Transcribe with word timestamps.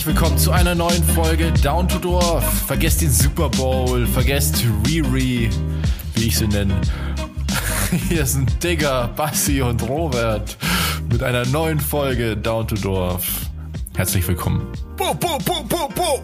herzlich 0.00 0.16
willkommen 0.16 0.38
zu 0.38 0.50
einer 0.50 0.74
neuen 0.74 1.04
Folge 1.04 1.52
Down 1.52 1.86
to 1.86 1.98
Dorf. 1.98 2.42
Vergesst 2.66 3.02
den 3.02 3.12
Super 3.12 3.50
Bowl, 3.50 4.06
vergesst 4.06 4.64
Riri, 4.86 5.50
wie 6.14 6.26
ich 6.26 6.38
sie 6.38 6.48
nenne. 6.48 6.80
Hier 8.08 8.24
sind 8.24 8.64
Digger, 8.64 9.08
Bassi 9.08 9.60
und 9.60 9.86
Robert 9.86 10.56
mit 11.10 11.22
einer 11.22 11.44
neuen 11.44 11.78
Folge 11.78 12.34
Down 12.34 12.66
to 12.66 12.76
Dorf. 12.76 13.26
Herzlich 13.94 14.26
willkommen. 14.26 14.66
Po, 14.96 15.12
po, 15.12 15.36
po, 15.36 15.64
po, 15.68 15.88
po. 15.88 16.22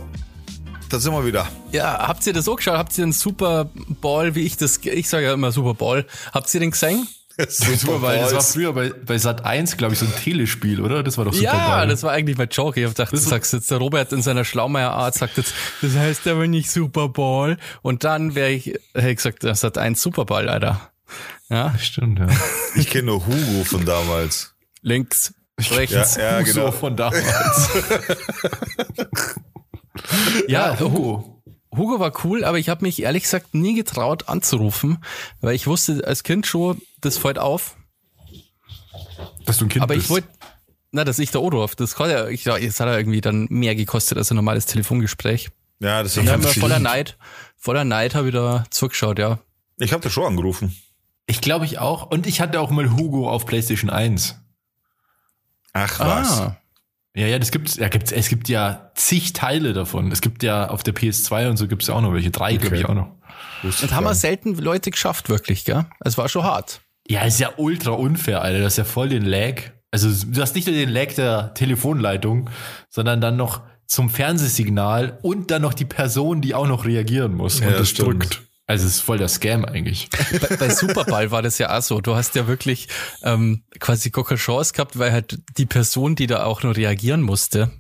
Da 0.89 0.99
sind 0.99 1.13
wir 1.13 1.27
wieder. 1.27 1.47
Ja, 1.71 1.99
habt 2.09 2.27
ihr 2.27 2.33
das 2.33 2.49
auch 2.49 2.57
geschaut? 2.57 2.79
Habt 2.79 2.97
ihr 2.97 3.05
den 3.05 3.13
Super 3.13 3.69
Bowl, 4.01 4.35
wie 4.35 4.47
ich 4.47 4.57
das, 4.57 4.79
ich 4.85 5.07
sage 5.07 5.27
ja 5.27 5.35
immer 5.35 5.53
Super 5.53 5.75
Bowl, 5.75 6.07
habt 6.33 6.55
ihr 6.55 6.61
den 6.61 6.71
gesehen? 6.71 7.07
Super 7.49 7.99
Bowl, 7.99 8.17
das 8.17 8.33
war 8.33 8.43
früher 8.43 8.73
bei, 8.73 8.91
bei 8.91 9.19
Sat 9.19 9.45
1, 9.45 9.77
glaube 9.77 9.93
ich, 9.95 9.99
so 9.99 10.07
ein 10.07 10.15
Telespiel, 10.17 10.81
oder? 10.81 11.03
Das 11.03 11.19
war 11.19 11.25
doch 11.27 11.33
Super 11.35 11.45
Ja, 11.45 11.87
das 11.87 12.03
war 12.03 12.13
eigentlich 12.13 12.39
mein 12.39 12.49
Joke. 12.49 12.81
Ich 12.81 12.87
hab 12.87 12.95
gedacht, 12.95 13.13
das 13.13 13.25
sagst 13.25 13.53
jetzt 13.53 13.71
der 13.71 13.79
Robert 13.79 14.13
in 14.13 14.23
seiner 14.23 14.45
Schlaumeier-Art, 14.45 15.15
sagt 15.15 15.37
jetzt, 15.37 15.53
das 15.83 15.95
heißt 15.97 16.27
aber 16.29 16.47
nicht 16.47 16.71
Super 16.71 17.09
Bowl. 17.09 17.57
Und 17.83 18.05
dann 18.05 18.35
wäre 18.35 18.51
ich, 18.51 18.67
hätte 18.95 19.11
ich 19.11 19.17
gesagt, 19.17 19.45
das 19.45 19.63
hat 19.65 19.77
ein 19.79 19.95
Super 19.95 20.25
Bowl, 20.25 20.49
Alter. 20.49 20.93
Ja, 21.49 21.77
Stimmt, 21.79 22.19
ja. 22.19 22.27
Ich 22.75 22.89
kenne 22.91 23.05
nur 23.05 23.27
Hugo 23.27 23.65
von 23.65 23.85
damals. 23.85 24.55
links, 24.83 25.35
rechts. 25.71 26.17
Ja, 26.17 26.41
ja, 26.41 26.41
Huso 26.41 26.55
genau. 26.61 26.73
von 26.73 26.97
damals. 26.97 27.69
Ja, 30.49 30.79
Hugo. 30.79 31.43
Hugo 31.75 32.01
war 32.01 32.13
cool, 32.25 32.45
aber 32.45 32.59
ich 32.59 32.69
habe 32.69 32.85
mich 32.85 33.03
ehrlich 33.03 33.25
gesagt 33.25 33.55
nie 33.55 33.75
getraut 33.75 34.29
anzurufen, 34.29 34.99
weil 35.41 35.55
ich 35.55 35.67
wusste 35.67 36.03
als 36.07 36.23
Kind 36.23 36.47
schon, 36.47 36.81
das 37.07 37.19
fällt 37.19 37.39
auf. 37.39 37.77
Dass 39.45 39.59
du 39.59 39.65
ein 39.67 39.69
Kind 39.69 39.83
Aber 39.83 39.95
bist. 39.95 40.07
ich 40.07 40.11
wollte, 40.11 40.29
na, 40.91 41.05
dass 41.05 41.19
ich 41.19 41.31
der 41.31 41.43
Odorf, 41.43 41.75
das 41.77 41.95
kann 41.95 42.11
ja, 42.11 42.27
ich, 42.29 42.45
das 42.45 42.57
hat 42.81 42.89
ja 42.89 42.97
irgendwie 42.97 43.21
dann 43.21 43.47
mehr 43.51 43.75
gekostet 43.75 44.19
als 44.19 44.31
ein 44.31 44.37
normales 44.37 44.67
Telefongespräch. 44.67 45.51
Ja, 45.81 46.03
das 46.03 46.17
Ich 46.17 46.25
ist 46.25 46.31
habe 46.31 46.43
ja 46.43 46.49
mir 46.49 46.55
voller 46.55 46.79
Neid, 46.79 47.17
voller 47.57 47.85
Neid 47.85 48.15
habe 48.15 48.29
ich 48.29 48.35
da 48.35 48.65
zugeschaut, 48.71 49.19
ja. 49.19 49.39
Ich 49.79 49.93
habe 49.93 50.03
da 50.03 50.11
schon 50.11 50.25
angerufen. 50.25 50.75
Ich 51.27 51.41
glaube 51.41 51.65
ich 51.65 51.79
auch. 51.79 52.11
Und 52.11 52.27
ich 52.27 52.41
hatte 52.41 52.61
auch 52.61 52.71
mal 52.71 52.93
Hugo 52.93 53.29
auf 53.29 53.47
PlayStation 53.47 53.91
1. 53.91 54.37
Ach 55.73 56.01
was. 56.01 56.41
Ah, 56.41 56.57
Ja, 57.15 57.27
ja, 57.27 57.39
das 57.39 57.51
gibt's, 57.51 57.77
ja, 57.77 57.89
gibt's, 57.89 58.11
es 58.13 58.29
gibt 58.29 58.49
ja 58.49 58.91
zig 58.95 59.33
Teile 59.35 59.73
davon. 59.75 60.11
Es 60.13 60.21
gibt 60.23 60.43
ja 60.43 60.69
auf 60.71 60.83
der 60.83 60.95
PS2 60.95 61.51
und 61.51 61.57
so 61.57 61.69
gibt's 61.69 61.89
ja 61.89 61.95
auch 61.95 62.01
noch 62.01 62.13
welche. 62.15 62.31
Drei, 62.31 62.57
glaube 62.57 62.77
ich, 62.79 62.87
auch 62.87 62.95
noch. 62.95 63.09
das 63.63 63.93
haben 63.93 64.05
wir 64.05 64.15
selten 64.15 64.55
Leute 64.55 64.91
geschafft, 64.91 65.29
wirklich, 65.29 65.65
gell? 65.65 65.85
Es 66.01 66.17
war 66.17 66.29
schon 66.29 66.45
hart. 66.45 66.81
Ja, 67.09 67.23
ist 67.23 67.41
ja 67.41 67.51
ultra 67.57 67.93
unfair, 67.93 68.43
Alter. 68.43 68.61
Das 68.61 68.75
ist 68.75 68.79
ja 68.79 68.85
voll 68.85 69.09
den 69.09 69.25
Lag. 69.25 69.63
Also, 69.91 70.09
du 70.27 70.41
hast 70.41 70.55
nicht 70.55 70.67
nur 70.67 70.77
den 70.77 70.89
Lag 70.89 71.15
der 71.15 71.55
Telefonleitung, 71.55 72.51
sondern 72.89 73.21
dann 73.21 73.37
noch 73.37 73.63
zum 73.87 74.11
Fernsehsignal 74.11 75.19
und 75.23 75.51
dann 75.51 75.63
noch 75.63 75.75
die 75.75 75.85
Person, 75.85 76.41
die 76.41 76.55
auch 76.55 76.67
noch 76.67 76.85
reagieren 76.85 77.35
muss 77.35 77.61
Ja, 77.61 77.69
und 77.69 77.79
das 77.79 77.91
stimmt. 77.91 78.09
drückt. 78.25 78.43
Also, 78.67 78.85
es 78.85 78.97
ist 78.97 79.01
voll 79.01 79.19
der 79.19 79.29
Scam 79.29 79.65
eigentlich. 79.65 80.09
Bei, 80.41 80.57
bei 80.57 80.69
Superball 80.71 81.31
war 81.31 81.41
das 81.41 81.59
ja 81.59 81.77
auch 81.77 81.83
so. 81.83 82.01
Du 82.01 82.17
hast 82.17 82.35
ja 82.35 82.49
wirklich 82.49 82.89
ähm, 83.23 83.63
quasi 83.79 84.11
gar 84.11 84.25
keine 84.25 84.39
Chance 84.39 84.73
gehabt, 84.73 84.99
weil 84.99 85.13
halt 85.13 85.39
die 85.57 85.67
Person, 85.67 86.17
die 86.17 86.27
da 86.27 86.43
auch 86.45 86.65
nur 86.65 86.77
reagieren 86.77 87.23
musste, 87.23 87.71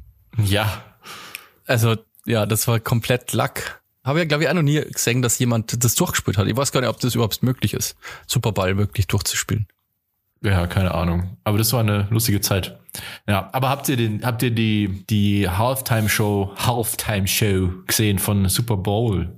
ja. 0.42 0.84
also 1.66 1.96
ja, 2.24 2.46
das 2.46 2.68
war 2.68 2.78
komplett 2.80 3.32
Lack. 3.32 3.75
Habe 4.06 4.20
ja, 4.20 4.24
glaube 4.24 4.44
ich, 4.44 4.48
auch 4.48 4.54
noch 4.54 4.62
nie 4.62 4.80
gesehen, 4.80 5.20
dass 5.20 5.38
jemand 5.38 5.84
das 5.84 5.96
durchgespielt 5.96 6.38
hat. 6.38 6.46
Ich 6.46 6.56
weiß 6.56 6.70
gar 6.70 6.80
nicht, 6.80 6.88
ob 6.88 7.00
das 7.00 7.14
überhaupt 7.14 7.42
möglich 7.42 7.74
ist, 7.74 7.96
Superball 8.26 8.78
wirklich 8.78 9.08
durchzuspielen. 9.08 9.66
Ja, 10.42 10.66
keine 10.68 10.94
Ahnung. 10.94 11.36
Aber 11.42 11.58
das 11.58 11.72
war 11.72 11.80
eine 11.80 12.06
lustige 12.10 12.40
Zeit. 12.40 12.78
Ja, 13.26 13.48
aber 13.52 13.68
habt 13.68 13.88
ihr 13.88 13.96
den, 13.96 14.24
habt 14.24 14.42
ihr 14.44 14.52
die, 14.52 15.04
die 15.10 15.48
Halftime 15.48 16.08
Show, 16.08 16.52
Halftime 16.56 17.26
Show 17.26 17.72
gesehen 17.86 18.20
von 18.20 18.48
Super 18.48 18.76
Bowl? 18.76 19.34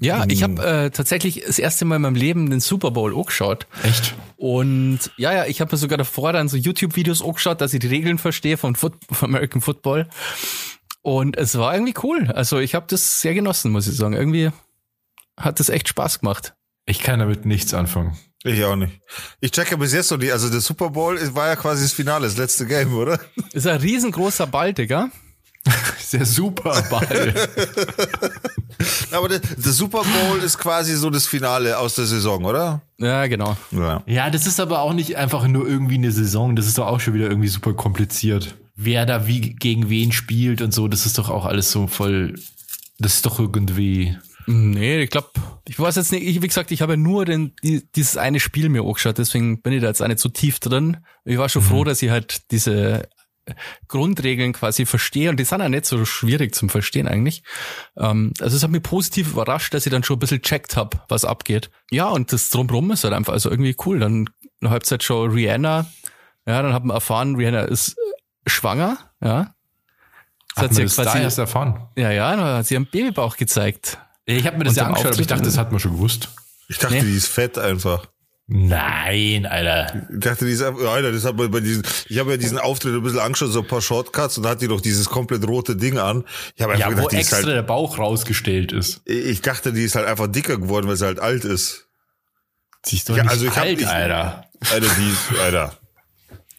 Ja, 0.00 0.24
ich 0.28 0.42
habe 0.42 0.64
äh, 0.64 0.90
tatsächlich 0.90 1.42
das 1.46 1.58
erste 1.58 1.84
Mal 1.84 1.96
in 1.96 2.02
meinem 2.02 2.16
Leben 2.16 2.50
den 2.50 2.60
Super 2.60 2.90
Bowl 2.90 3.16
angeschaut. 3.16 3.66
Echt? 3.82 4.14
Und 4.36 4.98
ja, 5.16 5.32
ja, 5.32 5.46
ich 5.46 5.60
habe 5.60 5.72
mir 5.72 5.78
sogar 5.78 5.98
davor 5.98 6.32
dann 6.32 6.48
so 6.48 6.56
YouTube-Videos 6.56 7.22
angeschaut, 7.22 7.60
dass 7.60 7.74
ich 7.74 7.80
die 7.80 7.86
Regeln 7.86 8.18
verstehe 8.18 8.56
von, 8.56 8.76
Foot 8.76 8.94
von 9.10 9.30
American 9.30 9.60
Football. 9.60 10.08
Und 11.04 11.36
es 11.36 11.58
war 11.58 11.74
irgendwie 11.74 11.94
cool. 12.02 12.30
Also 12.34 12.58
ich 12.58 12.74
habe 12.74 12.86
das 12.88 13.20
sehr 13.20 13.34
genossen, 13.34 13.70
muss 13.70 13.86
ich 13.86 13.94
sagen. 13.96 14.14
Irgendwie 14.14 14.50
hat 15.38 15.60
das 15.60 15.68
echt 15.68 15.86
Spaß 15.88 16.20
gemacht. 16.20 16.54
Ich 16.86 17.00
kann 17.00 17.18
damit 17.18 17.44
nichts 17.44 17.74
anfangen. 17.74 18.16
Ich 18.42 18.64
auch 18.64 18.74
nicht. 18.76 19.00
Ich 19.40 19.50
checke 19.52 19.76
bis 19.76 19.92
jetzt 19.92 20.10
noch 20.10 20.18
die, 20.18 20.32
also 20.32 20.48
der 20.48 20.60
Super 20.60 20.88
Bowl 20.90 21.16
ist- 21.18 21.34
war 21.34 21.48
ja 21.48 21.56
quasi 21.56 21.82
das 21.82 21.92
Finale, 21.92 22.26
das 22.26 22.38
letzte 22.38 22.66
Game, 22.66 22.94
oder? 22.96 23.20
Ist 23.52 23.66
ein 23.66 23.78
riesengroßer 23.80 24.46
Ball, 24.46 24.72
Digga. 24.72 25.10
Der 26.12 26.24
Super 26.26 26.82
Ball. 26.90 27.34
Aber 29.12 29.28
der, 29.28 29.38
der 29.40 29.72
Super 29.72 30.02
Bowl 30.02 30.38
ist 30.44 30.58
quasi 30.58 30.94
so 30.96 31.08
das 31.10 31.26
Finale 31.26 31.78
aus 31.78 31.94
der 31.96 32.06
Saison, 32.06 32.44
oder? 32.44 32.82
Ja, 32.98 33.26
genau. 33.26 33.56
Ja. 33.70 34.02
ja, 34.06 34.30
das 34.30 34.46
ist 34.46 34.60
aber 34.60 34.80
auch 34.80 34.92
nicht 34.92 35.16
einfach 35.16 35.46
nur 35.46 35.66
irgendwie 35.66 35.94
eine 35.94 36.12
Saison. 36.12 36.54
Das 36.56 36.66
ist 36.66 36.78
doch 36.78 36.86
auch 36.86 37.00
schon 37.00 37.14
wieder 37.14 37.28
irgendwie 37.28 37.48
super 37.48 37.72
kompliziert. 37.72 38.56
Wer 38.76 39.06
da 39.06 39.26
wie 39.26 39.40
gegen 39.40 39.88
wen 39.88 40.12
spielt 40.12 40.60
und 40.60 40.72
so, 40.74 40.88
das 40.88 41.06
ist 41.06 41.18
doch 41.18 41.30
auch 41.30 41.44
alles 41.44 41.70
so 41.70 41.86
voll. 41.86 42.34
Das 42.98 43.14
ist 43.14 43.26
doch 43.26 43.38
irgendwie. 43.38 44.16
Nee, 44.46 45.02
ich 45.02 45.10
glaube, 45.10 45.30
ich 45.66 45.78
weiß 45.78 45.96
jetzt 45.96 46.12
nicht, 46.12 46.26
ich, 46.26 46.42
wie 46.42 46.48
gesagt, 46.48 46.70
ich 46.70 46.82
habe 46.82 46.94
ja 46.94 46.96
nur 46.96 47.24
den, 47.24 47.52
die, 47.62 47.88
dieses 47.94 48.16
eine 48.16 48.40
Spiel 48.40 48.68
mir 48.68 48.82
angeschaut, 48.82 49.16
deswegen 49.16 49.62
bin 49.62 49.72
ich 49.72 49.80
da 49.80 49.88
jetzt 49.88 50.02
auch 50.02 50.08
nicht 50.08 50.18
so 50.18 50.28
tief 50.28 50.58
drin. 50.58 50.98
Ich 51.24 51.38
war 51.38 51.48
schon 51.48 51.62
froh, 51.62 51.84
dass 51.84 52.02
ich 52.02 52.10
halt 52.10 52.50
diese 52.50 53.08
Grundregeln 53.88 54.52
quasi 54.52 54.86
verstehe 54.86 55.30
und 55.30 55.38
die 55.38 55.44
sind 55.44 55.60
ja 55.60 55.68
nicht 55.68 55.86
so 55.86 56.04
schwierig 56.04 56.54
zum 56.54 56.68
Verstehen 56.68 57.08
eigentlich. 57.08 57.42
Ähm, 57.96 58.32
also 58.40 58.56
es 58.56 58.62
hat 58.62 58.70
mich 58.70 58.82
positiv 58.82 59.32
überrascht, 59.32 59.74
dass 59.74 59.86
ich 59.86 59.92
dann 59.92 60.02
schon 60.02 60.16
ein 60.16 60.20
bisschen 60.20 60.42
checkt 60.42 60.76
habe, 60.76 61.00
was 61.08 61.24
abgeht. 61.24 61.70
Ja, 61.90 62.08
und 62.08 62.32
das 62.32 62.50
drumrum 62.50 62.90
ist 62.90 63.04
halt 63.04 63.14
einfach 63.14 63.32
also 63.32 63.50
irgendwie 63.50 63.76
cool. 63.84 63.98
Dann 63.98 64.28
eine 64.60 64.70
Halbzeit 64.70 65.02
schon 65.02 65.30
Rihanna, 65.30 65.86
ja, 66.46 66.62
dann 66.62 66.72
hat 66.72 66.84
man 66.84 66.94
erfahren, 66.94 67.36
Rihanna 67.36 67.62
ist 67.62 67.92
äh, 67.92 68.22
schwanger, 68.46 68.98
ja. 69.22 69.54
Das 70.56 70.64
Hat 70.64 70.72
man 70.72 70.82
das 70.84 70.96
da 70.96 71.18
erst 71.18 71.38
erfahren? 71.38 71.88
ja, 71.96 72.10
ja, 72.12 72.62
sie 72.62 72.76
einen 72.76 72.86
Babybauch 72.86 73.36
gezeigt. 73.36 73.98
Ich 74.24 74.46
habe 74.46 74.56
mir 74.58 74.64
das 74.64 74.76
ja 74.76 74.86
angeschaut, 74.86 75.12
aber 75.12 75.20
ich 75.20 75.26
dachte, 75.26 75.42
das 75.44 75.58
hat 75.58 75.70
man 75.72 75.80
schon 75.80 75.92
gewusst. 75.92 76.28
Ich 76.68 76.78
dachte, 76.78 76.94
Nee. 76.94 77.02
die 77.02 77.16
ist 77.16 77.26
fett 77.28 77.58
einfach. 77.58 78.06
Nein, 78.46 79.46
Alter. 79.46 80.06
Ich 80.12 80.20
dachte, 80.20 80.44
die 80.44 80.52
ist 80.52 80.62
einfach, 80.62 80.82
Alter, 80.90 81.12
das 81.12 81.24
hat 81.24 81.36
man 81.36 81.50
bei 81.50 81.60
diesen, 81.60 81.82
ich 82.08 82.18
habe 82.18 82.30
ja 82.30 82.36
diesen 82.36 82.58
Auftritt 82.58 82.94
ein 82.94 83.02
bisschen 83.02 83.18
angeschaut, 83.18 83.50
so 83.50 83.60
ein 83.62 83.66
paar 83.66 83.80
Shortcuts 83.80 84.36
und 84.36 84.44
da 84.44 84.50
hat 84.50 84.60
die 84.62 84.68
doch 84.68 84.80
dieses 84.80 85.06
komplett 85.08 85.46
rote 85.48 85.76
Ding 85.76 85.98
an. 85.98 86.24
Ich 86.54 86.62
habe 86.62 86.74
einfach 86.74 86.86
Ja, 86.90 86.92
wo 86.92 86.96
gedacht, 86.96 87.12
die 87.12 87.16
ist 87.16 87.32
extra 87.32 87.36
halt, 87.38 87.56
der 87.56 87.62
Bauch 87.62 87.98
rausgestellt 87.98 88.72
ist. 88.72 89.00
ich 89.06 89.40
dachte, 89.40 89.72
die 89.72 89.82
ist 89.82 89.94
halt 89.94 90.06
einfach 90.06 90.26
dicker 90.28 90.58
geworden, 90.58 90.86
weil 90.88 90.96
sie 90.96 91.06
halt 91.06 91.20
alt 91.20 91.44
ist. 91.44 91.88
Sie 92.84 92.96
ist 92.96 93.08
doch 93.08 93.16
Ja, 93.16 93.22
nicht 93.24 93.32
also 93.32 93.46
ich 93.46 93.56
hab- 93.56 93.62
alt, 93.64 93.80
ich- 93.80 93.88
Alter. 93.88 94.44
Alter, 94.72 94.86
die 94.98 95.10
ist, 95.10 95.40
Alter. 95.40 95.74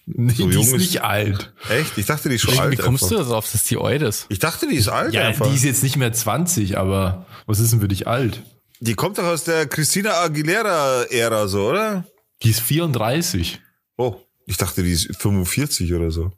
Nee, 0.08 0.34
So 0.34 0.48
die 0.48 0.54
jung 0.54 0.64
ist 0.64 0.72
ist- 0.74 0.78
nicht 0.82 1.02
alt. 1.04 1.54
Echt? 1.70 1.98
Ich 1.98 2.06
dachte, 2.06 2.30
die 2.30 2.36
ist 2.36 2.42
schon 2.42 2.54
Wie, 2.54 2.60
alt. 2.60 2.72
wie 2.74 2.76
kommst 2.76 3.04
einfach. 3.06 3.18
du 3.18 3.24
darauf, 3.24 3.52
dass 3.52 3.64
die 3.64 3.78
alt 3.78 4.02
ist? 4.04 4.28
Ich 4.30 4.38
dachte, 4.40 4.68
die 4.68 4.76
ist 4.76 4.88
alt 4.88 5.14
Ja, 5.14 5.24
einfach. 5.24 5.48
die 5.50 5.56
ist 5.56 5.64
jetzt 5.64 5.82
nicht 5.84 5.98
mehr 5.98 6.14
20, 6.14 6.78
aber 6.78 7.26
was 7.48 7.60
ist 7.60 7.72
denn 7.72 7.80
für 7.82 7.88
dich 7.88 8.08
alt? 8.08 8.44
Die 8.82 8.94
kommt 8.94 9.18
doch 9.18 9.24
aus 9.24 9.46
der 9.46 9.66
Christina 9.68 10.12
Aguilera-Ära, 10.22 11.48
so, 11.48 11.70
oder? 11.70 12.06
Die 12.44 12.50
ist 12.52 12.60
34. 12.62 13.62
Oh, 13.98 14.16
ich 14.46 14.58
dachte, 14.58 14.84
die 14.84 14.92
ist 14.92 15.16
45 15.18 15.94
oder 15.94 16.12
so. 16.12 16.32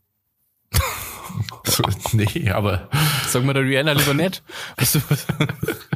nee, 2.13 2.49
aber 2.49 2.89
Sag 3.27 3.43
mal 3.43 3.53
der 3.53 3.63
Rihanna 3.63 3.91
lieber 3.91 4.13
du, 4.95 5.01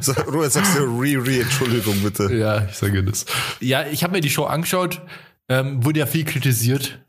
Sag, 0.00 0.26
Robert, 0.26 0.52
sagst 0.52 0.76
du 0.76 0.82
Re-Re, 1.00 1.40
Entschuldigung 1.42 1.96
bitte. 2.02 2.32
ja, 2.34 2.66
ich 2.66 2.76
sage 2.76 3.02
das. 3.02 3.24
Ja, 3.60 3.86
ich 3.86 4.04
habe 4.04 4.12
mir 4.12 4.20
die 4.20 4.30
Show 4.30 4.44
angeschaut. 4.44 5.00
Ähm, 5.48 5.84
wurde 5.84 6.00
ja 6.00 6.06
viel 6.06 6.24
kritisiert, 6.24 7.00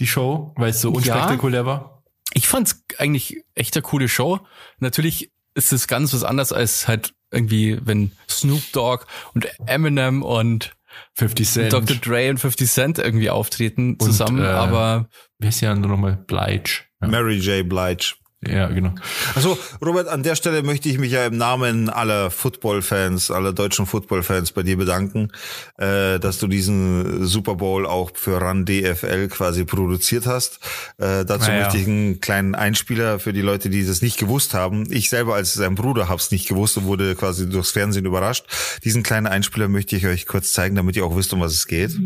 die 0.00 0.06
Show, 0.06 0.54
weil 0.56 0.70
es 0.70 0.80
so 0.80 0.90
unspektakulär 0.90 1.66
war. 1.66 2.02
ich 2.34 2.48
fand's 2.48 2.84
eigentlich 2.98 3.42
echt 3.54 3.76
eine 3.76 3.82
coole 3.82 4.08
Show. 4.08 4.40
Natürlich 4.78 5.32
ist 5.54 5.72
es 5.72 5.88
ganz 5.88 6.14
was 6.14 6.24
anderes 6.24 6.52
als 6.52 6.86
halt 6.88 7.14
irgendwie, 7.30 7.78
wenn 7.82 8.12
Snoop 8.28 8.62
Dogg 8.72 9.04
und 9.34 9.46
Eminem 9.66 10.22
und 10.22 10.74
50 11.14 11.48
Cent. 11.48 11.72
Dr. 11.72 11.96
Dre 11.96 12.30
und 12.30 12.38
50 12.38 12.70
Cent 12.70 12.98
irgendwie 12.98 13.30
auftreten 13.30 13.98
zusammen, 14.00 14.42
äh, 14.42 14.48
aber 14.48 15.08
Wer 15.38 15.48
ist 15.50 15.60
ja 15.60 15.74
nochmal? 15.74 16.16
Blige. 16.26 16.84
Ja, 17.00 17.08
Mary 17.08 17.36
J. 17.36 17.68
Blige. 17.68 18.14
Ja 18.46 18.68
genau. 18.68 18.94
Also, 19.34 19.58
Robert, 19.84 20.08
an 20.08 20.22
der 20.22 20.36
Stelle 20.36 20.62
möchte 20.62 20.88
ich 20.88 20.98
mich 20.98 21.12
ja 21.12 21.26
im 21.26 21.36
Namen 21.36 21.88
aller 21.88 22.30
Football-Fans, 22.30 23.30
aller 23.30 23.52
deutschen 23.52 23.86
Football-Fans 23.86 24.52
bei 24.52 24.62
dir 24.62 24.76
bedanken, 24.76 25.32
äh, 25.76 26.18
dass 26.20 26.38
du 26.38 26.46
diesen 26.46 27.26
Super 27.26 27.56
Bowl 27.56 27.86
auch 27.86 28.12
für 28.14 28.40
RAN 28.40 28.64
DFL 28.64 29.28
quasi 29.28 29.64
produziert 29.64 30.26
hast. 30.26 30.60
Äh, 30.98 31.24
dazu 31.24 31.50
Ah, 31.50 31.54
ja. 31.54 31.60
möchte 31.64 31.78
ich 31.78 31.86
einen 31.86 32.20
kleinen 32.20 32.54
Einspieler 32.54 33.18
für 33.18 33.32
die 33.32 33.42
Leute, 33.42 33.70
die 33.70 33.84
das 33.86 34.02
nicht 34.02 34.18
gewusst 34.18 34.54
haben. 34.54 34.86
Ich 34.90 35.10
selber 35.10 35.34
als 35.34 35.54
sein 35.54 35.74
Bruder 35.74 36.08
hab's 36.08 36.30
nicht 36.30 36.46
gewusst 36.48 36.76
und 36.76 36.84
wurde 36.84 37.14
quasi 37.16 37.48
durchs 37.48 37.72
Fernsehen 37.72 38.04
überrascht. 38.06 38.46
Diesen 38.84 39.02
kleinen 39.02 39.26
Einspieler 39.26 39.68
möchte 39.68 39.96
ich 39.96 40.06
euch 40.06 40.26
kurz 40.26 40.52
zeigen, 40.52 40.76
damit 40.76 40.96
ihr 40.96 41.04
auch 41.04 41.16
wisst, 41.16 41.32
um 41.32 41.40
was 41.40 41.52
es 41.52 41.66
geht. 41.66 41.98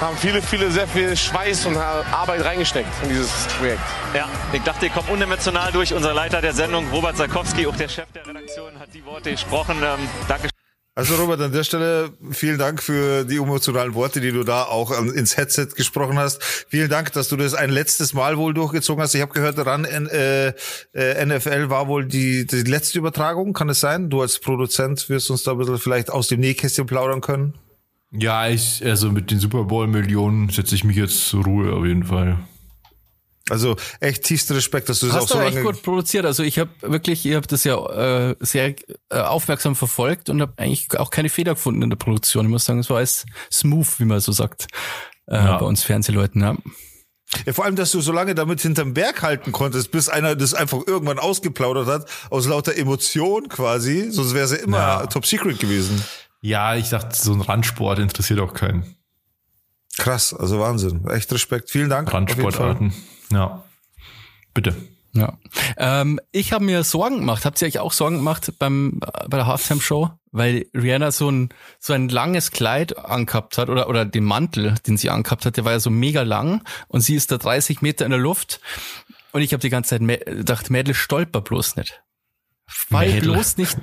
Haben 0.00 0.16
viele, 0.16 0.42
viele, 0.42 0.70
sehr 0.70 0.86
viel 0.86 1.16
Schweiß 1.16 1.66
und 1.66 1.76
Arbeit 1.76 2.44
reingesteckt 2.44 2.88
in 3.02 3.08
dieses 3.10 3.46
Projekt. 3.58 3.80
Ja, 4.14 4.28
ich 4.52 4.62
dachte, 4.62 4.86
ihr 4.86 4.92
kommt 4.92 5.10
unemotional 5.10 5.72
durch. 5.72 5.92
Unser 5.92 6.14
Leiter 6.14 6.40
der 6.40 6.52
Sendung, 6.52 6.88
Robert 6.90 7.16
Sarkowski, 7.16 7.66
auch 7.66 7.76
der 7.76 7.88
Chef 7.88 8.06
der 8.14 8.26
Redaktion, 8.26 8.78
hat 8.78 8.94
die 8.94 9.04
Worte 9.04 9.30
gesprochen. 9.30 9.76
Ähm, 9.82 10.08
danke. 10.28 10.48
Also 10.98 11.14
Robert, 11.14 11.40
an 11.40 11.52
der 11.52 11.62
Stelle 11.62 12.10
vielen 12.32 12.58
Dank 12.58 12.82
für 12.82 13.24
die 13.24 13.36
emotionalen 13.36 13.94
Worte, 13.94 14.20
die 14.20 14.32
du 14.32 14.42
da 14.42 14.64
auch 14.64 14.90
ins 14.90 15.36
Headset 15.36 15.68
gesprochen 15.76 16.18
hast. 16.18 16.42
Vielen 16.42 16.88
Dank, 16.88 17.12
dass 17.12 17.28
du 17.28 17.36
das 17.36 17.54
ein 17.54 17.70
letztes 17.70 18.14
Mal 18.14 18.36
wohl 18.36 18.52
durchgezogen 18.52 19.00
hast. 19.00 19.14
Ich 19.14 19.20
habe 19.20 19.32
gehört, 19.32 19.58
daran 19.58 19.84
äh, 19.84 20.48
äh, 20.94 21.24
NFL 21.24 21.70
war 21.70 21.86
wohl 21.86 22.04
die, 22.04 22.48
die 22.48 22.62
letzte 22.62 22.98
Übertragung. 22.98 23.52
Kann 23.52 23.68
es 23.68 23.78
sein? 23.78 24.10
Du 24.10 24.22
als 24.22 24.40
Produzent 24.40 25.08
wirst 25.08 25.30
uns 25.30 25.44
da 25.44 25.52
ein 25.52 25.58
bisschen 25.58 25.78
vielleicht 25.78 26.10
aus 26.10 26.26
dem 26.26 26.40
Nähkästchen 26.40 26.86
plaudern 26.86 27.20
können. 27.20 27.54
Ja, 28.10 28.48
ich, 28.48 28.84
also 28.84 29.10
mit 29.12 29.30
den 29.30 29.38
Super 29.38 29.64
Bowl-Millionen 29.64 30.48
setze 30.48 30.74
ich 30.74 30.84
mich 30.84 30.96
jetzt 30.96 31.28
zur 31.28 31.44
Ruhe 31.44 31.72
auf 31.72 31.84
jeden 31.84 32.04
Fall. 32.04 32.38
Also 33.50 33.76
echt 34.00 34.24
tiefsten 34.24 34.54
Respekt, 34.54 34.88
dass 34.88 35.00
du 35.00 35.06
das 35.06 35.16
Hast 35.16 35.24
auch 35.24 35.28
so 35.28 35.34
du 35.34 35.44
lange 35.44 35.56
echt 35.56 35.64
gut 35.64 35.82
produziert. 35.82 36.26
Also 36.26 36.42
ich 36.42 36.58
habe 36.58 36.70
wirklich, 36.82 37.24
ich 37.24 37.34
habe 37.34 37.46
das 37.46 37.64
ja 37.64 38.30
äh, 38.30 38.36
sehr 38.40 38.74
äh, 39.10 39.20
aufmerksam 39.20 39.74
verfolgt 39.74 40.28
und 40.28 40.40
habe 40.40 40.52
eigentlich 40.56 40.98
auch 40.98 41.10
keine 41.10 41.28
Fehler 41.28 41.54
gefunden 41.54 41.82
in 41.82 41.90
der 41.90 41.96
Produktion. 41.96 42.46
Ich 42.46 42.50
muss 42.50 42.64
sagen, 42.64 42.80
es 42.80 42.90
war 42.90 42.98
alles 42.98 43.24
smooth, 43.52 43.88
wie 43.98 44.04
man 44.04 44.20
so 44.20 44.32
sagt, 44.32 44.66
äh, 45.26 45.36
ja. 45.36 45.58
bei 45.58 45.66
uns 45.66 45.82
Fernsehleuten. 45.82 46.42
Ja. 46.42 46.56
Ja, 47.44 47.52
vor 47.52 47.66
allem, 47.66 47.76
dass 47.76 47.92
du 47.92 48.00
so 48.00 48.10
lange 48.10 48.34
damit 48.34 48.62
hinterm 48.62 48.94
Berg 48.94 49.20
halten 49.20 49.52
konntest, 49.52 49.90
bis 49.90 50.08
einer 50.08 50.34
das 50.34 50.54
einfach 50.54 50.78
irgendwann 50.86 51.18
ausgeplaudert 51.18 51.86
hat, 51.86 52.08
aus 52.30 52.46
lauter 52.46 52.74
Emotion 52.74 53.50
quasi, 53.50 54.10
sonst 54.10 54.32
wäre 54.32 54.46
es 54.46 54.52
ja 54.52 54.56
immer 54.58 54.78
ja. 54.78 55.06
top 55.06 55.26
secret 55.26 55.58
gewesen. 55.58 56.02
Ja, 56.40 56.76
ich 56.76 56.90
dachte, 56.90 57.16
so 57.16 57.32
ein 57.32 57.40
Randsport 57.40 57.98
interessiert 57.98 58.40
auch 58.40 58.54
keinen. 58.54 58.96
Krass, 59.96 60.32
also 60.32 60.60
Wahnsinn. 60.60 61.06
Echt 61.08 61.32
Respekt. 61.32 61.70
Vielen 61.70 61.90
Dank. 61.90 62.12
Randsportarten. 62.12 62.92
Ja. 63.32 63.64
Bitte. 64.54 64.76
Ja. 65.12 65.38
Ähm, 65.76 66.20
ich 66.30 66.52
habe 66.52 66.64
mir 66.64 66.84
Sorgen 66.84 67.18
gemacht. 67.18 67.44
Habt 67.44 67.60
ihr 67.60 67.66
euch 67.66 67.78
auch 67.80 67.92
Sorgen 67.92 68.18
gemacht 68.18 68.52
beim 68.58 69.00
bei 69.00 69.36
der 69.36 69.46
Halftime 69.46 69.80
Show, 69.80 70.10
weil 70.30 70.66
Rihanna 70.74 71.10
so 71.10 71.30
ein 71.30 71.48
so 71.80 71.92
ein 71.92 72.08
langes 72.08 72.52
Kleid 72.52 72.96
angehabt 72.98 73.58
hat 73.58 73.68
oder 73.70 73.88
oder 73.88 74.04
den 74.04 74.24
Mantel, 74.24 74.74
den 74.86 74.96
sie 74.96 75.10
angehabt 75.10 75.46
hat, 75.46 75.56
der 75.56 75.64
war 75.64 75.72
ja 75.72 75.80
so 75.80 75.90
mega 75.90 76.22
lang 76.22 76.62
und 76.86 77.00
sie 77.00 77.16
ist 77.16 77.32
da 77.32 77.38
30 77.38 77.82
Meter 77.82 78.04
in 78.04 78.10
der 78.10 78.20
Luft 78.20 78.60
und 79.32 79.40
ich 79.40 79.52
habe 79.52 79.60
die 79.60 79.70
ganze 79.70 79.98
Zeit 79.98 80.06
gedacht, 80.26 80.70
Mädel 80.70 80.94
stolper 80.94 81.40
bloß 81.40 81.76
nicht. 81.76 82.02
Fall 82.68 83.08
Mädel. 83.08 83.32
bloß 83.32 83.56
nicht 83.56 83.78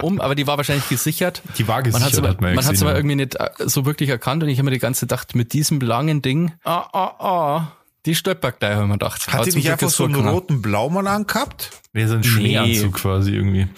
um, 0.00 0.20
aber 0.20 0.34
die 0.34 0.46
war 0.46 0.56
wahrscheinlich 0.56 0.88
gesichert. 0.88 1.42
Die 1.58 1.68
war 1.68 1.82
gesichert, 1.82 2.00
man 2.00 2.08
hat's 2.08 2.18
aber, 2.18 2.28
hat 2.30 2.40
man, 2.40 2.54
man 2.54 2.64
hat's 2.64 2.80
aber 2.80 2.96
irgendwie 2.96 3.16
nicht 3.16 3.36
äh, 3.36 3.50
so 3.58 3.84
wirklich 3.84 4.08
erkannt 4.08 4.42
und 4.42 4.48
ich 4.48 4.58
habe 4.58 4.64
mir 4.64 4.70
die 4.70 4.78
ganze 4.78 5.00
Zeit 5.00 5.10
gedacht, 5.10 5.34
mit 5.34 5.52
diesem 5.52 5.78
langen 5.80 6.22
Ding, 6.22 6.52
ah, 6.64 6.88
ah, 6.92 7.14
ah, 7.18 7.72
die 8.06 8.14
stolpert 8.14 8.60
gleich, 8.60 8.76
haben 8.76 8.88
wir 8.88 8.94
gedacht. 8.94 9.30
Hat 9.30 9.46
die 9.46 9.52
nicht 9.52 9.70
einfach 9.70 9.90
so 9.90 10.04
einen 10.04 10.26
roten 10.26 10.62
Blaumann 10.62 11.06
angehabt? 11.06 11.70
Wäre 11.92 12.08
so 12.08 12.14
ein 12.14 12.24
Schneeanzug 12.24 12.94
nee. 12.94 13.00
quasi 13.00 13.34
irgendwie. 13.34 13.68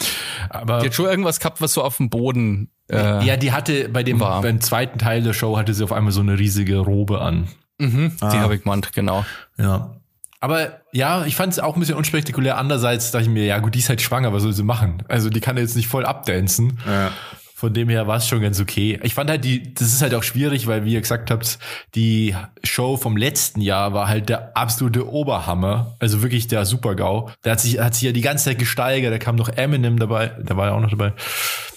Aber 0.48 0.78
die 0.78 0.86
hat 0.86 0.94
schon 0.94 1.06
irgendwas 1.06 1.40
gehabt, 1.40 1.60
was 1.60 1.72
so 1.72 1.82
auf 1.82 1.96
dem 1.96 2.08
Boden. 2.08 2.70
Äh, 2.88 3.26
ja, 3.26 3.36
die 3.36 3.52
hatte 3.52 3.88
bei 3.88 4.04
dem 4.04 4.20
war. 4.20 4.42
beim 4.42 4.60
zweiten 4.60 4.98
Teil 4.98 5.22
der 5.22 5.32
Show 5.32 5.56
hatte 5.56 5.74
sie 5.74 5.82
auf 5.82 5.92
einmal 5.92 6.12
so 6.12 6.20
eine 6.20 6.38
riesige 6.38 6.78
Robe 6.78 7.20
an. 7.20 7.48
Mhm, 7.78 8.12
ah. 8.20 8.30
Die 8.30 8.38
habe 8.38 8.54
ich 8.54 8.62
gemeint, 8.62 8.92
genau. 8.92 9.24
Ja. 9.58 9.96
Aber 10.42 10.80
ja, 10.90 11.24
ich 11.24 11.36
fand 11.36 11.52
es 11.52 11.60
auch 11.60 11.74
ein 11.74 11.80
bisschen 11.80 11.94
unspektakulär. 11.94 12.58
Andererseits 12.58 13.12
dachte 13.12 13.22
ich 13.22 13.30
mir, 13.30 13.44
ja 13.44 13.60
gut, 13.60 13.76
die 13.76 13.78
ist 13.78 13.88
halt 13.88 14.02
schwanger, 14.02 14.32
was 14.32 14.42
soll 14.42 14.52
sie 14.52 14.64
machen? 14.64 15.04
Also 15.06 15.30
die 15.30 15.40
kann 15.40 15.56
jetzt 15.56 15.76
nicht 15.76 15.86
voll 15.86 16.04
abdancen. 16.04 16.80
Ja. 16.84 17.12
Von 17.54 17.72
dem 17.72 17.88
her 17.88 18.08
war 18.08 18.16
es 18.16 18.26
schon 18.26 18.40
ganz 18.40 18.58
okay. 18.58 18.98
Ich 19.04 19.14
fand 19.14 19.30
halt 19.30 19.44
die, 19.44 19.72
das 19.72 19.92
ist 19.92 20.02
halt 20.02 20.14
auch 20.14 20.24
schwierig, 20.24 20.66
weil 20.66 20.84
wie 20.84 20.94
ihr 20.94 21.00
gesagt 21.00 21.30
habt, 21.30 21.60
die 21.94 22.34
Show 22.64 22.96
vom 22.96 23.16
letzten 23.16 23.60
Jahr 23.60 23.94
war 23.94 24.08
halt 24.08 24.30
der 24.30 24.56
absolute 24.56 25.08
Oberhammer. 25.08 25.94
Also 26.00 26.22
wirklich 26.22 26.48
der 26.48 26.66
Super-GAU. 26.66 27.30
Der 27.44 27.52
hat 27.52 27.60
sich, 27.60 27.78
hat 27.78 27.94
sich 27.94 28.02
ja 28.02 28.10
die 28.10 28.20
ganze 28.20 28.46
Zeit 28.46 28.58
gesteigert. 28.58 29.12
Da 29.12 29.18
kam 29.18 29.36
noch 29.36 29.48
Eminem 29.48 29.96
dabei. 29.96 30.32
Der 30.40 30.56
war 30.56 30.66
ja 30.66 30.72
auch 30.72 30.80
noch 30.80 30.90
dabei. 30.90 31.12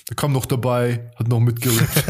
Der 0.09 0.15
kam 0.15 0.33
noch 0.33 0.47
dabei, 0.47 1.11
hat 1.19 1.27
noch 1.27 1.39
mitgerückt. 1.39 1.87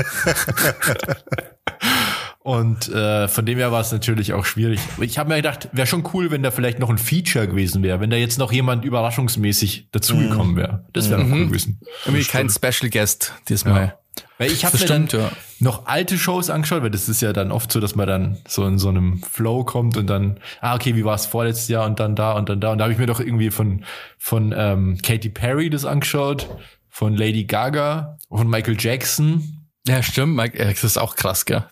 Und 2.45 2.89
äh, 2.89 3.27
von 3.27 3.44
dem 3.47 3.57
her 3.57 3.71
war 3.71 3.81
es 3.81 3.92
natürlich 3.92 4.33
auch 4.33 4.45
schwierig. 4.45 4.80
Ich 5.01 5.18
habe 5.18 5.30
mir 5.30 5.38
gedacht, 5.38 5.68
wäre 5.71 5.88
schon 5.88 6.07
cool, 6.13 6.30
wenn 6.30 6.44
da 6.44 6.51
vielleicht 6.51 6.77
noch 6.77 6.92
ein 6.92 7.00
Feature 7.00 7.47
gewesen 7.47 7.81
wäre, 7.81 8.01
wenn 8.01 8.12
da 8.12 8.18
jetzt 8.18 8.38
noch 8.38 8.51
jemand 8.51 8.86
überraschungsmäßig 8.86 9.88
dazugekommen 9.92 10.51
mhm. 10.51 10.57
wäre. 10.57 10.86
Das 10.94 11.09
wäre 11.09 11.24
mhm. 11.24 11.33
cool 11.33 11.47
gewesen. 11.47 11.80
Irgendwie 12.06 12.24
kein 12.24 12.47
Special 12.51 12.92
Guest 12.92 13.33
diesmal. 13.50 13.81
Ja. 13.81 14.24
Weil 14.38 14.51
ich 14.51 14.63
habe 14.63 14.77
mir 14.77 14.86
dann 14.86 15.07
ja. 15.07 15.31
noch 15.57 15.88
alte 15.88 16.19
Shows 16.19 16.51
angeschaut, 16.51 16.83
weil 16.83 16.92
das 16.92 17.09
ist 17.09 17.19
ja 17.24 17.33
dann 17.33 17.51
oft 17.51 17.71
so, 17.71 17.80
dass 17.80 17.95
man 17.95 18.06
dann 18.06 18.38
so 18.48 18.63
in 18.68 18.77
so 18.77 18.89
einem 18.89 19.24
Flow 19.24 19.63
kommt 19.63 19.98
und 19.98 20.06
dann, 20.06 20.39
ah, 20.62 20.75
okay, 20.75 20.95
wie 20.95 21.03
war 21.03 21.15
es 21.15 21.25
vorletztes 21.25 21.68
Jahr 21.68 21.88
und 21.88 22.00
dann 22.00 22.15
da 22.15 22.33
und 22.33 22.48
dann 22.48 22.62
da. 22.62 22.74
Und 22.74 22.77
da 22.77 22.83
habe 22.83 22.94
ich 22.94 23.00
mir 23.00 23.07
doch 23.07 23.21
irgendwie 23.21 23.50
von, 23.50 23.83
von 24.19 24.53
ähm, 24.56 25.00
Katy 25.01 25.30
Perry 25.30 25.71
das 25.71 25.83
angeschaut, 25.83 26.48
von 26.89 27.15
Lady 27.15 27.45
Gaga, 27.45 28.19
von 28.30 28.48
Michael 28.48 28.77
Jackson. 28.77 29.65
Ja, 29.88 30.03
stimmt. 30.03 30.36
Mike, 30.36 30.63
das 30.63 30.83
ist 30.83 31.00
auch 31.00 31.15
krass, 31.15 31.45
gell? 31.45 31.65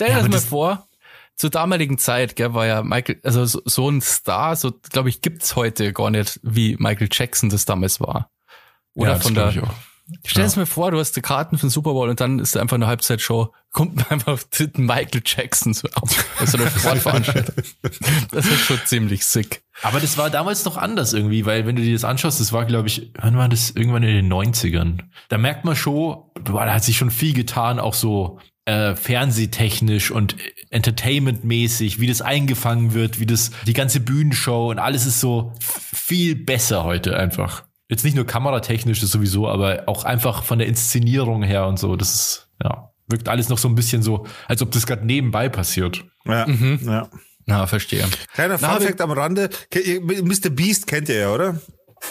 Stell 0.00 0.14
dir 0.14 0.22
ja, 0.22 0.28
das 0.28 0.44
mal 0.44 0.48
vor, 0.48 0.88
zur 1.36 1.50
damaligen 1.50 1.98
Zeit, 1.98 2.34
gell, 2.34 2.54
war 2.54 2.64
ja 2.64 2.82
Michael, 2.82 3.20
also 3.22 3.44
so, 3.44 3.60
so 3.66 3.90
ein 3.90 4.00
Star, 4.00 4.56
so 4.56 4.72
glaube 4.90 5.10
ich, 5.10 5.20
gibt's 5.20 5.56
heute 5.56 5.92
gar 5.92 6.10
nicht, 6.10 6.40
wie 6.42 6.74
Michael 6.78 7.10
Jackson 7.12 7.50
das 7.50 7.66
damals 7.66 8.00
war. 8.00 8.30
Oder 8.94 9.12
ja, 9.12 9.18
von 9.18 9.34
der. 9.34 9.52
Stell 10.24 10.46
dir 10.46 10.50
ja. 10.50 10.58
mir 10.60 10.66
vor, 10.66 10.90
du 10.90 10.98
hast 10.98 11.12
die 11.12 11.20
Karten 11.20 11.58
für 11.58 11.66
den 11.66 11.70
Super 11.70 11.92
Bowl 11.92 12.08
und 12.08 12.18
dann 12.18 12.38
ist 12.38 12.56
einfach 12.56 12.76
eine 12.76 12.86
Halbzeitshow, 12.86 13.52
kommt 13.72 14.10
einfach 14.10 14.42
dritten 14.44 14.86
Michael 14.86 15.20
Jackson 15.22 15.74
so 15.74 15.86
auf. 15.96 16.40
Also 16.40 16.56
eine 16.56 16.70
Sportveranstaltung. 16.78 17.62
das 18.30 18.46
ist 18.46 18.60
schon 18.60 18.80
ziemlich 18.86 19.26
sick. 19.26 19.62
Aber 19.82 20.00
das 20.00 20.16
war 20.16 20.30
damals 20.30 20.64
noch 20.64 20.78
anders 20.78 21.12
irgendwie, 21.12 21.44
weil 21.44 21.66
wenn 21.66 21.76
du 21.76 21.82
dir 21.82 21.92
das 21.92 22.04
anschaust, 22.04 22.40
das 22.40 22.54
war, 22.54 22.64
glaube 22.64 22.88
ich, 22.88 23.12
wann 23.20 23.36
war 23.36 23.50
das? 23.50 23.70
Irgendwann 23.70 24.02
in 24.02 24.14
den 24.14 24.32
90ern. 24.32 25.00
Da 25.28 25.36
merkt 25.36 25.66
man 25.66 25.76
schon, 25.76 26.22
da 26.42 26.72
hat 26.72 26.84
sich 26.84 26.96
schon 26.96 27.10
viel 27.10 27.34
getan, 27.34 27.78
auch 27.78 27.94
so 27.94 28.40
äh, 28.70 28.96
fernsehtechnisch 28.96 30.10
und 30.10 30.36
entertainmentmäßig, 30.70 31.98
wie 31.98 32.06
das 32.06 32.22
eingefangen 32.22 32.94
wird, 32.94 33.18
wie 33.18 33.26
das 33.26 33.50
die 33.66 33.72
ganze 33.72 34.00
Bühnenshow 34.00 34.70
und 34.70 34.78
alles 34.78 35.06
ist 35.06 35.20
so 35.20 35.52
viel 35.60 36.36
besser 36.36 36.84
heute 36.84 37.16
einfach. 37.16 37.64
Jetzt 37.88 38.04
nicht 38.04 38.14
nur 38.14 38.26
kameratechnisch 38.26 39.00
das 39.00 39.10
sowieso, 39.10 39.48
aber 39.48 39.84
auch 39.86 40.04
einfach 40.04 40.44
von 40.44 40.58
der 40.58 40.68
Inszenierung 40.68 41.42
her 41.42 41.66
und 41.66 41.78
so. 41.78 41.96
Das 41.96 42.14
ist 42.14 42.48
ja 42.62 42.90
wirkt 43.10 43.28
alles 43.28 43.48
noch 43.48 43.58
so 43.58 43.68
ein 43.68 43.74
bisschen 43.74 44.02
so, 44.02 44.26
als 44.46 44.62
ob 44.62 44.70
das 44.70 44.86
gerade 44.86 45.04
nebenbei 45.04 45.48
passiert. 45.48 46.04
Ja, 46.24 46.46
mhm. 46.46 46.78
ja. 46.84 47.08
Na, 47.46 47.66
verstehe. 47.66 48.04
Kleiner 48.34 48.58
Funfact 48.58 49.00
am 49.00 49.10
Rande. 49.10 49.50
Mr. 49.72 50.50
Beast 50.50 50.86
kennt 50.86 51.08
ihr 51.08 51.16
ja, 51.16 51.32
oder? 51.32 51.60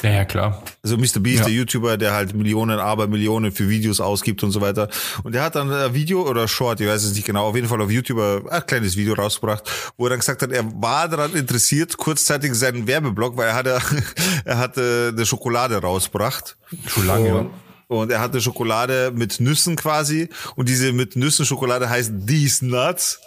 Ja, 0.01 0.11
ja, 0.11 0.25
klar. 0.25 0.63
Also 0.83 0.97
Mr. 0.97 1.19
Beast, 1.19 1.39
ja. 1.39 1.45
der 1.45 1.53
YouTuber, 1.53 1.97
der 1.97 2.13
halt 2.13 2.33
Millionen, 2.33 2.79
aber 2.79 3.07
Millionen 3.07 3.51
für 3.51 3.67
Videos 3.67 3.99
ausgibt 3.99 4.43
und 4.43 4.51
so 4.51 4.61
weiter. 4.61 4.87
Und 5.23 5.33
der 5.33 5.43
hat 5.43 5.55
dann 5.55 5.71
ein 5.71 5.93
Video 5.93 6.27
oder 6.27 6.47
Short, 6.47 6.79
ich 6.79 6.87
weiß 6.87 7.03
es 7.03 7.13
nicht 7.13 7.25
genau, 7.25 7.47
auf 7.47 7.55
jeden 7.55 7.67
Fall 7.67 7.81
auf 7.81 7.91
YouTube 7.91 8.49
ein 8.49 8.65
kleines 8.65 8.95
Video 8.95 9.13
rausgebracht, 9.13 9.69
wo 9.97 10.05
er 10.05 10.11
dann 10.11 10.19
gesagt 10.19 10.41
hat, 10.41 10.51
er 10.51 10.63
war 10.81 11.07
daran 11.09 11.33
interessiert, 11.33 11.97
kurzzeitig 11.97 12.53
seinen 12.53 12.87
Werbeblock, 12.87 13.35
weil 13.35 13.49
er 13.49 13.55
hatte, 13.55 13.79
er 14.45 14.57
hatte 14.57 15.11
eine 15.13 15.25
Schokolade 15.25 15.77
rausgebracht. 15.77 16.57
Schon 16.87 17.07
lange, 17.07 17.35
und, 17.35 17.49
und 17.87 18.11
er 18.11 18.21
hatte 18.21 18.39
Schokolade 18.39 19.11
mit 19.13 19.39
Nüssen 19.39 19.75
quasi. 19.75 20.29
Und 20.55 20.69
diese 20.69 20.93
mit 20.93 21.15
Nüssen 21.15 21.45
Schokolade 21.45 21.89
heißt 21.89 22.13
These 22.27 22.65
Nuts. 22.65 23.19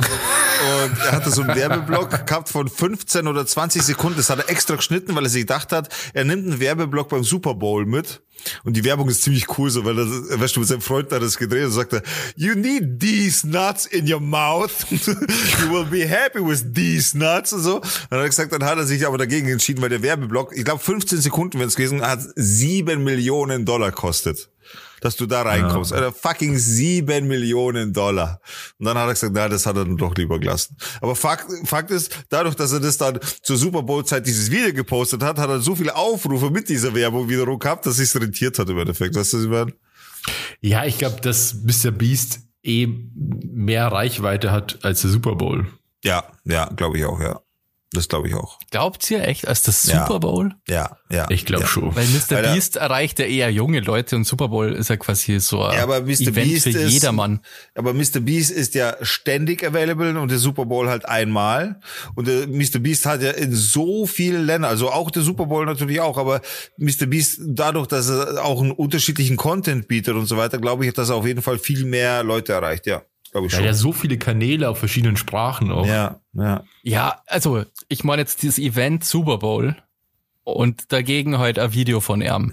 Und 0.00 0.98
er 0.98 1.12
hatte 1.12 1.30
so 1.30 1.42
einen 1.42 1.54
Werbeblock 1.54 2.26
gehabt 2.26 2.48
von 2.48 2.68
15 2.68 3.26
oder 3.26 3.46
20 3.46 3.82
Sekunden. 3.82 4.18
Das 4.18 4.30
hat 4.30 4.38
er 4.38 4.48
extra 4.50 4.76
geschnitten, 4.76 5.14
weil 5.14 5.24
er 5.24 5.30
sich 5.30 5.42
gedacht 5.42 5.72
hat, 5.72 5.88
er 6.12 6.24
nimmt 6.24 6.46
einen 6.46 6.60
Werbeblock 6.60 7.08
beim 7.08 7.24
Super 7.24 7.54
Bowl 7.54 7.86
mit. 7.86 8.20
Und 8.64 8.74
die 8.74 8.84
Werbung 8.84 9.08
ist 9.08 9.22
ziemlich 9.22 9.58
cool, 9.58 9.70
so, 9.70 9.84
weil 9.84 9.98
er, 9.98 10.40
weißt 10.40 10.56
du, 10.56 10.60
mit 10.60 10.68
seinem 10.68 10.80
Freund 10.80 11.12
da 11.12 11.18
das 11.18 11.36
gedreht 11.36 11.64
und 11.64 11.72
sagte, 11.72 12.02
you 12.36 12.54
need 12.54 13.00
these 13.00 13.46
nuts 13.46 13.86
in 13.86 14.10
your 14.10 14.20
mouth. 14.20 14.72
you 14.90 15.70
will 15.70 15.84
be 15.84 16.06
happy 16.08 16.40
with 16.40 16.64
these 16.74 17.16
nuts 17.16 17.52
und 17.52 17.60
so. 17.60 17.76
Und 17.76 17.84
dann 18.10 18.18
hat 18.18 18.24
er 18.24 18.28
gesagt, 18.28 18.52
dann 18.52 18.64
hat 18.64 18.78
er 18.78 18.86
sich 18.86 19.06
aber 19.06 19.18
dagegen 19.18 19.48
entschieden, 19.48 19.82
weil 19.82 19.90
der 19.90 20.02
Werbeblock, 20.02 20.56
ich 20.56 20.64
glaube 20.64 20.82
15 20.82 21.20
Sekunden, 21.20 21.58
wenn 21.58 21.68
es 21.68 21.76
gewesen 21.76 22.02
hat, 22.02 22.20
sieben 22.36 23.04
Millionen 23.04 23.64
Dollar 23.64 23.92
kostet 23.92 24.48
dass 25.00 25.16
du 25.16 25.26
da 25.26 25.42
reinkommst. 25.42 25.90
Ja. 25.90 25.98
Alter, 25.98 26.12
fucking 26.12 26.56
sieben 26.58 27.28
Millionen 27.28 27.92
Dollar. 27.92 28.40
Und 28.78 28.86
dann 28.86 28.96
hat 28.96 29.06
er 29.06 29.14
gesagt, 29.14 29.32
na, 29.34 29.48
das 29.48 29.66
hat 29.66 29.76
er 29.76 29.84
dann 29.84 29.96
doch 29.96 30.14
lieber 30.14 30.38
gelassen. 30.38 30.76
Aber 31.00 31.14
Fakt, 31.14 31.46
Fakt 31.64 31.90
ist, 31.90 32.24
dadurch, 32.28 32.54
dass 32.54 32.72
er 32.72 32.80
das 32.80 32.98
dann 32.98 33.18
zur 33.42 33.56
Super 33.56 33.82
Bowl 33.82 34.04
Zeit 34.04 34.26
dieses 34.26 34.50
Video 34.50 34.72
gepostet 34.72 35.22
hat, 35.22 35.38
hat 35.38 35.48
er 35.48 35.60
so 35.60 35.74
viele 35.74 35.94
Aufrufe 35.96 36.50
mit 36.50 36.68
dieser 36.68 36.94
Werbung 36.94 37.28
wiederum 37.28 37.58
gehabt, 37.58 37.86
dass 37.86 37.96
sich's 37.96 38.14
rentiert 38.14 38.58
hat 38.58 38.68
im 38.68 38.78
Endeffekt. 38.78 39.14
Weißt 39.14 39.32
du, 39.32 39.36
was 39.38 39.44
ich 39.44 39.50
meine? 39.50 39.72
Ja, 40.60 40.84
ich 40.84 40.98
glaube, 40.98 41.20
dass 41.20 41.54
Mr. 41.54 41.90
Beast 41.90 42.40
eh 42.62 42.86
mehr 43.16 43.88
Reichweite 43.88 44.52
hat 44.52 44.78
als 44.82 45.02
der 45.02 45.10
Super 45.10 45.34
Bowl. 45.34 45.66
Ja, 46.04 46.24
ja, 46.44 46.66
glaube 46.66 46.98
ich 46.98 47.04
auch, 47.04 47.20
ja. 47.20 47.40
Das 47.92 48.08
glaube 48.08 48.28
ich 48.28 48.34
auch. 48.34 48.60
Glaubt 48.70 49.10
ihr 49.10 49.26
echt 49.26 49.48
als 49.48 49.64
das 49.64 49.84
Ja. 49.84 50.06
Super 50.06 50.20
Bowl? 50.20 50.54
Ja, 50.68 50.96
ja. 51.10 51.26
Ich 51.28 51.44
glaube 51.44 51.62
ja. 51.64 51.68
schon. 51.68 51.96
Weil 51.96 52.06
Mr. 52.06 52.30
Weil 52.36 52.44
er- 52.44 52.54
Beast 52.54 52.76
erreicht 52.76 53.18
ja 53.18 53.24
eher 53.24 53.50
junge 53.50 53.80
Leute 53.80 54.14
und 54.14 54.22
Super 54.24 54.46
Bowl 54.46 54.72
ist 54.74 54.90
ja 54.90 54.96
quasi 54.96 55.40
so 55.40 55.64
ein 55.64 55.76
Ja, 55.76 55.82
aber 55.82 56.02
Mr. 56.02 56.20
Event 56.20 56.34
Beast 56.34 56.62
für 56.68 56.78
ist- 56.78 56.92
jedermann. 56.92 57.40
Aber 57.74 57.92
Mr. 57.92 58.20
Beast 58.20 58.52
ist 58.52 58.76
ja 58.76 58.94
ständig 59.02 59.66
available 59.66 60.16
und 60.20 60.30
der 60.30 60.38
Super 60.38 60.66
Bowl 60.66 60.88
halt 60.88 61.04
einmal. 61.04 61.80
Und 62.14 62.28
der 62.28 62.46
Mr. 62.46 62.78
Beast 62.78 63.06
hat 63.06 63.22
ja 63.22 63.32
in 63.32 63.52
so 63.56 64.06
vielen 64.06 64.46
Ländern, 64.46 64.70
also 64.70 64.90
auch 64.92 65.10
der 65.10 65.22
Super 65.22 65.46
Bowl 65.46 65.66
natürlich 65.66 66.00
auch, 66.00 66.16
aber 66.16 66.42
Mr. 66.76 67.06
Beast, 67.06 67.40
dadurch, 67.44 67.88
dass 67.88 68.08
er 68.08 68.44
auch 68.44 68.60
einen 68.62 68.70
unterschiedlichen 68.70 69.36
Content 69.36 69.88
bietet 69.88 70.14
und 70.14 70.26
so 70.26 70.36
weiter, 70.36 70.58
glaube 70.58 70.86
ich, 70.86 70.92
dass 70.92 71.08
er 71.08 71.16
auf 71.16 71.26
jeden 71.26 71.42
Fall 71.42 71.58
viel 71.58 71.84
mehr 71.86 72.22
Leute 72.22 72.52
erreicht, 72.52 72.86
ja. 72.86 73.02
Glaube 73.32 73.46
ich 73.46 73.52
Ja, 73.52 73.58
schon. 73.58 73.66
ja, 73.66 73.74
so 73.74 73.92
viele 73.92 74.18
Kanäle 74.18 74.68
auf 74.68 74.78
verschiedenen 74.78 75.16
Sprachen 75.16 75.70
auch. 75.70 75.86
Ja, 75.86 76.20
ja. 76.32 76.64
Ja, 76.82 77.22
also 77.26 77.64
ich 77.88 78.02
meine 78.04 78.22
jetzt 78.22 78.42
dieses 78.42 78.58
Event 78.58 79.04
Super 79.04 79.38
Bowl 79.38 79.76
und 80.44 80.90
dagegen 80.92 81.38
halt 81.38 81.58
ein 81.58 81.72
Video 81.72 82.00
von 82.00 82.22
ihm. 82.22 82.52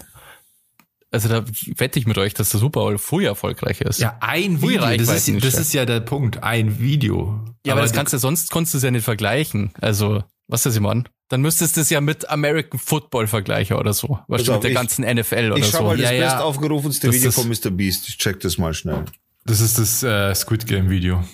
Also 1.10 1.28
da 1.28 1.44
wette 1.78 1.98
ich 1.98 2.06
mit 2.06 2.18
euch, 2.18 2.34
dass 2.34 2.50
der 2.50 2.60
Super 2.60 2.80
Bowl 2.80 2.98
früh 2.98 3.26
erfolgreich 3.26 3.80
ist. 3.80 3.98
Ja, 3.98 4.18
ein 4.20 4.60
Video. 4.60 4.82
Das 4.82 5.26
ist, 5.28 5.44
das 5.44 5.54
ist 5.54 5.72
ja 5.72 5.86
der 5.86 6.00
Punkt. 6.00 6.42
Ein 6.42 6.78
Video. 6.80 7.40
Ja, 7.64 7.72
aber, 7.72 7.82
das 7.82 7.92
kannst 7.92 8.12
du 8.12 8.18
sonst 8.18 8.50
konntest 8.50 8.74
du 8.74 8.78
es 8.78 8.84
ja 8.84 8.90
nicht 8.90 9.04
vergleichen. 9.04 9.72
Also, 9.80 10.22
was 10.48 10.66
ist 10.66 10.76
das, 10.76 10.80
Mann? 10.80 11.08
Dann 11.30 11.40
müsstest 11.40 11.76
du 11.76 11.80
es 11.80 11.90
ja 11.90 12.00
mit 12.02 12.28
American 12.28 12.78
Football 12.78 13.26
vergleichen 13.26 13.76
oder 13.76 13.92
so. 13.94 14.18
Was 14.28 14.42
Pass 14.42 14.48
auf, 14.50 14.54
mit 14.56 14.64
der 14.64 14.70
ich- 14.72 14.76
ganzen 14.76 15.02
NFL 15.04 15.52
oder 15.52 15.56
Ich 15.58 15.66
schau 15.70 15.78
so. 15.78 15.84
mal 15.84 15.96
das 15.96 16.10
Ja, 16.10 16.12
ja. 16.12 16.24
best 16.32 16.36
aufgerufenste 16.42 17.06
Das 17.08 17.16
Video 17.16 17.30
von 17.32 17.48
Mr. 17.48 17.70
Beast. 17.70 18.08
Ich 18.08 18.18
check 18.18 18.40
das 18.40 18.58
mal 18.58 18.74
schnell. 18.74 19.04
Das 19.48 19.62
ist 19.62 19.78
das 19.78 20.02
äh, 20.02 20.34
Squid 20.34 20.66
Game 20.66 20.90
Video. 20.90 21.24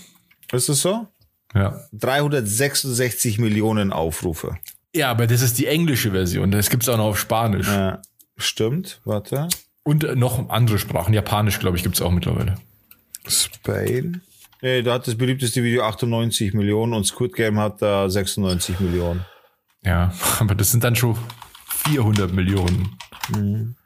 Ist 0.52 0.68
das 0.68 0.80
so? 0.80 1.08
Ja. 1.52 1.80
366 1.92 3.38
Millionen 3.40 3.92
Aufrufe. 3.92 4.56
Ja, 4.94 5.10
aber 5.10 5.26
das 5.26 5.42
ist 5.42 5.58
die 5.58 5.66
englische 5.66 6.12
Version. 6.12 6.52
Das 6.52 6.70
gibt's 6.70 6.88
auch 6.88 6.96
noch 6.96 7.06
auf 7.06 7.18
Spanisch. 7.18 7.66
Ja, 7.66 8.00
stimmt, 8.36 9.00
warte. 9.04 9.48
Und 9.82 10.04
äh, 10.04 10.14
noch 10.14 10.48
andere 10.48 10.78
Sprachen. 10.78 11.12
Japanisch, 11.12 11.58
glaube 11.58 11.76
ich, 11.76 11.82
gibt's 11.82 12.00
auch 12.00 12.12
mittlerweile. 12.12 12.54
Spain. 13.26 14.22
Nee, 14.62 14.82
da 14.82 14.94
hat 14.94 15.08
das 15.08 15.16
beliebteste 15.16 15.64
Video 15.64 15.82
98 15.82 16.54
Millionen 16.54 16.94
und 16.94 17.04
Squid 17.04 17.34
Game 17.34 17.58
hat 17.58 17.82
da 17.82 18.08
96 18.08 18.78
Millionen. 18.78 19.26
Ja, 19.84 20.14
aber 20.38 20.54
das 20.54 20.70
sind 20.70 20.84
dann 20.84 20.94
schon 20.94 21.18
400 21.68 22.32
Millionen. 22.32 22.96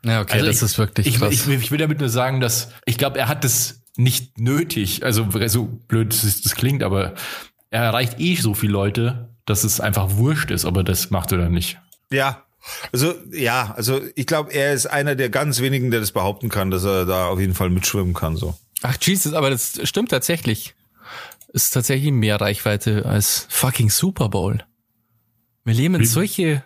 Ja, 0.04 0.20
okay, 0.20 0.35
Also 0.35 0.47
das 0.47 0.56
ich, 0.56 0.62
ist 0.62 0.78
wirklich 0.78 1.06
ich, 1.06 1.18
krass. 1.18 1.32
Ich, 1.32 1.49
ich 1.49 1.70
will 1.70 1.78
damit 1.78 2.00
nur 2.00 2.11
sagen, 2.11 2.40
dass 2.40 2.73
ich 2.85 2.99
glaube, 2.99 3.18
er 3.18 3.28
hat 3.28 3.44
das 3.44 3.77
nicht 3.98 4.38
nötig. 4.38 5.04
Also 5.04 5.28
so 5.46 5.64
blöd 5.64 6.12
das, 6.12 6.54
klingt, 6.54 6.82
aber 6.82 7.14
er 7.70 7.82
erreicht 7.82 8.18
eh 8.18 8.36
so 8.36 8.54
viele 8.54 8.72
Leute, 8.72 9.34
dass 9.44 9.64
es 9.64 9.80
einfach 9.80 10.16
wurscht 10.16 10.50
ist, 10.50 10.64
aber 10.64 10.84
das 10.84 11.10
macht 11.10 11.32
er 11.32 11.38
dann 11.38 11.52
nicht. 11.52 11.78
Ja. 12.10 12.44
Also, 12.92 13.14
ja, 13.32 13.72
also 13.76 14.00
ich 14.14 14.26
glaube, 14.26 14.52
er 14.52 14.72
ist 14.72 14.86
einer 14.86 15.14
der 15.14 15.30
ganz 15.30 15.60
wenigen, 15.60 15.90
der 15.90 16.00
das 16.00 16.12
behaupten 16.12 16.48
kann, 16.48 16.70
dass 16.70 16.84
er 16.84 17.06
da 17.06 17.26
auf 17.26 17.40
jeden 17.40 17.54
Fall 17.54 17.70
mitschwimmen 17.70 18.14
kann. 18.14 18.36
So. 18.36 18.54
Ach 18.82 18.96
Jesus, 19.00 19.32
aber 19.32 19.50
das 19.50 19.80
stimmt 19.84 20.10
tatsächlich. 20.10 20.74
Ist 21.52 21.72
tatsächlich 21.72 22.12
mehr 22.12 22.40
Reichweite 22.40 23.06
als 23.06 23.46
fucking 23.48 23.90
Super 23.90 24.28
Bowl. 24.28 24.64
Wir 25.64 25.74
leben 25.74 25.94
in 25.94 26.04
solche 26.04 26.62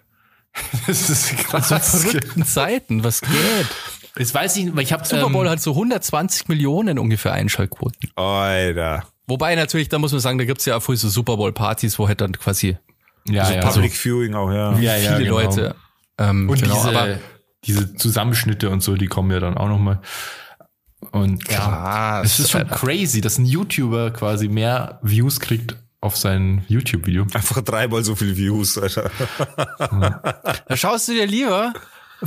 Das 0.86 1.08
ist 1.08 1.28
so 1.28 1.36
krass. 1.36 1.68
verrückten 1.68 2.44
Zeiten. 2.44 3.04
Was 3.04 3.20
geht? 3.20 3.32
Das 4.16 4.34
weiß 4.34 4.56
ich, 4.56 4.74
weil 4.76 4.82
ich 4.82 4.92
habe 4.92 5.04
Super 5.04 5.30
Bowl 5.30 5.46
ähm, 5.46 5.52
hat 5.52 5.60
so 5.60 5.70
120 5.72 6.48
Millionen 6.48 6.98
ungefähr 6.98 7.32
Einschaltquoten. 7.32 8.10
Alter. 8.14 9.04
Wobei 9.26 9.54
natürlich, 9.54 9.88
da 9.88 9.98
muss 9.98 10.12
man 10.12 10.20
sagen, 10.20 10.38
da 10.38 10.44
gibt's 10.44 10.66
ja 10.66 10.76
auch 10.76 10.82
früh 10.82 10.96
so 10.96 11.08
Super 11.08 11.36
Bowl 11.36 11.52
Partys, 11.52 11.98
wo 11.98 12.08
halt 12.08 12.20
dann 12.20 12.32
quasi 12.32 12.76
ja, 13.28 13.42
Also 13.42 13.54
ja, 13.54 13.60
Public 13.60 13.92
Viewing 13.92 14.34
auch, 14.34 14.50
ja. 14.50 14.78
ja, 14.78 14.96
ja, 14.96 15.12
viele 15.12 15.24
genau. 15.24 15.40
Leute. 15.40 15.74
Ähm, 16.18 16.48
Und 16.48 16.60
genau, 16.60 16.74
diese, 16.74 16.88
aber 16.88 17.18
diese 17.64 17.94
Zusammenschnitte 17.94 18.68
und 18.70 18.82
so, 18.82 18.96
die 18.96 19.06
kommen 19.06 19.30
ja 19.30 19.40
dann 19.40 19.56
auch 19.56 19.68
noch 19.68 19.78
mal. 19.78 20.00
Und 21.10 21.44
krass, 21.44 22.26
es 22.26 22.38
ist 22.40 22.50
schon 22.50 22.62
Alter. 22.62 22.76
crazy, 22.76 23.20
dass 23.20 23.38
ein 23.38 23.44
YouTuber 23.44 24.12
quasi 24.12 24.48
mehr 24.48 24.98
Views 25.02 25.40
kriegt 25.40 25.76
auf 26.00 26.16
sein 26.16 26.64
YouTube-Video. 26.68 27.26
Einfach 27.32 27.62
dreimal 27.62 28.04
so 28.04 28.14
viel 28.14 28.36
Views, 28.36 28.78
Alter. 28.78 29.10
Da 30.68 30.76
schaust 30.76 31.08
du 31.08 31.12
dir 31.12 31.26
lieber 31.26 31.72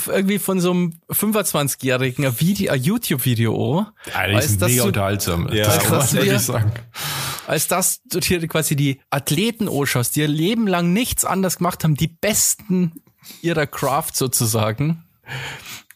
irgendwie 0.08 0.40
von 0.40 0.60
so 0.60 0.72
einem 0.72 0.94
25-Jährigen 1.10 2.25
ein, 2.25 2.40
Video, 2.40 2.72
ein 2.72 2.82
YouTube-Video 2.82 3.86
Ja, 4.08 4.14
als 4.14 4.48
sind 4.50 4.62
dass 4.62 4.70
mega 4.72 4.82
du- 4.84 4.88
unterhaltsam. 4.90 5.50
Ja, 5.54 5.66
das 5.66 5.80
kann 5.80 5.98
man 5.98 6.12
wir- 6.14 6.22
wirklich 6.24 6.42
sagen. 6.42 6.72
als 7.48 7.68
dass 7.68 8.02
du 8.04 8.20
dir 8.20 8.46
quasi 8.48 8.75
die 8.75 9.00
Athleten 9.10 9.68
anschaust, 9.70 10.16
die 10.16 10.22
ihr 10.22 10.28
Leben 10.28 10.68
lang 10.68 10.94
nichts 10.94 11.25
anderes 11.25 11.58
gemacht 11.58 11.84
haben, 11.84 11.96
die 11.96 12.08
Besten 12.08 13.02
ihrer 13.42 13.68
Craft 13.68 14.12
sozusagen. 14.14 15.04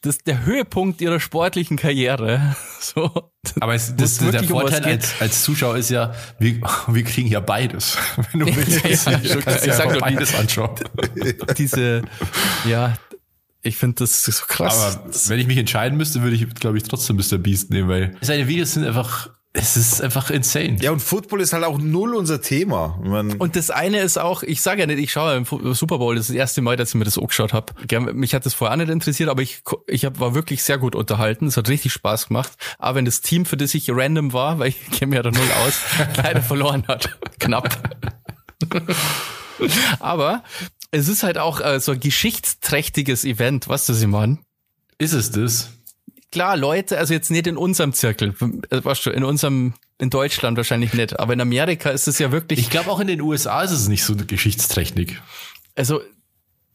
Das 0.02 0.16
ist 0.16 0.28
der 0.28 0.46
Höhepunkt 0.46 1.02
ihrer 1.02 1.20
sportlichen 1.20 1.78
Karriere. 1.78 2.56
So. 2.82 3.12
Aber 3.60 3.76
es, 3.76 3.94
das, 3.98 4.22
es 4.22 4.32
der 4.32 4.42
um 4.42 4.48
Vorteil 4.48 4.80
geht. 4.82 4.92
als, 5.02 5.22
als 5.22 5.44
Zuschauer 5.44 5.76
ist 5.76 5.90
ja, 5.90 6.14
wir, 6.40 6.62
wir 6.88 7.04
kriegen 7.04 7.28
ja 7.28 7.42
beides. 7.42 7.98
Wenn 8.32 8.40
du 8.40 8.56
willst, 8.56 9.06
Ja, 9.06 9.18
du 9.18 9.42
kannst 9.42 9.60
ich 9.60 9.64
dir 9.66 9.74
sag 9.74 9.88
einfach 9.88 10.00
doch, 10.00 10.08
die- 10.08 10.16
beides 10.16 10.34
anschauen. 10.36 10.76
Diese, 11.58 12.02
ja, 12.66 12.94
ich 13.62 13.78
finde 13.78 13.96
das 14.00 14.24
so 14.24 14.46
krass. 14.48 14.98
Aber 14.98 15.14
wenn 15.28 15.40
ich 15.40 15.48
mich 15.48 15.58
entscheiden 15.58 15.98
müsste, 15.98 16.22
würde 16.22 16.36
ich, 16.36 16.54
glaube 16.56 16.78
ich, 16.78 16.84
trotzdem 16.84 17.18
Mr. 17.18 17.38
Beast 17.38 17.72
nehmen, 17.72 17.90
weil 17.90 18.16
seine 18.22 18.48
Videos 18.48 18.74
sind 18.74 18.86
einfach, 18.86 19.30
es 19.52 19.76
ist 19.76 20.02
einfach 20.02 20.30
insane. 20.30 20.78
Ja, 20.80 20.92
und 20.92 21.02
Football 21.02 21.42
ist 21.42 21.52
halt 21.54 21.66
auch 21.66 21.78
null 21.78 22.16
unser 22.16 22.42
Thema. 22.42 23.00
Man, 23.04 23.34
Und 23.34 23.56
das 23.56 23.70
eine 23.70 24.00
ist 24.00 24.18
auch, 24.18 24.44
ich 24.44 24.62
sage 24.62 24.82
ja 24.82 24.88
nicht, 24.88 25.00
ich 25.00 25.12
schaue 25.12 25.36
im 25.36 25.74
Super 25.74 25.98
Bowl, 25.98 26.16
das 26.16 26.26
ist 26.26 26.30
das 26.30 26.38
erste 26.38 26.62
Mal, 26.62 26.78
dass 26.78 26.90
ich 26.90 26.96
mir 26.96 27.04
das 27.04 27.18
angeschaut 27.18 27.52
habe. 27.52 27.74
Mich 28.14 28.34
hat 28.34 28.46
das 28.46 28.54
vorher 28.54 28.74
auch 28.74 28.78
nicht 28.78 28.90
interessiert, 28.92 29.28
aber 29.28 29.42
ich, 29.42 29.62
ich 29.88 30.06
hab, 30.06 30.20
war 30.20 30.36
wirklich 30.36 30.64
sehr 30.64 30.78
gut 30.78 30.96
unterhalten. 30.96 31.48
Es 31.48 31.58
hat 31.58 31.68
richtig 31.68 31.92
Spaß 31.92 32.28
gemacht. 32.28 32.54
Aber 32.78 32.96
wenn 32.96 33.06
das 33.06 33.22
Team, 33.22 33.46
für 33.46 33.58
das 33.58 33.74
ich 33.74 33.90
random 33.90 34.32
war, 34.34 34.60
weil 34.60 34.70
ich 34.70 34.92
kenne 34.92 35.10
mich 35.10 35.18
ja 35.18 35.24
da 35.24 35.32
null 35.32 35.52
aus, 35.66 35.82
leider 36.18 36.42
verloren 36.42 36.86
hat. 36.88 37.18
Knapp. 37.40 37.98
aber 40.00 40.44
es 40.92 41.08
ist 41.08 41.24
halt 41.24 41.38
auch 41.38 41.62
äh, 41.62 41.80
so 41.80 41.92
ein 41.92 42.00
geschichtsträchtiges 42.00 43.26
Event, 43.26 43.68
was 43.68 43.86
das 43.86 44.02
ich 44.02 44.08
meine? 44.08 44.40
Ist 44.98 45.14
es 45.14 45.32
das? 45.32 45.70
Klar, 46.32 46.58
Leute, 46.58 46.98
also 46.98 47.14
jetzt 47.14 47.32
nicht 47.32 47.48
in 47.48 47.58
unserem 47.58 47.94
Zirkel, 47.94 48.36
äh, 48.70 48.84
weißt 48.84 49.06
du, 49.06 49.10
in 49.10 49.24
unserem, 49.24 49.74
in 49.98 50.10
Deutschland 50.10 50.58
wahrscheinlich 50.58 50.94
nicht, 50.94 51.20
aber 51.20 51.34
in 51.34 51.42
Amerika 51.42 51.90
ist 51.90 52.08
es 52.08 52.20
ja 52.20 52.32
wirklich, 52.32 52.60
Ich 52.60 52.70
glaube, 52.70 52.92
auch 52.92 53.00
in 53.00 53.08
den 53.08 53.22
USA 53.22 53.64
ist 53.64 53.72
es 53.72 53.88
nicht 53.88 54.04
so 54.04 54.14
eine 54.14 54.26
Geschichtstechnik. 54.26 55.22
also, 55.76 56.02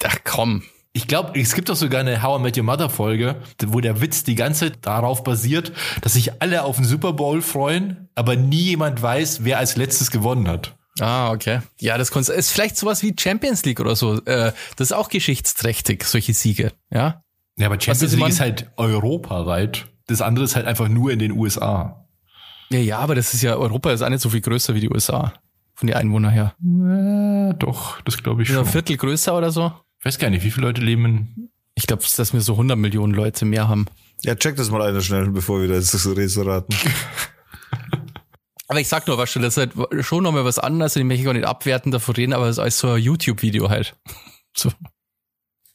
ach 0.02 0.18
komm, 0.24 0.62
Ich 0.92 1.06
glaube, 1.08 1.38
es 1.40 1.54
gibt 1.54 1.68
doch 1.68 1.76
sogar 1.76 2.00
eine 2.00 2.22
How 2.22 2.38
I 2.38 2.42
Met 2.42 2.56
Your 2.56 2.64
Mother 2.64 2.88
Folge, 2.90 3.36
wo 3.66 3.80
der 3.80 4.00
Witz 4.00 4.24
die 4.24 4.34
ganze 4.36 4.70
Zeit 4.70 4.78
darauf 4.82 5.22
basiert, 5.24 5.72
dass 6.02 6.14
sich 6.14 6.40
alle 6.42 6.62
auf 6.64 6.76
den 6.76 6.84
Super 6.84 7.12
Bowl 7.12 7.42
freuen, 7.42 8.08
aber 8.14 8.36
nie 8.36 8.62
jemand 8.62 9.02
weiß, 9.02 9.44
wer 9.44 9.58
als 9.58 9.76
letztes 9.76 10.10
gewonnen 10.10 10.46
hat. 10.48 10.76
Ah, 11.00 11.30
okay. 11.32 11.60
Ja, 11.80 11.98
das 11.98 12.10
konntest- 12.10 12.36
ist 12.38 12.50
vielleicht 12.52 12.76
sowas 12.76 13.02
wie 13.02 13.14
Champions 13.18 13.64
League 13.64 13.80
oder 13.80 13.96
so. 13.96 14.14
Äh, 14.24 14.52
das 14.76 14.88
ist 14.88 14.92
auch 14.92 15.08
geschichtsträchtig, 15.08 16.04
solche 16.04 16.34
Siege. 16.34 16.72
Ja. 16.90 17.22
Ja, 17.56 17.66
aber 17.66 17.76
Champions 17.80 18.02
ist 18.02 18.12
League 18.12 18.20
man? 18.20 18.30
ist 18.30 18.40
halt 18.40 18.70
europaweit. 18.76 19.86
Das 20.06 20.20
andere 20.20 20.44
ist 20.44 20.54
halt 20.56 20.66
einfach 20.66 20.88
nur 20.88 21.10
in 21.12 21.18
den 21.18 21.32
USA. 21.32 22.06
Ja, 22.70 22.78
ja, 22.78 22.98
aber 22.98 23.14
das 23.14 23.34
ist 23.34 23.42
ja, 23.42 23.56
Europa 23.56 23.92
ist 23.92 24.02
auch 24.02 24.08
nicht 24.08 24.20
so 24.22 24.30
viel 24.30 24.40
größer 24.40 24.74
wie 24.74 24.80
die 24.80 24.90
USA. 24.90 25.32
Von 25.74 25.86
den 25.88 25.96
Einwohnern 25.96 26.32
her. 26.32 26.54
Ja, 26.62 27.52
doch, 27.54 28.00
das 28.02 28.22
glaube 28.22 28.42
ich 28.42 28.48
Ja, 28.48 28.56
schon. 28.56 28.64
ein 28.66 28.70
Viertel 28.72 28.96
größer 28.96 29.36
oder 29.36 29.50
so. 29.50 29.72
Ich 29.98 30.04
weiß 30.06 30.18
gar 30.18 30.30
nicht, 30.30 30.44
wie 30.44 30.50
viele 30.50 30.66
Leute 30.68 30.80
leben 30.80 31.04
in 31.04 31.50
Ich 31.74 31.86
glaube, 31.86 32.04
dass 32.16 32.32
wir 32.32 32.40
so 32.40 32.52
100 32.52 32.78
Millionen 32.78 33.12
Leute 33.14 33.44
mehr 33.44 33.68
haben. 33.68 33.86
ja, 34.22 34.34
check 34.36 34.56
das 34.56 34.70
mal 34.70 34.82
einer 34.82 35.00
schnell, 35.00 35.28
bevor 35.30 35.60
wir 35.60 35.68
das 35.68 35.92
Rätsel 36.06 36.48
raten. 36.48 36.74
Aber 38.68 38.80
ich 38.80 38.88
sag 38.88 39.06
nur, 39.06 39.18
weißt 39.18 39.36
du, 39.36 39.40
das 39.40 39.56
ist 39.56 39.74
halt 39.76 40.04
schon 40.04 40.22
nochmal 40.22 40.44
was 40.44 40.58
anderes. 40.58 40.96
Ich 40.96 41.04
möchte 41.04 41.24
gar 41.24 41.34
nicht 41.34 41.46
abwerten 41.46 41.92
davon 41.92 42.14
reden, 42.14 42.32
aber 42.32 42.46
es 42.46 42.56
ist 42.56 42.62
als 42.62 42.78
so 42.78 42.90
ein 42.90 43.02
YouTube-Video 43.02 43.68
halt. 43.68 43.96
So. 44.56 44.70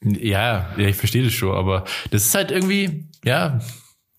Ja, 0.01 0.74
ja, 0.77 0.88
ich 0.88 0.96
verstehe 0.96 1.22
das 1.22 1.34
schon, 1.34 1.53
aber 1.53 1.84
das 2.12 2.27
ist 2.27 2.34
halt 2.34 2.50
irgendwie, 2.50 3.10
ja, 3.25 3.60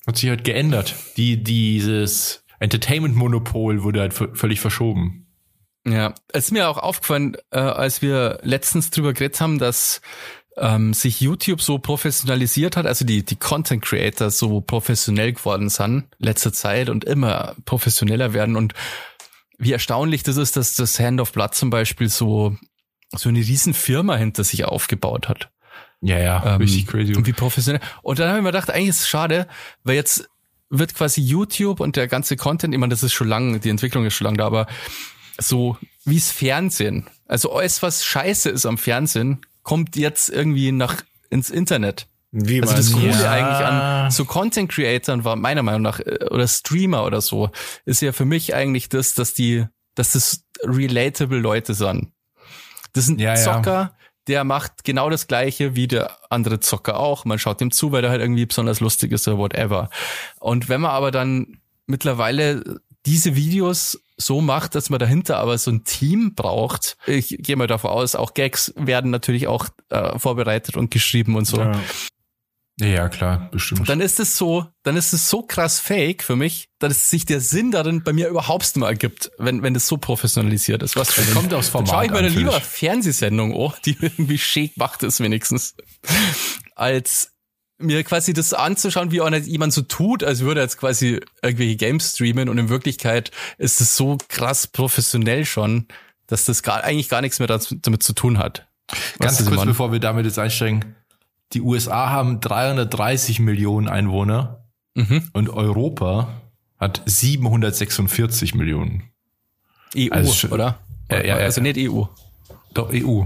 hat 0.07 0.19
sich 0.19 0.29
halt 0.29 0.45
geändert. 0.45 0.95
Die, 1.17 1.43
dieses 1.43 2.45
Entertainment-Monopol 2.59 3.83
wurde 3.83 4.00
halt 4.00 4.12
völlig 4.12 4.61
verschoben. 4.61 5.27
Ja, 5.87 6.15
es 6.29 6.47
ist 6.47 6.50
mir 6.50 6.69
auch 6.69 6.77
aufgefallen, 6.77 7.37
äh, 7.50 7.59
als 7.59 8.03
wir 8.03 8.39
letztens 8.43 8.91
drüber 8.91 9.15
geredet 9.15 9.41
haben, 9.41 9.59
dass 9.59 10.03
ähm, 10.61 10.93
sich 10.95 11.21
YouTube 11.21 11.62
so 11.62 11.79
professionalisiert 11.79 12.76
hat, 12.76 12.87
also 12.87 13.05
die, 13.05 13.25
die 13.25 13.37
Content 13.37 13.83
Creator 13.83 14.31
so 14.31 14.61
professionell 14.61 15.33
geworden 15.33 15.69
sind, 15.69 16.05
letzter 16.19 16.52
Zeit 16.52 16.88
und 16.88 17.05
immer 17.05 17.57
professioneller 17.64 18.35
werden 18.35 18.57
und 18.57 18.75
wie 19.59 19.73
erstaunlich 19.73 20.23
das 20.23 20.37
ist, 20.37 20.57
dass 20.57 20.75
das 20.75 20.99
Hand 20.99 21.21
of 21.21 21.33
Blood 21.33 21.55
zum 21.55 21.71
Beispiel 21.71 22.09
so, 22.09 22.57
so 23.14 23.29
eine 23.29 23.40
riesen 23.40 23.75
Firma 23.75 24.17
hinter 24.17 24.45
sich 24.45 24.64
aufgebaut 24.64 25.29
hat. 25.29 25.50
Ja, 26.00 26.19
ja, 26.19 26.55
Ähm, 26.55 26.62
richtig 26.62 26.87
crazy. 26.87 27.14
Und 27.14 27.26
wie 27.26 27.33
professionell. 27.33 27.83
Und 28.02 28.19
dann 28.19 28.29
habe 28.29 28.38
ich 28.38 28.43
mir 28.43 28.52
gedacht, 28.52 28.71
eigentlich 28.71 28.88
ist 28.88 29.00
es 29.00 29.09
schade, 29.09 29.47
weil 29.85 29.97
jetzt 29.97 30.29
wird 30.71 30.95
quasi 30.95 31.21
YouTube 31.21 31.81
und 31.81 31.97
der 31.97 32.09
ganze 32.09 32.37
Content, 32.37 32.73
ich 32.73 32.81
meine, 32.81 32.90
das 32.90 33.02
ist 33.02 33.12
schon 33.12 33.29
lang, 33.29 33.61
die 33.61 33.69
Entwicklung 33.71 34.07
ist 34.07 34.14
schon 34.14 34.26
lang 34.26 34.37
da, 34.37 34.47
aber 34.47 34.67
so 35.38 35.76
wie 36.05 36.17
es 36.17 36.31
Fernsehen. 36.31 37.09
Also 37.26 37.52
alles, 37.52 37.83
was 37.83 38.05
scheiße 38.05 38.49
ist 38.49 38.67
am 38.67 38.79
Fernsehen, 38.79 39.40
kommt 39.62 39.97
jetzt 39.97 40.29
irgendwie 40.29 40.73
nach 40.73 41.02
ins 41.31 41.50
Internet. 41.50 42.07
Wie 42.33 42.61
Also 42.62 42.75
das? 42.75 42.93
Coole 42.93 43.09
Ja. 43.11 43.33
eigentlich 43.33 43.67
an 43.67 44.11
so 44.11 44.25
Content 44.25 44.71
Creatern 44.71 45.25
war 45.25 45.35
meiner 45.37 45.62
Meinung 45.62 45.83
nach 45.83 45.99
äh, 46.00 46.26
oder 46.31 46.47
Streamer 46.47 47.05
oder 47.05 47.21
so 47.21 47.50
ist 47.85 48.02
ja 48.02 48.12
für 48.12 48.25
mich 48.25 48.55
eigentlich 48.55 48.88
das, 48.88 49.14
dass 49.14 49.35
die, 49.35 49.67
dass 49.97 50.12
das 50.12 50.45
relatable 50.62 51.38
Leute 51.38 51.75
sind. 51.75 52.12
Das 52.93 53.07
sind 53.07 53.21
Ja, 53.21 53.35
ja. 53.35 53.37
Zocker, 53.37 53.97
der 54.29 54.45
macht 54.45 54.85
genau 54.85 55.11
das 55.11 55.26
gleiche 55.26 55.75
wie 55.75 55.88
der 55.88 56.19
andere 56.31 56.61
Zocker 56.61 57.00
auch. 57.00 57.25
Man 57.25 57.38
schaut 57.40 57.61
dem 57.61 57.73
zu, 57.73 57.90
weil 57.90 58.02
der 58.02 58.11
halt 58.12 58.21
irgendwie 58.21 58.47
besonders 58.47 58.79
lustig 58.81 59.11
ist 59.11 59.26
oder 59.26 59.38
whatever. 59.38 59.90
Und 60.38 60.69
wenn 60.69 60.81
man 60.83 60.93
aber 60.93 61.11
dann 61.11 61.59
mittlerweile 61.87 62.81
diese 63.07 63.35
Videos 63.37 64.00
so 64.16 64.40
macht, 64.40 64.75
dass 64.75 64.90
man 64.90 64.99
dahinter 64.99 65.38
aber 65.38 65.57
so 65.57 65.71
ein 65.71 65.85
Team 65.85 66.35
braucht. 66.35 66.97
Ich 67.07 67.37
gehe 67.38 67.57
mal 67.57 67.66
davon 67.66 67.90
aus, 67.90 68.14
auch 68.14 68.35
Gags 68.35 68.73
werden 68.76 69.11
natürlich 69.11 69.47
auch 69.47 69.69
äh, 69.88 70.19
vorbereitet 70.19 70.76
und 70.76 70.90
geschrieben 70.90 71.37
und 71.37 71.47
so 71.47 71.59
Ja. 71.59 71.73
Ja, 72.80 73.11
klar, 73.11 73.50
bestimmt. 73.52 73.88
dann 73.90 74.00
ist 74.00 74.21
es 74.21 74.38
so, 74.38 74.66
dann 74.85 74.97
ist 74.97 75.12
es 75.12 75.28
so 75.28 75.42
krass 75.42 75.78
fake 75.80 76.23
für 76.23 76.35
mich, 76.35 76.71
dass 76.78 77.11
sich 77.11 77.26
der 77.26 77.40
Sinn 77.40 77.71
darin 77.71 78.02
bei 78.02 78.14
mir 78.14 78.28
überhaupt 78.28 78.62
nicht 78.62 78.76
mehr 78.76 78.88
ergibt, 78.88 79.30
wenn, 79.37 79.62
wenn 79.62 79.75
das 79.75 79.87
so 79.87 79.99
professionalisiert 79.99 80.83
ist. 80.83 80.97
Was 80.97 81.14
Das 81.14 81.30
kommt 81.33 81.52
Dann 81.52 81.62
Format 81.62 81.90
schaue 81.90 82.04
ich 82.07 82.11
mir 82.11 82.23
dann 82.23 82.33
lieber 82.33 82.59
Fernsehsendung 82.59 83.54
oh, 83.54 83.75
die 83.85 83.99
irgendwie 84.00 84.38
schick 84.38 84.78
macht 84.78 85.02
ist 85.02 85.21
wenigstens, 85.21 85.75
als 86.75 87.33
mir 87.81 88.03
quasi 88.05 88.33
das 88.33 88.53
anzuschauen, 88.53 89.11
wie 89.11 89.21
auch 89.21 89.31
jemand 89.31 89.73
so 89.73 89.83
tut, 89.83 90.23
als 90.23 90.41
würde 90.41 90.61
er 90.61 90.65
jetzt 90.65 90.79
quasi 90.79 91.21
irgendwelche 91.43 91.77
Games 91.77 92.13
streamen 92.13 92.49
und 92.49 92.59
in 92.59 92.69
Wirklichkeit 92.69 93.31
ist 93.59 93.81
es 93.81 93.97
so 93.97 94.19
krass 94.29 94.67
professionell 94.67 95.45
schon, 95.45 95.87
dass 96.27 96.45
das 96.45 96.63
gar, 96.63 96.85
eigentlich 96.85 97.09
gar 97.09 97.21
nichts 97.21 97.39
mehr 97.39 97.49
damit 97.49 98.03
zu 98.03 98.13
tun 98.13 98.39
hat. 98.39 98.67
Ganz 99.19 99.45
kurz, 99.45 99.57
Mann? 99.57 99.69
bevor 99.69 99.93
wir 99.93 100.01
damit 100.01 100.25
jetzt 100.27 100.39
einsteigen. 100.39 100.95
Die 101.53 101.61
USA 101.61 102.11
haben 102.11 102.41
330 102.41 103.41
Millionen 103.41 103.89
Einwohner 103.89 104.65
Mhm. 104.95 105.31
und 105.33 105.49
Europa 105.51 106.41
hat 106.79 107.03
746 107.07 108.55
Millionen. 108.55 109.05
EU, 109.97 110.09
Also 110.11 110.49
oder? 110.49 110.79
Ja, 111.11 111.19
ja, 111.19 111.25
ja. 111.25 111.37
also 111.37 111.61
nicht 111.61 111.77
EU. 111.79 112.05
Doch, 112.75 112.91
EU. 112.93 113.25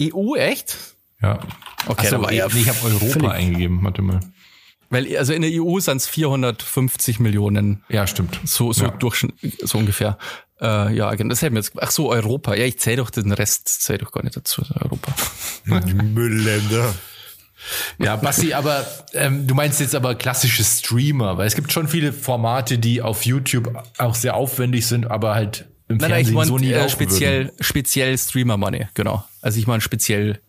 EU, 0.00 0.34
echt? 0.36 0.76
Ja. 1.22 1.38
Okay, 1.86 1.94
Ach 1.98 2.04
so, 2.04 2.10
da 2.16 2.22
war 2.22 2.30
nee, 2.30 2.38
ja 2.38 2.46
ich 2.48 2.68
habe 2.68 2.78
Europa 2.84 3.06
völlig- 3.06 3.30
eingegeben. 3.30 3.82
Warte 3.82 4.02
mal. 4.02 4.20
Weil, 4.90 5.16
also 5.16 5.32
in 5.32 5.40
der 5.42 5.50
EU 5.54 5.80
sind 5.80 5.96
es 5.96 6.06
450 6.06 7.18
Millionen, 7.18 7.82
Ja, 7.88 8.06
stimmt. 8.06 8.38
so, 8.44 8.72
so 8.74 8.84
Ja. 8.84 8.90
Durchschnitt, 8.90 9.34
so 9.62 9.78
ungefähr. 9.78 10.18
Äh, 10.60 10.94
ja, 10.94 11.12
genau, 11.14 11.30
das 11.30 11.40
hätten 11.42 11.54
wir 11.54 11.60
jetzt, 11.62 11.72
ach 11.80 11.90
so, 11.90 12.10
Europa. 12.10 12.54
Ja, 12.54 12.64
ich 12.66 12.78
zähle 12.78 12.98
doch 12.98 13.10
den 13.10 13.32
Rest, 13.32 13.68
zähle 13.82 13.98
doch 13.98 14.12
gar 14.12 14.22
nicht 14.22 14.36
dazu, 14.36 14.62
Europa. 14.74 15.12
Die 15.66 15.94
Müllländer. 15.94 16.94
Ja, 17.98 18.16
Basti, 18.16 18.54
aber 18.54 18.84
ähm, 19.14 19.46
du 19.46 19.54
meinst 19.54 19.80
jetzt 19.80 19.94
aber 19.94 20.14
klassische 20.16 20.64
Streamer, 20.64 21.38
weil 21.38 21.46
es 21.46 21.54
gibt 21.54 21.72
schon 21.72 21.86
viele 21.88 22.12
Formate, 22.12 22.78
die 22.78 23.00
auf 23.02 23.24
YouTube 23.24 23.72
auch 23.98 24.14
sehr 24.16 24.34
aufwendig 24.34 24.86
sind, 24.86 25.08
aber 25.10 25.34
halt 25.34 25.68
im 25.88 25.98
Nein, 25.98 26.10
nein, 26.10 26.20
ich 26.22 26.26
Fernsehen 26.28 26.34
meine 26.34 26.48
so 26.48 26.58
nie 26.58 26.72
äh, 26.72 26.88
speziell, 26.88 27.44
würden. 27.46 27.56
speziell 27.60 28.18
Streamer 28.18 28.56
Money, 28.56 28.88
genau. 28.94 29.24
Also 29.42 29.58
ich 29.60 29.66
meine 29.68 29.80
speziell, 29.80 30.40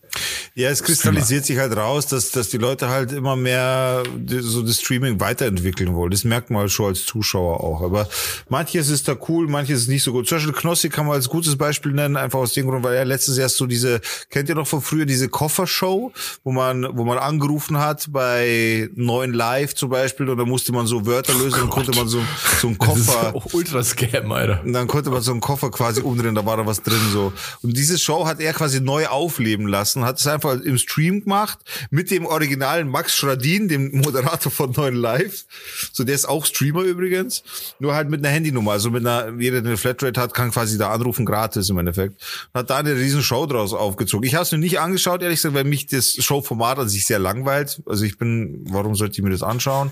Ja, 0.55 0.69
es 0.69 0.83
kristallisiert 0.83 1.45
sich 1.45 1.57
halt 1.57 1.75
raus, 1.75 2.05
dass, 2.05 2.29
dass 2.29 2.49
die 2.49 2.57
Leute 2.59 2.89
halt 2.89 3.11
immer 3.11 3.35
mehr 3.35 4.03
so 4.41 4.61
das 4.61 4.79
Streaming 4.81 5.19
weiterentwickeln 5.19 5.95
wollen. 5.95 6.11
Das 6.11 6.23
merkt 6.23 6.51
man 6.51 6.61
halt 6.61 6.71
schon 6.71 6.87
als 6.87 7.05
Zuschauer 7.05 7.61
auch. 7.61 7.81
Aber 7.81 8.07
manches 8.49 8.89
ist 8.89 9.07
da 9.07 9.15
cool, 9.27 9.47
manches 9.47 9.81
ist 9.81 9.87
nicht 9.87 10.03
so 10.03 10.11
gut. 10.11 10.27
Zum 10.27 10.37
Beispiel 10.37 10.53
Knossi 10.53 10.89
kann 10.89 11.07
man 11.07 11.15
als 11.15 11.27
gutes 11.29 11.55
Beispiel 11.55 11.91
nennen, 11.93 12.17
einfach 12.17 12.37
aus 12.39 12.53
dem 12.53 12.67
Grund, 12.67 12.83
weil 12.83 12.93
er 12.95 13.05
letztes 13.05 13.37
Jahr 13.37 13.49
so 13.49 13.65
diese, 13.65 13.99
kennt 14.29 14.47
ihr 14.49 14.55
noch 14.55 14.67
von 14.67 14.81
früher 14.81 15.05
diese 15.07 15.27
Koffershow, 15.29 16.11
wo 16.43 16.51
man, 16.51 16.87
wo 16.95 17.03
man 17.03 17.17
angerufen 17.17 17.79
hat 17.79 18.07
bei 18.11 18.89
neuen 18.95 19.33
Live 19.33 19.73
zum 19.73 19.89
Beispiel 19.89 20.29
und 20.29 20.37
da 20.37 20.45
musste 20.45 20.71
man 20.71 20.85
so 20.85 21.05
Wörter 21.07 21.33
lösen 21.33 21.63
und 21.63 21.69
konnte 21.71 21.95
man 21.95 22.07
so, 22.07 22.21
so 22.61 22.67
einen 22.67 22.77
Das 22.77 22.97
ist 22.97 23.07
Koffer. 23.07 23.35
auch 23.35 23.47
ultra 23.53 23.83
Scam, 23.83 24.31
Alter. 24.31 24.61
Und 24.63 24.73
dann 24.73 24.87
konnte 24.87 25.09
man 25.09 25.21
so 25.21 25.31
einen 25.31 25.41
Koffer 25.41 25.71
quasi 25.71 26.01
umdrehen, 26.01 26.35
da 26.35 26.45
war 26.45 26.57
da 26.57 26.65
was 26.67 26.83
drin 26.83 26.99
so. 27.11 27.33
Und 27.63 27.75
diese 27.75 27.97
Show 27.97 28.27
hat 28.27 28.39
er 28.39 28.53
quasi 28.53 28.79
neu 28.81 29.07
aufleben 29.07 29.67
lassen, 29.67 30.02
hat 30.05 30.19
es 30.19 30.27
einfach 30.27 30.59
im 30.61 30.77
Stream 30.77 31.23
gemacht 31.23 31.59
mit 31.89 32.11
dem 32.11 32.25
originalen 32.25 32.87
Max 32.87 33.15
Schradin, 33.15 33.67
dem 33.67 33.91
Moderator 34.01 34.51
von 34.51 34.71
Neuen 34.71 34.95
Live. 34.95 35.45
So, 35.91 36.03
der 36.03 36.15
ist 36.15 36.25
auch 36.25 36.45
Streamer 36.45 36.81
übrigens, 36.81 37.43
nur 37.79 37.95
halt 37.95 38.09
mit 38.09 38.19
einer 38.19 38.33
Handynummer. 38.33 38.71
Also 38.73 38.89
mit 38.89 39.05
einer, 39.05 39.33
jeder, 39.39 39.61
der 39.61 39.71
eine 39.71 39.77
Flatrate 39.77 40.19
hat, 40.19 40.33
kann 40.33 40.51
quasi 40.51 40.77
da 40.77 40.91
anrufen, 40.91 41.25
gratis 41.25 41.69
im 41.69 41.77
Endeffekt. 41.77 42.21
Hat 42.53 42.69
da 42.69 42.77
eine 42.77 42.95
riesen 42.95 43.23
Show 43.23 43.45
draus 43.45 43.73
aufgezogen. 43.73 44.27
Ich 44.27 44.35
habe 44.35 44.43
es 44.43 44.51
mir 44.51 44.57
nicht 44.57 44.79
angeschaut, 44.79 45.21
ehrlich 45.21 45.39
gesagt, 45.39 45.55
weil 45.55 45.63
mich 45.63 45.87
das 45.87 46.13
Showformat 46.13 46.79
an 46.79 46.89
sich 46.89 47.05
sehr 47.05 47.19
langweilt. 47.19 47.81
Also 47.85 48.05
ich 48.05 48.17
bin, 48.17 48.63
warum 48.69 48.95
sollte 48.95 49.13
ich 49.13 49.23
mir 49.23 49.31
das 49.31 49.43
anschauen? 49.43 49.91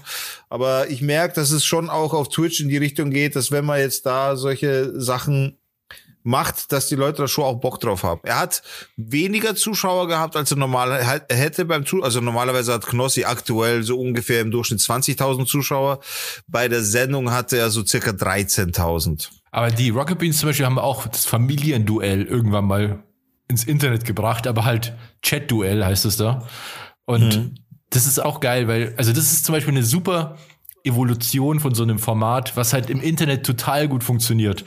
Aber 0.50 0.90
ich 0.90 1.02
merke, 1.02 1.36
dass 1.36 1.52
es 1.52 1.66
schon 1.66 1.90
auch 1.90 2.14
auf 2.14 2.30
Twitch 2.30 2.60
in 2.60 2.70
die 2.70 2.78
Richtung 2.78 3.12
geht, 3.12 3.36
dass 3.36 3.52
wenn 3.52 3.66
man 3.66 3.80
jetzt 3.80 4.06
da 4.06 4.36
solche 4.36 5.00
Sachen 5.00 5.58
macht, 6.24 6.72
dass 6.72 6.88
die 6.88 6.96
Leute 6.96 7.24
da 7.24 7.28
schon 7.28 7.44
auch 7.44 7.60
Bock 7.60 7.80
drauf 7.80 8.04
haben. 8.04 8.22
Er 8.24 8.40
hat 8.40 8.62
weniger 8.98 9.56
Zuschauer 9.56 10.08
gehabt, 10.08 10.36
als 10.36 10.52
er 10.52 10.58
normal 10.58 11.04
hätte 11.30 11.66
beim 11.66 11.86
Zu 11.86 12.04
also 12.04 12.22
normalerweise 12.22 12.74
hat 12.74 12.86
Knossi 12.86 13.24
aktuell 13.24 13.84
so 13.84 14.00
ungefähr 14.00 14.42
im 14.42 14.52
Durchschnitt 14.52 14.80
20.000 14.80 15.46
Zuschauer. 15.46 16.00
Bei 16.48 16.68
der 16.68 16.84
Sendung 16.84 17.32
hatte 17.32 17.58
er 17.58 17.70
so 17.70 17.86
circa 17.86 18.12
13.000. 18.12 19.30
Aber 19.52 19.70
die 19.70 19.90
Rocket 19.90 20.20
Beans 20.20 20.40
zum 20.40 20.50
Beispiel 20.50 20.66
haben 20.66 20.80
auch 20.80 21.08
das 21.08 21.26
Familienduell 21.26 22.24
irgendwann 22.24 22.66
mal 22.66 23.04
ins 23.48 23.66
Internet 23.66 24.06
gebracht, 24.06 24.48
aber 24.48 24.64
halt 24.64 24.94
Chat-Duell 25.22 25.84
heißt 25.84 26.06
es 26.06 26.18
da. 26.18 26.48
Und 27.06 27.52
das 27.90 28.08
ist 28.08 28.20
auch 28.20 28.40
geil, 28.40 28.68
weil, 28.68 28.94
also 28.98 29.12
das 29.12 29.32
ist 29.32 29.46
zum 29.46 29.54
Beispiel 29.54 29.74
eine 29.74 29.84
super 29.84 30.38
Evolution 30.84 31.60
von 31.60 31.76
so 31.76 31.84
einem 31.84 32.00
Format, 32.00 32.56
was 32.56 32.74
halt 32.74 32.90
im 32.90 33.02
Internet 33.02 33.46
total 33.46 33.88
gut 33.88 34.04
funktioniert. 34.04 34.64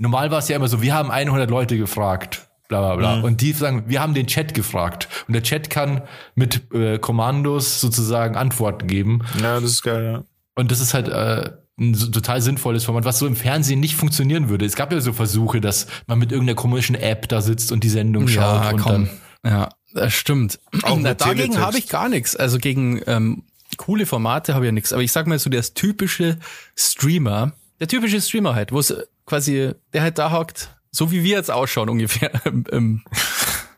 Normal 0.00 0.30
war 0.30 0.38
es 0.38 0.48
ja 0.48 0.56
immer 0.56 0.66
so, 0.66 0.80
wir 0.80 0.94
haben 0.94 1.10
100 1.10 1.50
Leute 1.50 1.76
gefragt, 1.76 2.48
bla 2.68 2.80
bla 2.80 2.96
bla. 2.96 3.20
Und 3.20 3.42
die 3.42 3.52
sagen, 3.52 3.84
wir 3.86 4.00
haben 4.00 4.14
den 4.14 4.26
Chat 4.26 4.54
gefragt. 4.54 5.08
Und 5.28 5.34
der 5.34 5.42
Chat 5.42 5.68
kann 5.68 6.02
mit 6.34 6.72
äh, 6.72 6.98
Kommandos 6.98 7.82
sozusagen 7.82 8.34
Antworten 8.34 8.86
geben. 8.86 9.20
Ja, 9.42 9.60
das 9.60 9.70
ist 9.70 9.82
geil, 9.82 10.04
ja. 10.04 10.24
Und 10.54 10.70
das 10.70 10.80
ist 10.80 10.94
halt 10.94 11.08
äh, 11.08 11.50
ein 11.78 11.92
total 12.12 12.40
sinnvolles 12.40 12.84
Format, 12.84 13.04
was 13.04 13.18
so 13.18 13.26
im 13.26 13.36
Fernsehen 13.36 13.78
nicht 13.78 13.94
funktionieren 13.94 14.48
würde. 14.48 14.64
Es 14.64 14.74
gab 14.74 14.90
ja 14.90 15.00
so 15.02 15.12
Versuche, 15.12 15.60
dass 15.60 15.86
man 16.06 16.18
mit 16.18 16.32
irgendeiner 16.32 16.56
komischen 16.56 16.94
App 16.94 17.28
da 17.28 17.42
sitzt 17.42 17.70
und 17.70 17.84
die 17.84 17.90
Sendung 17.90 18.26
schaut 18.26 18.72
und 18.72 18.86
dann. 18.86 19.10
Ja, 19.44 19.68
das 19.92 20.14
stimmt. 20.14 20.60
Auch 20.82 20.98
Na, 20.98 21.12
dagegen 21.12 21.58
habe 21.58 21.76
ich 21.76 21.88
gar 21.88 22.08
nichts. 22.08 22.36
Also 22.36 22.56
gegen 22.56 23.02
ähm, 23.06 23.42
coole 23.76 24.06
Formate 24.06 24.54
habe 24.54 24.64
ich 24.64 24.68
ja 24.68 24.72
nichts. 24.72 24.94
Aber 24.94 25.02
ich 25.02 25.12
sag 25.12 25.26
mal 25.26 25.38
so, 25.38 25.50
der 25.50 25.62
typische 25.62 26.38
Streamer, 26.74 27.52
der 27.80 27.88
typische 27.88 28.18
Streamer 28.20 28.54
halt, 28.54 28.72
wo 28.72 28.78
es 28.78 28.94
quasi, 29.30 29.72
der 29.92 30.02
halt 30.02 30.18
da 30.18 30.32
hockt, 30.32 30.70
so 30.90 31.12
wie 31.12 31.22
wir 31.22 31.36
jetzt 31.36 31.52
ausschauen 31.52 31.88
ungefähr. 31.88 32.32
Ähm, 32.44 32.64
ähm, 32.72 33.04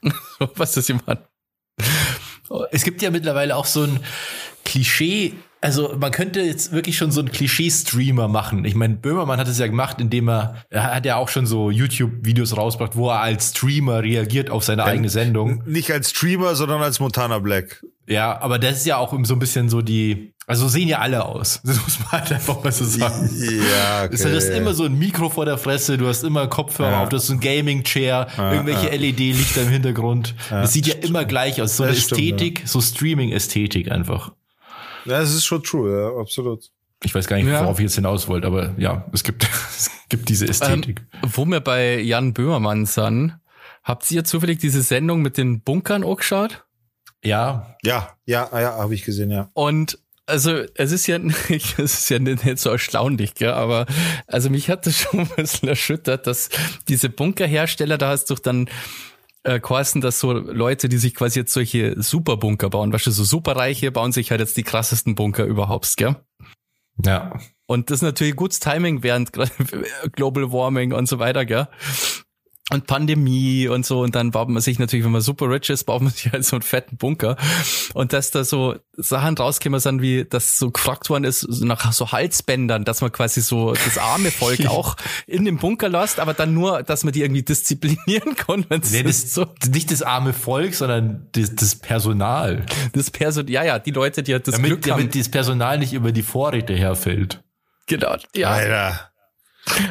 was 0.56 0.76
ist 0.76 0.88
jemand? 0.88 1.20
Es 2.70 2.84
gibt 2.84 3.02
ja 3.02 3.10
mittlerweile 3.10 3.54
auch 3.54 3.66
so 3.66 3.82
ein 3.82 4.00
Klischee. 4.64 5.34
Also 5.62 5.94
man 5.96 6.11
könnte 6.11 6.40
jetzt 6.40 6.72
wirklich 6.72 6.96
schon 6.98 7.12
so 7.12 7.20
ein 7.20 7.31
Klischee-Streamer 7.31 8.27
machen. 8.27 8.64
Ich 8.64 8.75
meine, 8.75 8.94
Böhmermann 8.96 9.38
hat 9.38 9.46
es 9.46 9.59
ja 9.61 9.68
gemacht, 9.68 10.01
indem 10.01 10.29
er, 10.29 10.57
er 10.70 10.94
hat 10.94 11.07
ja 11.07 11.16
auch 11.16 11.29
schon 11.29 11.46
so 11.46 11.70
YouTube-Videos 11.70 12.57
rausgebracht, 12.57 12.96
wo 12.96 13.09
er 13.11 13.20
als 13.20 13.51
Streamer 13.51 14.03
reagiert 14.03 14.51
auf 14.51 14.64
seine 14.64 14.83
eigene 14.85 15.09
Sendung. 15.09 15.62
Nicht 15.64 15.90
als 15.92 16.11
Streamer, 16.11 16.57
sondern 16.57 16.83
als 16.83 16.98
Montana 16.98 17.38
Black. 17.38 17.85
Ja, 18.09 18.40
aber 18.42 18.59
das 18.59 18.79
ist 18.79 18.87
ja 18.87 18.96
auch 18.96 19.16
so 19.22 19.35
ein 19.35 19.38
bisschen 19.38 19.68
so 19.68 19.81
die, 19.83 20.33
also 20.48 20.64
so 20.64 20.68
sehen 20.68 20.88
ja 20.88 20.98
alle 20.98 21.25
aus. 21.25 21.61
Das 21.64 21.81
muss 21.81 22.01
man 22.01 22.11
halt 22.11 22.33
einfach 22.33 22.62
mal 22.64 22.72
so 22.72 22.85
sagen. 22.85 23.31
Ja, 23.40 24.05
okay. 24.07 24.16
Du 24.20 24.35
hast 24.35 24.48
immer 24.48 24.75
so 24.75 24.83
ein 24.83 24.98
Mikro 24.98 25.31
vor 25.31 25.44
der 25.44 25.59
Fresse, 25.59 25.96
du 25.96 26.09
hast 26.09 26.25
immer 26.25 26.48
Kopfhörer 26.48 26.90
Ja. 26.90 27.03
auf, 27.05 27.09
du 27.09 27.16
hast 27.18 27.29
so 27.29 27.35
ein 27.35 27.40
Gaming-Chair, 27.40 28.27
irgendwelche 28.37 28.88
LED-Lichter 28.88 29.62
im 29.62 29.68
Hintergrund. 29.68 30.35
Es 30.51 30.72
sieht 30.72 30.88
ja 30.88 30.94
immer 30.96 31.25
gleich 31.25 31.62
aus. 31.62 31.77
So 31.77 31.85
eine 31.85 31.92
Das 31.92 32.03
stimmt, 32.03 32.20
Ästhetik, 32.20 32.62
so 32.64 32.81
Streaming-Ästhetik 32.81 33.92
einfach. 33.92 34.33
Ja, 35.04 35.20
das 35.20 35.32
ist 35.34 35.44
schon 35.44 35.62
true, 35.62 35.90
ja, 36.14 36.20
absolut. 36.20 36.70
Ich 37.04 37.14
weiß 37.14 37.26
gar 37.26 37.36
nicht, 37.36 37.46
Ja. 37.46 37.62
worauf 37.62 37.78
ich 37.78 37.84
jetzt 37.84 37.96
hinaus 37.96 38.28
wollte, 38.28 38.46
aber 38.46 38.74
ja, 38.78 39.06
es 39.12 39.24
gibt, 39.24 39.44
es 39.70 39.90
gibt 40.08 40.28
diese 40.28 40.46
Ästhetik. 40.46 41.02
Ähm, 41.22 41.30
wo 41.34 41.44
wir 41.46 41.60
bei 41.60 41.98
Jan 42.00 42.32
Böhmermann 42.32 42.86
sind, 42.86 43.38
habt 43.82 44.08
ihr 44.10 44.24
zufällig 44.24 44.58
diese 44.58 44.82
Sendung 44.82 45.22
mit 45.22 45.36
den 45.36 45.60
Bunkern 45.62 46.04
auch 46.04 46.16
geschaut? 46.16 46.64
ja, 47.24 47.76
Ja, 47.84 48.16
ja, 48.26 48.48
ja, 48.52 48.72
habe 48.78 48.94
ich 48.94 49.04
gesehen, 49.04 49.30
ja. 49.30 49.48
Und 49.54 49.98
also 50.26 50.62
es 50.74 50.92
ist 50.92 51.06
ja 51.08 51.18
nicht, 51.48 51.78
es 51.78 51.94
ist 51.94 52.08
ja 52.08 52.18
nicht, 52.20 52.44
nicht 52.44 52.58
so 52.60 52.70
erstaunlich, 52.70 53.34
gell? 53.34 53.50
aber 53.52 53.86
also 54.28 54.50
mich 54.50 54.70
hat 54.70 54.86
das 54.86 54.98
schon 55.02 55.20
ein 55.20 55.28
bisschen 55.36 55.68
erschüttert, 55.68 56.26
dass 56.28 56.48
diese 56.88 57.08
Bunkerhersteller, 57.10 57.98
da 57.98 58.08
hast 58.10 58.30
du 58.30 58.34
dann 58.36 58.68
äh, 59.44 59.61
geheißen, 59.61 60.00
dass 60.00 60.20
so 60.20 60.33
Leute, 60.33 60.88
die 60.88 60.98
sich 60.98 61.14
quasi 61.14 61.40
jetzt 61.40 61.52
solche 61.52 62.00
Superbunker 62.00 62.70
bauen, 62.70 62.92
weißt 62.92 63.07
du, 63.07 63.11
so 63.11 63.24
Superreiche 63.24 63.90
bauen 63.90 64.12
sich 64.12 64.31
halt 64.31 64.40
jetzt 64.40 64.57
die 64.57 64.62
krassesten 64.62 65.14
Bunker 65.14 65.44
überhaupt, 65.44 65.96
gell? 65.96 66.16
ja. 67.05 67.38
Und 67.66 67.90
das 67.90 67.98
ist 67.98 68.02
natürlich 68.02 68.37
gutes 68.37 68.61
Timing 68.61 69.02
während 69.02 69.33
Global 70.12 70.52
Warming 70.52 70.92
und 70.92 71.09
so 71.09 71.18
weiter, 71.18 71.46
gell? 71.46 71.68
Und 72.70 72.87
Pandemie 72.87 73.66
und 73.68 73.85
so 73.85 74.03
und 74.03 74.14
dann 74.14 74.31
baut 74.31 74.48
man 74.48 74.62
sich 74.62 74.79
natürlich, 74.79 75.05
wenn 75.05 75.12
man 75.12 75.20
super 75.20 75.51
rich 75.51 75.68
ist, 75.68 75.85
baut 75.85 76.01
man 76.01 76.12
sich 76.12 76.33
halt 76.33 76.44
so 76.44 76.57
einen 76.57 76.62
fetten 76.62 76.96
Bunker 76.96 77.37
und 77.92 78.12
dass 78.12 78.31
da 78.31 78.44
so 78.44 78.77
Sachen 78.92 79.37
rauskommen 79.37 79.81
sind, 79.81 80.01
wie 80.01 80.25
das 80.25 80.59
so 80.59 80.70
gefragt 80.70 81.11
worden 81.11 81.25
ist 81.25 81.46
nach 81.62 81.92
so 81.92 82.12
Halsbändern, 82.12 82.85
dass 82.85 83.01
man 83.01 83.11
quasi 83.11 83.40
so 83.40 83.72
das 83.72 83.98
arme 83.98 84.31
Volk 84.31 84.66
auch 84.68 84.96
in 85.27 85.44
den 85.44 85.59
Bunker 85.59 85.88
lässt, 85.88 86.20
aber 86.20 86.35
dann 86.35 86.55
nur, 86.55 86.83
dass 86.85 87.03
man 87.03 87.12
die 87.12 87.22
irgendwie 87.22 87.42
disziplinieren 87.42 88.37
kann. 88.37 88.64
Nee, 88.90 89.03
das, 89.03 89.35
so 89.35 89.46
nicht 89.68 89.90
das 89.90 90.03
arme 90.03 90.33
Volk, 90.33 90.75
sondern 90.75 91.29
das, 91.33 91.55
das 91.55 91.75
Personal. 91.75 92.64
das 92.92 93.11
Person, 93.11 93.48
ja 93.48 93.64
ja, 93.64 93.81
die 93.81 93.90
Leute, 93.90 94.22
die 94.22 94.33
halt 94.33 94.46
das 94.46 94.55
Damit, 94.55 94.70
Glück 94.70 94.90
haben, 94.90 95.01
damit 95.01 95.14
das 95.16 95.29
Personal 95.29 95.79
nicht 95.79 95.92
über 95.92 96.12
die 96.12 96.22
Vorräte 96.22 96.75
herfällt. 96.75 97.42
genau, 97.87 98.16
ja. 98.35 98.51
Alter. 98.51 99.12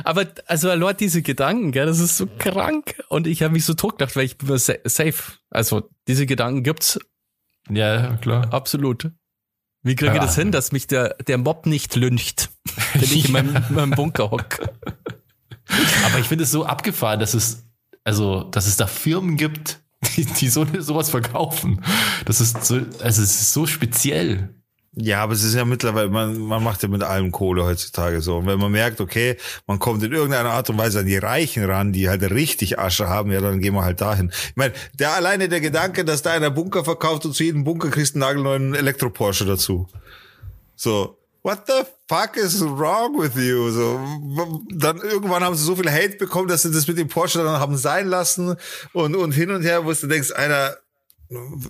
Aber 0.03 0.27
also 0.47 0.69
allein 0.69 0.97
diese 0.97 1.21
Gedanken, 1.21 1.71
gell, 1.71 1.85
das 1.85 1.99
ist 1.99 2.17
so 2.17 2.27
krank 2.37 3.01
und 3.09 3.25
ich 3.27 3.41
habe 3.43 3.53
mich 3.53 3.65
so 3.65 3.73
totgelacht, 3.73 4.15
weil 4.15 4.25
ich 4.25 4.37
bin 4.37 4.57
safe. 4.57 5.13
Also 5.49 5.89
diese 6.07 6.25
Gedanken 6.25 6.63
gibt's 6.63 6.99
Ja, 7.69 8.17
klar. 8.17 8.53
Absolut. 8.53 9.11
Wie 9.83 9.95
kriege 9.95 10.11
ich 10.11 10.17
Ja. 10.17 10.21
das 10.21 10.35
hin, 10.35 10.51
dass 10.51 10.71
mich 10.71 10.87
der, 10.87 11.15
der 11.27 11.37
Mob 11.37 11.65
nicht 11.65 11.95
lyncht, 11.95 12.49
wenn 12.93 13.03
ich 13.03 13.25
in 13.25 13.31
meinem, 13.31 13.55
in 13.69 13.75
meinem 13.75 13.91
Bunker 13.91 14.29
hock? 14.29 14.59
Aber 16.05 16.19
ich 16.19 16.27
finde 16.27 16.43
es 16.43 16.51
so 16.51 16.65
abgefahren, 16.65 17.19
dass 17.19 17.33
es, 17.33 17.65
also, 18.03 18.43
dass 18.43 18.67
es 18.67 18.75
da 18.77 18.87
Firmen 18.87 19.37
gibt, 19.37 19.79
die, 20.15 20.25
die 20.25 20.49
so 20.49 20.65
sowas 20.79 21.09
verkaufen. 21.09 21.83
Das 22.25 22.41
ist 22.41 22.63
so, 22.65 22.75
also 22.75 23.21
es 23.21 23.41
ist 23.41 23.53
so 23.53 23.65
speziell. 23.65 24.55
Ja, 24.93 25.23
aber 25.23 25.31
es 25.31 25.43
ist 25.43 25.55
ja 25.55 25.63
mittlerweile, 25.63 26.09
man, 26.09 26.37
man 26.37 26.61
macht 26.61 26.83
ja 26.83 26.89
mit 26.89 27.01
allem 27.01 27.31
Kohle 27.31 27.63
heutzutage 27.63 28.19
so. 28.21 28.37
Und 28.37 28.45
wenn 28.45 28.59
man 28.59 28.73
merkt, 28.73 28.99
okay, 28.99 29.37
man 29.65 29.79
kommt 29.79 30.03
in 30.03 30.11
irgendeiner 30.11 30.49
Art 30.51 30.69
und 30.69 30.77
Weise 30.77 30.99
an 30.99 31.05
die 31.05 31.17
Reichen 31.17 31.63
ran, 31.63 31.93
die 31.93 32.09
halt 32.09 32.29
richtig 32.29 32.77
Asche 32.77 33.07
haben, 33.07 33.31
ja, 33.31 33.39
dann 33.39 33.61
gehen 33.61 33.73
wir 33.73 33.85
halt 33.85 34.01
dahin. 34.01 34.31
Ich 34.49 34.55
meine, 34.55 34.73
der 34.93 35.13
alleine 35.13 35.47
der 35.47 35.61
Gedanke, 35.61 36.03
dass 36.03 36.23
da 36.23 36.31
einer 36.31 36.51
Bunker 36.51 36.83
verkauft 36.83 37.25
und 37.25 37.33
zu 37.33 37.43
jedem 37.43 37.63
Bunker 37.63 37.89
kriegst 37.89 38.15
du 38.15 38.17
einen 38.17 38.27
nagelneuen 38.27 38.75
Elektro-Porsche 38.75 39.45
dazu. 39.45 39.87
So, 40.75 41.17
what 41.41 41.59
the 41.67 41.83
fuck 42.09 42.35
is 42.35 42.61
wrong 42.61 43.17
with 43.17 43.35
you? 43.35 43.69
So, 43.71 43.97
dann 44.71 44.97
irgendwann 44.97 45.41
haben 45.41 45.55
sie 45.55 45.63
so 45.63 45.77
viel 45.77 45.89
Hate 45.89 46.17
bekommen, 46.17 46.49
dass 46.49 46.63
sie 46.63 46.71
das 46.71 46.87
mit 46.89 46.97
dem 46.97 47.07
Porsche 47.07 47.41
dann 47.41 47.61
haben 47.61 47.77
sein 47.77 48.07
lassen 48.07 48.57
und, 48.91 49.15
und 49.15 49.31
hin 49.31 49.51
und 49.51 49.61
her, 49.61 49.85
wo 49.85 49.93
du 49.93 50.07
denkst, 50.07 50.33
einer, 50.33 50.75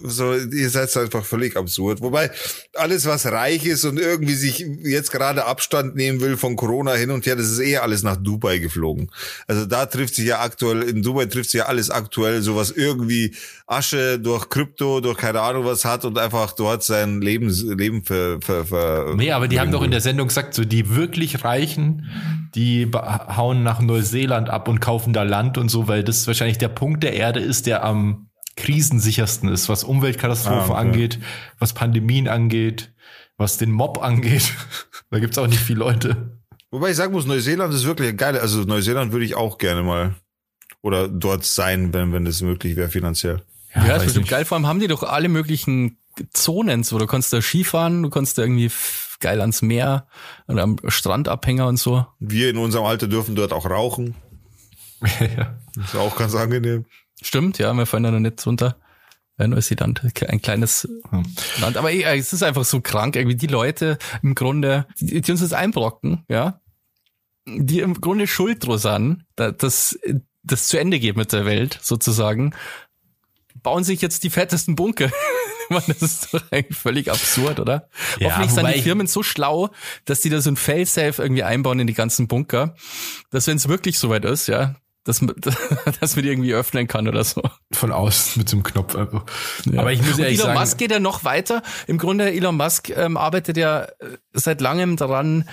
so, 0.04 0.34
ihr 0.34 0.70
seid 0.70 0.96
einfach 0.98 1.24
völlig 1.24 1.56
absurd. 1.56 2.02
Wobei 2.02 2.32
alles, 2.74 3.06
was 3.06 3.28
reich 3.28 3.66
ist 3.66 3.86
und 3.86 4.00
irgendwie 4.00 4.34
sich 4.34 4.66
jetzt 4.84 5.12
gerade 5.12 5.46
Abstand 5.46 5.96
nehmen 5.96 6.20
will 6.20 6.36
von 6.36 6.56
Corona 6.56 6.94
hin 6.94 7.12
und 7.12 7.26
her, 7.28 7.36
das 7.36 7.46
ist 7.46 7.60
eh 7.60 7.78
alles 7.78 8.02
nach 8.02 8.16
Dubai 8.16 8.58
geflogen. 8.58 9.12
Also 9.48 9.66
da 9.66 9.86
trifft 9.86 10.16
sich 10.16 10.26
ja 10.26 10.40
aktuell, 10.40 10.82
in 10.82 11.04
Dubai 11.04 11.26
trifft 11.26 11.52
sich 11.52 11.60
ja 11.60 11.66
alles 11.66 11.92
aktuell, 11.92 12.42
so 12.42 12.56
was 12.56 12.72
irgendwie 12.72 13.36
Asche 13.68 14.20
durch 14.20 14.50
Krypto, 14.50 15.00
durch 15.00 15.18
keine 15.18 15.42
Ahnung 15.42 15.66
was 15.66 15.86
hat 15.86 16.06
und 16.06 16.18
einfach 16.18 16.54
dort 16.54 16.84
sein 16.84 17.22
Lebens, 17.22 17.62
Leben 17.64 18.04
ver, 18.04 18.40
ver, 18.42 18.66
ver 18.66 19.14
Nee, 19.16 19.32
aber 19.32 19.48
die 19.48 19.60
haben 19.60 19.72
doch 19.72 19.84
in 19.84 19.92
der 19.92 20.02
Sendung 20.02 20.30
gesagt, 20.30 20.56
so 20.56 20.66
die 20.66 20.96
wirklich 20.96 21.44
Reichen, 21.44 22.10
die 22.56 22.90
hauen 22.92 23.62
nach 23.62 23.80
Neuseeland 23.80 24.50
ab 24.50 24.68
und 24.68 24.80
kaufen 24.80 25.14
da 25.14 25.22
Land 25.22 25.60
und 25.60 25.70
so, 25.70 25.88
weil 25.88 26.04
das 26.04 26.26
wahrscheinlich 26.26 26.58
der 26.58 26.70
Punkt 26.70 27.04
der 27.04 27.14
Erde 27.14 27.40
ist, 27.40 27.68
der 27.68 27.84
am 27.84 28.31
krisensichersten 28.56 29.50
ist, 29.50 29.70
was 29.70 29.84
Umweltkatastrophen 29.84 30.60
Ah, 30.72 30.80
okay. 30.80 30.88
angeht, 30.88 31.20
was 31.60 31.74
Pandemien 31.74 32.28
angeht, 32.28 32.92
was 33.38 33.58
den 33.58 33.72
Mob 33.72 34.02
angeht. 34.04 34.54
da 35.10 35.20
gibt's 35.20 35.38
auch 35.38 35.48
nicht 35.48 35.62
viele 35.62 35.80
Leute. 35.80 36.40
Wobei 36.70 36.92
ich 36.92 36.96
sagen 36.96 37.14
muss, 37.14 37.26
Neuseeland 37.26 37.74
ist 37.74 37.86
wirklich 37.86 38.16
geil. 38.16 38.38
Also 38.40 38.62
Neuseeland 38.64 39.12
würde 39.12 39.26
ich 39.26 39.36
auch 39.36 39.58
gerne 39.58 39.84
mal 39.84 40.16
oder 40.82 41.08
dort 41.08 41.44
sein, 41.46 41.94
wenn, 41.94 42.14
wenn 42.14 42.26
das 42.26 42.42
möglich 42.42 42.76
wäre 42.76 42.90
finanziell. 42.90 43.42
Ja, 43.76 43.88
weiß 43.88 43.98
ist 43.98 44.04
bestimmt 44.06 44.28
geil. 44.30 44.46
Vor 44.46 44.58
allem 44.58 44.68
haben 44.68 44.80
die 44.80 44.88
doch 44.88 45.04
alle 45.04 45.30
möglichen 45.30 45.98
Zonen, 46.34 46.84
so. 46.84 46.98
Du 46.98 47.08
kannst 47.08 47.32
da 47.34 47.42
Skifahren, 47.42 48.04
du 48.04 48.10
kannst 48.10 48.38
da 48.38 48.42
irgendwie 48.42 48.72
geil 49.20 49.40
ans 49.40 49.62
Meer 49.62 50.08
oder 50.48 50.64
am 50.64 50.78
Strandabhänger 50.88 51.68
und 51.68 51.78
so. 51.78 52.06
Wir 52.20 52.50
in 52.50 52.58
unserem 52.58 52.86
Alter 52.86 53.08
dürfen 53.08 53.36
dort 53.36 53.54
auch 53.54 53.70
rauchen. 53.70 54.16
ja. 55.20 55.58
Das 55.76 55.86
ist 55.94 55.96
auch 55.96 56.16
ganz 56.18 56.36
angenehm. 56.36 56.86
Stimmt, 57.22 57.58
ja, 57.60 57.74
wir 57.74 57.86
fallen 57.86 58.04
da 58.04 58.12
noch 58.12 58.20
nicht 58.20 58.46
runter. 58.46 58.78
Ja, 59.38 59.48
Neuseeland, 59.48 60.02
ein 60.28 60.42
kleines 60.42 60.88
Land. 61.60 61.78
Aber 61.78 61.92
eh, 61.92 62.04
es 62.18 62.34
ist 62.34 62.44
einfach 62.44 62.66
so 62.66 62.82
krank, 62.82 63.16
irgendwie 63.16 63.38
die 63.38 63.48
Leute 63.48 63.98
im 64.22 64.36
Grunde, 64.36 64.88
die, 65.00 65.22
die 65.22 65.32
uns 65.32 65.42
das 65.42 65.54
einbrocken, 65.54 66.26
ja, 66.30 66.62
die 67.48 67.80
im 67.80 68.00
Grunde 68.00 68.28
schuld 68.28 68.66
dran 68.66 69.26
sind, 69.36 69.62
dass 69.62 69.98
das 70.44 70.68
zu 70.68 70.80
Ende 70.80 71.00
geht 71.00 71.18
mit 71.18 71.34
der 71.34 71.46
Welt, 71.46 71.80
sozusagen, 71.82 72.54
bauen 73.62 73.84
sich 73.84 74.02
jetzt 74.02 74.24
die 74.24 74.30
fettesten 74.30 74.76
Bunker. 74.76 75.12
Meine, 75.70 75.86
das 75.88 76.02
ist 76.02 76.34
doch 76.34 76.44
eigentlich 76.52 76.78
völlig 76.78 77.10
absurd, 77.10 77.60
oder? 77.60 77.88
Ja, 78.20 78.30
Hoffentlich 78.30 78.52
sind 78.52 78.68
die 78.68 78.82
Firmen 78.82 79.08
so 79.08 79.24
schlau, 79.24 79.70
dass 80.06 80.20
die 80.20 80.30
da 80.30 80.42
so 80.42 80.52
ein 80.52 80.58
Fail-Safe 80.58 81.22
irgendwie 81.22 81.44
einbauen 81.44 81.80
in 81.80 81.88
die 81.88 81.94
ganzen 81.94 82.28
Bunker, 82.28 82.76
dass 83.30 83.48
wenn 83.48 83.58
es 83.58 83.70
wirklich 83.70 83.98
soweit 83.98 84.26
ist, 84.26 84.48
ja, 84.48 84.76
dass 85.04 85.22
man, 85.22 85.36
dass 86.00 86.16
man 86.16 86.24
die 86.24 86.30
irgendwie 86.30 86.54
öffnen 86.54 86.88
kann 86.88 87.08
oder 87.08 87.24
so. 87.24 87.42
Von 87.72 87.92
außen 87.92 88.40
mit 88.40 88.50
so 88.50 88.58
einem 88.58 88.64
Knopf 88.64 88.96
einfach. 88.96 89.26
Ja. 89.66 89.82
Aber 89.82 89.92
ich 89.92 90.02
muss 90.02 90.20
ehrlich 90.20 90.40
Elon 90.40 90.48
sagen, 90.48 90.60
Musk 90.60 90.78
geht 90.78 90.92
ja 90.92 91.00
noch 91.00 91.24
weiter. 91.24 91.64
Im 91.88 91.98
Grunde, 91.98 92.32
Elon 92.32 92.56
Musk 92.56 92.90
ähm, 92.90 93.18
arbeitet 93.18 93.58
ja 93.58 93.84
äh, 93.84 94.18
seit 94.34 94.62
langem 94.62 94.98
daran, 94.98 95.50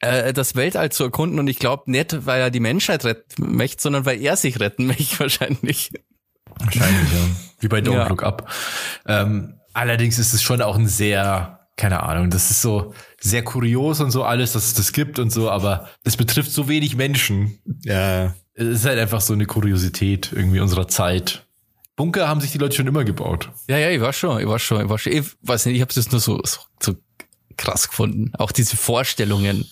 äh, 0.00 0.32
das 0.32 0.54
Weltall 0.54 0.90
zu 0.92 1.04
erkunden. 1.04 1.38
Und 1.38 1.48
ich 1.48 1.58
glaube 1.58 1.90
nicht, 1.90 2.26
weil 2.26 2.40
er 2.40 2.50
die 2.50 2.60
Menschheit 2.60 3.04
retten 3.04 3.56
möchte, 3.56 3.82
sondern 3.82 4.06
weil 4.06 4.20
er 4.20 4.36
sich 4.36 4.60
retten 4.60 4.86
möchte 4.86 5.20
wahrscheinlich. 5.20 5.92
Wahrscheinlich, 6.58 7.12
ja. 7.12 7.18
Wie 7.60 7.68
bei 7.68 7.78
Don't 7.80 7.94
Ja. 7.94 8.08
Look 8.08 8.22
Up. 8.22 8.50
Ähm, 9.06 9.60
allerdings 9.72 10.18
ist 10.18 10.32
es 10.32 10.42
schon 10.42 10.62
auch 10.62 10.76
ein 10.76 10.88
sehr, 10.88 11.68
keine 11.76 12.02
Ahnung, 12.02 12.30
das 12.30 12.50
ist 12.50 12.62
so 12.62 12.94
sehr 13.26 13.42
kurios 13.44 14.00
und 14.00 14.10
so 14.10 14.24
alles, 14.24 14.52
dass 14.52 14.66
es 14.66 14.74
das 14.74 14.92
gibt 14.92 15.18
und 15.18 15.30
so, 15.30 15.50
aber 15.50 15.88
es 16.04 16.16
betrifft 16.16 16.52
so 16.52 16.68
wenig 16.68 16.96
Menschen. 16.96 17.58
Ja, 17.84 18.34
Es 18.54 18.66
ist 18.66 18.84
halt 18.84 18.98
einfach 18.98 19.20
so 19.20 19.32
eine 19.32 19.46
Kuriosität 19.46 20.32
irgendwie 20.34 20.60
unserer 20.60 20.88
Zeit. 20.88 21.46
Bunker 21.96 22.28
haben 22.28 22.40
sich 22.40 22.52
die 22.52 22.58
Leute 22.58 22.76
schon 22.76 22.86
immer 22.86 23.04
gebaut. 23.04 23.50
Ja, 23.68 23.78
ja, 23.78 23.90
ich 23.90 24.00
war 24.00 24.12
schon, 24.12 24.40
ich 24.40 24.46
war 24.46 24.58
schon, 24.58 24.82
ich 24.84 24.88
war 24.88 24.98
schon. 24.98 25.12
Ich 25.12 25.24
weiß 25.42 25.66
nicht, 25.66 25.76
ich 25.76 25.80
habe 25.80 25.92
das 25.94 26.10
nur 26.10 26.20
so, 26.20 26.40
so, 26.44 26.60
so 26.80 26.94
krass 27.56 27.88
gefunden. 27.88 28.32
Auch 28.38 28.52
diese 28.52 28.76
Vorstellungen. 28.76 29.66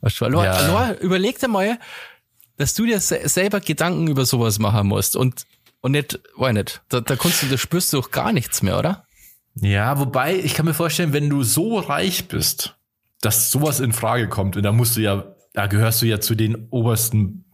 Weißt 0.00 0.20
du, 0.20 0.26
Alor, 0.26 0.44
Ja. 0.44 0.52
Alor, 0.52 0.96
überleg 1.00 1.38
dir 1.40 1.48
mal, 1.48 1.78
dass 2.56 2.74
du 2.74 2.86
dir 2.86 3.00
se 3.00 3.28
selber 3.28 3.60
Gedanken 3.60 4.06
über 4.06 4.24
sowas 4.26 4.58
machen 4.58 4.86
musst 4.88 5.16
und 5.16 5.44
und 5.80 5.92
nicht, 5.92 6.18
weiß 6.36 6.52
nicht, 6.54 6.82
da, 6.88 7.00
da 7.00 7.14
kannst 7.16 7.42
du, 7.42 7.46
da 7.46 7.56
spürst 7.58 7.92
du 7.92 7.98
auch 8.00 8.10
gar 8.10 8.32
nichts 8.32 8.62
mehr, 8.62 8.78
oder? 8.78 9.06
Ja, 9.54 9.98
wobei, 9.98 10.34
ich 10.36 10.54
kann 10.54 10.66
mir 10.66 10.74
vorstellen, 10.74 11.12
wenn 11.12 11.30
du 11.30 11.42
so 11.44 11.78
reich 11.78 12.28
bist, 12.28 12.75
dass 13.26 13.50
sowas 13.50 13.80
in 13.80 13.92
Frage 13.92 14.28
kommt, 14.28 14.56
und 14.56 14.62
da 14.62 14.70
musst 14.70 14.96
du 14.96 15.00
ja, 15.00 15.24
da 15.52 15.66
gehörst 15.66 16.00
du 16.00 16.06
ja 16.06 16.20
zu 16.20 16.36
den 16.36 16.68
obersten 16.70 17.44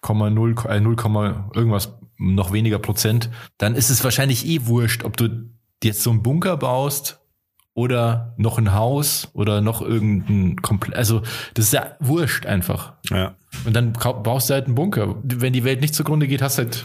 Komma 0.00 0.30
null, 0.30 0.56
äh, 0.68 0.80
0, 0.80 0.96
Komma 0.96 1.48
irgendwas, 1.54 1.94
noch 2.18 2.52
weniger 2.52 2.80
Prozent, 2.80 3.30
dann 3.56 3.76
ist 3.76 3.90
es 3.90 4.02
wahrscheinlich 4.02 4.44
eh 4.46 4.66
wurscht, 4.66 5.04
ob 5.04 5.16
du 5.16 5.48
jetzt 5.84 6.02
so 6.02 6.10
einen 6.10 6.24
Bunker 6.24 6.56
baust 6.56 7.20
oder 7.72 8.34
noch 8.36 8.58
ein 8.58 8.74
Haus 8.74 9.28
oder 9.32 9.60
noch 9.60 9.80
irgendein 9.80 10.56
komplett, 10.60 10.96
also 10.96 11.22
das 11.54 11.66
ist 11.66 11.72
ja 11.72 11.94
wurscht 12.00 12.44
einfach. 12.44 12.94
ja. 13.10 13.36
Und 13.64 13.74
dann 13.74 13.92
baust 13.92 14.50
du 14.50 14.54
halt 14.54 14.66
einen 14.66 14.74
Bunker. 14.74 15.16
Wenn 15.22 15.52
die 15.52 15.64
Welt 15.64 15.80
nicht 15.80 15.94
zugrunde 15.94 16.26
geht, 16.26 16.42
hast 16.42 16.58
halt, 16.58 16.84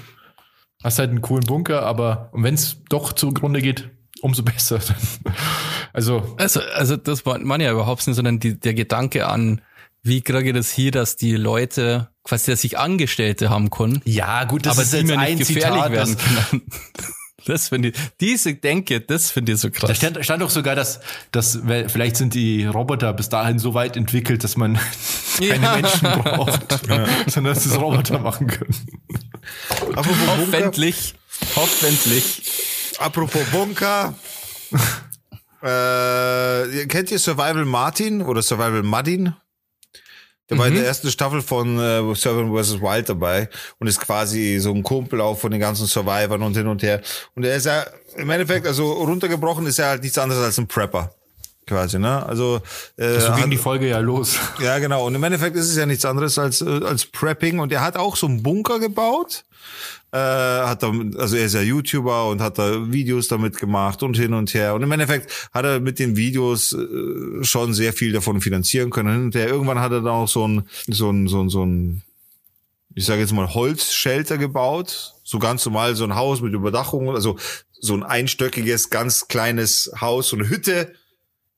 hast 0.84 1.00
halt 1.00 1.10
einen 1.10 1.22
coolen 1.22 1.46
Bunker, 1.46 1.84
aber 1.84 2.30
wenn 2.34 2.54
es 2.54 2.84
doch 2.90 3.14
zugrunde 3.14 3.62
geht, 3.62 3.90
umso 4.26 4.44
besser. 4.44 4.80
Also, 5.94 6.36
Also, 6.38 6.60
also 6.60 6.98
das 6.98 7.26
war 7.26 7.38
man 7.40 7.62
ja 7.62 7.72
überhaupt 7.72 8.06
nicht, 8.08 8.16
sondern 8.16 8.40
die, 8.40 8.60
der 8.60 8.74
Gedanke 8.74 9.28
an, 9.28 9.62
wie 10.02 10.22
kriege 10.22 10.50
ich 10.50 10.56
das 10.56 10.72
hier, 10.72 10.92
dass 10.92 11.16
die 11.16 11.36
Leute, 11.36 12.10
quasi, 12.24 12.52
dass 12.52 12.62
sich 12.62 12.78
Angestellte 12.78 13.50
haben 13.50 13.70
können, 13.70 14.02
ja, 14.04 14.44
gut, 14.46 14.68
aber 14.68 14.84
die 14.84 15.04
mir 15.04 15.18
nicht 15.18 15.40
gefährlich 15.40 15.64
Zitat, 15.64 15.92
werden 15.92 16.18
das, 16.18 16.50
können. 16.50 16.62
Das 17.48 17.70
finde 17.70 17.90
ich, 17.90 17.96
diese 18.20 18.56
Denke, 18.56 19.02
das 19.02 19.30
finde 19.30 19.52
ich 19.52 19.60
so 19.60 19.70
krass. 19.70 19.88
da 19.88 19.94
stand, 19.94 20.18
stand 20.26 20.42
doch 20.42 20.50
sogar, 20.50 20.74
dass, 20.76 21.00
dass 21.32 21.60
vielleicht 21.88 22.18
sind 22.18 22.34
die 22.34 22.66
Roboter 22.66 23.14
bis 23.14 23.30
dahin 23.30 23.60
so 23.60 23.76
weit 23.76 23.96
entwickelt, 23.98 24.44
dass 24.44 24.58
man 24.58 24.80
keine 25.38 25.64
Ja. 25.64 25.76
Menschen 25.76 26.24
braucht, 26.24 26.80
sondern 27.28 27.54
dass 27.54 27.64
es 27.68 27.80
Roboter 27.80 28.18
machen 28.18 28.48
können. 28.48 28.74
Bunker, 29.94 30.38
Hoffentlich, 30.40 31.14
hoffentlich. 31.56 32.45
Apropos 33.00 33.44
Bunker. 33.52 34.14
äh, 35.62 36.86
kennt 36.88 37.12
ihr 37.12 37.20
Survival 37.20 37.66
Martin 37.66 38.22
oder 38.22 38.42
Survival 38.42 38.84
Muddin? 38.84 39.34
Der 40.50 40.60
war 40.60 40.68
in 40.68 40.76
der 40.76 40.86
ersten 40.86 41.10
Staffel 41.10 41.42
von 41.42 41.80
äh, 41.80 42.16
Survival 42.16 42.64
vs. 42.64 42.80
Wild 42.80 43.10
dabei 43.10 43.50
und 43.80 43.88
ist 43.88 44.00
quasi 44.00 44.60
so 44.60 44.72
ein 44.72 44.84
Kumpel 44.84 45.20
auch 45.20 45.40
von 45.40 45.50
den 45.50 45.60
ganzen 45.60 45.88
Survivern 45.88 46.44
und 46.44 46.56
hin 46.56 46.68
und 46.68 46.84
her. 46.84 47.02
Und 47.34 47.46
er 47.46 47.56
ist 47.56 47.66
ja 47.66 47.84
im 48.16 48.30
Endeffekt, 48.30 48.68
also 48.68 48.92
runtergebrochen 48.92 49.66
ist 49.66 49.80
er 49.80 49.88
halt 49.88 50.04
nichts 50.04 50.20
anderes 50.20 50.44
als 50.44 50.60
ein 50.60 50.68
Prepper. 50.68 51.12
quasi, 51.66 51.98
ne? 51.98 52.24
Also 52.24 52.62
äh, 52.98 53.20
So 53.20 53.34
ging 53.34 53.50
die 53.50 53.58
Folge 53.58 53.90
ja 53.90 53.98
los. 53.98 54.36
ja, 54.60 54.78
genau. 54.78 55.08
Und 55.08 55.16
im 55.16 55.24
Endeffekt 55.24 55.56
ist 55.56 55.70
es 55.70 55.78
ja 55.78 55.88
nichts 55.88 56.06
anderes 56.06 56.38
als, 56.38 56.62
äh, 56.62 56.84
als 56.84 57.08
Prepping. 57.08 57.58
Und 57.58 57.72
er 57.72 57.82
hat 57.82 57.98
auch 57.98 58.16
so 58.16 58.28
einen 58.28 58.44
Bunker 58.44 58.80
gebaut. 58.80 59.46
Äh, 60.16 60.18
hat 60.18 60.82
da, 60.82 60.94
also 61.18 61.36
er 61.36 61.44
ist 61.44 61.56
ja 61.56 61.62
YouTuber 61.62 62.30
und 62.30 62.40
hat 62.40 62.58
da 62.58 62.90
Videos 62.90 63.28
damit 63.28 63.58
gemacht 63.58 64.02
und 64.02 64.16
hin 64.16 64.34
und 64.34 64.54
her. 64.54 64.74
Und 64.74 64.82
im 64.82 64.92
Endeffekt 64.94 65.50
hat 65.54 65.66
er 65.66 65.82
mit 65.82 66.00
den 66.00 66.16
Videos 66.16 66.72
äh, 66.72 67.44
schon 67.44 67.74
sehr 67.74 67.92
viel 67.92 68.14
davon 68.14 68.40
finanzieren 68.40 68.92
können. 68.92 69.12
Hin 69.12 69.24
und 69.26 69.36
her. 69.36 69.50
Irgendwann 69.50 69.82
hat 69.82 69.92
er 69.92 70.00
dann 70.00 70.14
auch 70.14 70.30
so 70.30 70.48
ein, 70.48 70.70
so 70.88 71.10
ein, 71.10 71.28
so 71.28 71.42
ein, 71.42 71.50
so 71.50 71.66
ein 71.66 72.02
ich 72.96 73.04
sage 73.04 73.20
jetzt 73.20 73.34
mal 73.34 73.54
Holzshelter 73.54 74.38
gebaut, 74.38 75.16
so 75.26 75.38
ganz 75.38 75.66
normal 75.66 75.96
so 75.96 76.06
ein 76.06 76.16
Haus 76.16 76.40
mit 76.40 76.54
Überdachung, 76.54 77.10
also 77.10 77.38
so 77.74 77.94
ein 77.94 78.04
einstöckiges, 78.04 78.90
ganz 78.90 79.28
kleines 79.28 79.92
Haus, 80.00 80.30
so 80.30 80.38
eine 80.38 80.48
Hütte. 80.48 80.94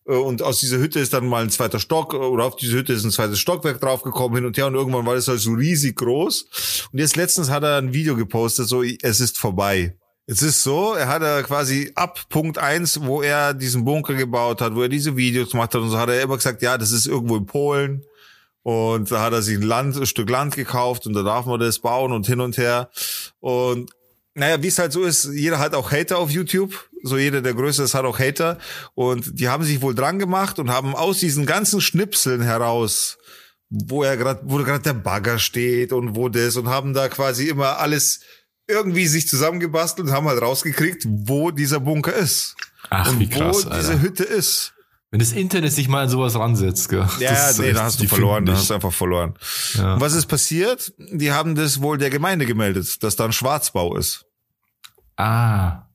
Äh, 0.08 0.16
Und 0.16 0.42
aus 0.42 0.60
dieser 0.60 0.78
Hütte 0.78 1.00
ist 1.00 1.14
dann 1.14 1.28
mal 1.28 1.44
ein 1.44 1.50
zweiter 1.50 1.80
Stock 1.80 2.14
äh, 2.14 2.18
oder 2.18 2.46
auf 2.46 2.56
diese 2.56 2.78
Hütte 2.78 2.94
ist 2.94 3.04
ein 3.04 3.12
zweites 3.12 3.40
Stockwerk 3.40 3.80
draufgekommen 3.80 4.38
hin 4.38 4.46
und 4.46 4.58
her 4.58 4.68
und 4.68 4.76
irgendwann 4.76 5.06
war 5.06 5.16
das 5.16 5.28
halt 5.28 5.40
so 5.40 5.52
riesig 5.52 5.96
groß. 5.98 6.90
Und 6.92 7.00
jetzt 7.00 7.16
letztens 7.16 7.50
hat 7.50 7.64
er 7.64 7.78
ein 7.78 7.94
Video 7.94 8.16
gepostet, 8.16 8.68
so 8.68 8.84
es 8.84 9.20
ist 9.20 9.38
vorbei. 9.38 9.96
Es 10.30 10.42
ist 10.42 10.62
so, 10.62 10.94
er 10.94 11.08
hat 11.08 11.22
er 11.22 11.42
quasi 11.44 11.92
ab 11.96 12.20
Punkt 12.28 12.58
eins, 12.58 13.00
wo 13.02 13.22
er 13.22 13.54
diesen 13.54 13.86
Bunker 13.86 14.14
gebaut 14.14 14.60
hat, 14.60 14.76
wo 14.76 14.82
er 14.82 14.90
diese 14.90 15.16
Videos 15.16 15.52
gemacht 15.52 15.74
hat 15.74 15.82
und 15.82 15.90
so 15.90 15.98
hat 15.98 16.10
er 16.10 16.22
immer 16.22 16.36
gesagt, 16.36 16.62
ja, 16.62 16.78
das 16.78 16.92
ist 16.92 17.06
irgendwo 17.06 17.38
in 17.38 17.46
Polen. 17.46 18.04
Und 18.62 19.10
da 19.10 19.22
hat 19.22 19.32
er 19.32 19.42
sich 19.42 19.56
ein 19.56 19.62
Land, 19.62 19.96
ein 19.96 20.06
Stück 20.06 20.30
Land 20.30 20.54
gekauft 20.58 21.08
und 21.08 21.14
da 21.14 21.24
darf 21.24 21.46
man 21.46 21.62
das 21.62 21.80
bauen 21.80 22.12
und 22.12 22.28
hin 22.28 22.42
und 22.42 22.58
her. 22.58 22.90
Und 23.40 23.90
naja, 24.34 24.62
wie 24.62 24.68
es 24.68 24.78
halt 24.78 24.92
so 24.92 25.04
ist, 25.04 25.30
jeder 25.34 25.58
hat 25.58 25.74
auch 25.74 25.92
Hater 25.92 26.18
auf 26.18 26.30
YouTube. 26.30 26.87
So 27.04 27.18
jeder, 27.18 27.42
der 27.42 27.54
größer 27.54 27.84
ist, 27.84 27.94
hat 27.94 28.06
auch 28.06 28.20
Hater. 28.20 28.58
Und 28.96 29.40
die 29.40 29.50
haben 29.50 29.64
sich 29.64 29.82
wohl 29.82 29.96
dran 29.96 30.20
gemacht 30.20 30.60
und 30.60 30.70
haben 30.70 30.96
aus 30.96 31.20
diesen 31.20 31.46
ganzen 31.46 31.82
Schnipseln 31.82 32.42
heraus, 32.42 33.18
wo 33.70 34.04
er 34.04 34.18
gerade, 34.18 34.42
wo 34.44 34.58
gerade 34.58 34.84
der 34.84 34.94
Bagger 34.94 35.40
steht 35.40 35.94
und 35.94 36.16
wo 36.16 36.30
das 36.30 36.56
und 36.56 36.68
haben 36.68 36.94
da 36.94 37.10
quasi 37.10 37.48
immer 37.48 37.80
alles 37.80 38.22
irgendwie 38.68 39.08
sich 39.08 39.28
zusammengebastelt 39.28 40.08
und 40.08 40.14
haben 40.14 40.28
halt 40.28 40.42
rausgekriegt, 40.42 41.06
wo 41.08 41.52
dieser 41.52 41.80
Bunker 41.80 42.14
ist. 42.14 42.56
Ach, 42.90 43.10
und 43.10 43.20
wie 43.20 43.30
krass, 43.30 43.66
wo 43.66 43.70
Alter. 43.70 43.80
diese 43.80 44.02
Hütte 44.02 44.24
ist. 44.24 44.74
Wenn 45.10 45.20
das 45.20 45.32
Internet 45.32 45.72
sich 45.72 45.88
mal 45.88 46.04
an 46.04 46.10
sowas 46.10 46.36
ransetzt, 46.36 46.90
gell? 46.90 47.08
Ja, 47.20 47.32
Das 47.32 47.58
nee, 47.60 47.72
da 47.72 47.84
hast 47.86 48.02
du 48.02 48.08
verloren, 48.08 48.46
da 48.46 48.54
hast 48.54 48.70
du 48.70 48.74
einfach 48.74 48.92
verloren. 48.92 49.36
Ja. 49.76 50.00
Was 50.02 50.14
ist 50.14 50.26
passiert? 50.26 50.94
Die 50.98 51.32
haben 51.32 51.56
das 51.56 51.82
wohl 51.82 51.98
der 51.98 52.10
Gemeinde 52.10 52.46
gemeldet, 52.46 53.02
dass 53.04 53.16
da 53.16 53.24
ein 53.24 53.32
Schwarzbau 53.32 53.96
ist. 53.96 54.26
Ah. 55.16 55.87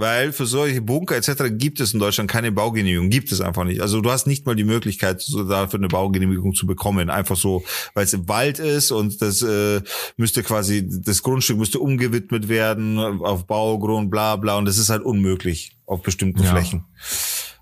Weil 0.00 0.32
für 0.32 0.46
solche 0.46 0.80
Bunker 0.80 1.16
etc. 1.16 1.44
gibt 1.50 1.80
es 1.80 1.94
in 1.94 2.00
Deutschland 2.00 2.30
keine 2.30 2.50
Baugenehmigung, 2.50 3.10
gibt 3.10 3.30
es 3.32 3.40
einfach 3.40 3.64
nicht. 3.64 3.80
Also 3.80 4.00
du 4.00 4.10
hast 4.10 4.26
nicht 4.26 4.46
mal 4.46 4.56
die 4.56 4.64
Möglichkeit, 4.64 5.20
so 5.20 5.44
dafür 5.44 5.78
eine 5.78 5.88
Baugenehmigung 5.88 6.54
zu 6.54 6.66
bekommen. 6.66 7.10
Einfach 7.10 7.36
so, 7.36 7.62
weil 7.94 8.04
es 8.04 8.12
im 8.12 8.28
Wald 8.28 8.58
ist 8.58 8.90
und 8.90 9.20
das 9.22 9.42
äh, 9.42 9.82
müsste 10.16 10.42
quasi, 10.42 10.88
das 10.88 11.22
Grundstück 11.22 11.58
müsste 11.58 11.78
umgewidmet 11.78 12.48
werden 12.48 12.98
auf 12.98 13.46
Baugrund, 13.46 14.10
bla 14.10 14.36
bla. 14.36 14.56
Und 14.58 14.64
das 14.64 14.78
ist 14.78 14.90
halt 14.90 15.02
unmöglich 15.02 15.76
auf 15.86 16.02
bestimmten 16.02 16.42
Ja. 16.42 16.50
Flächen. 16.50 16.84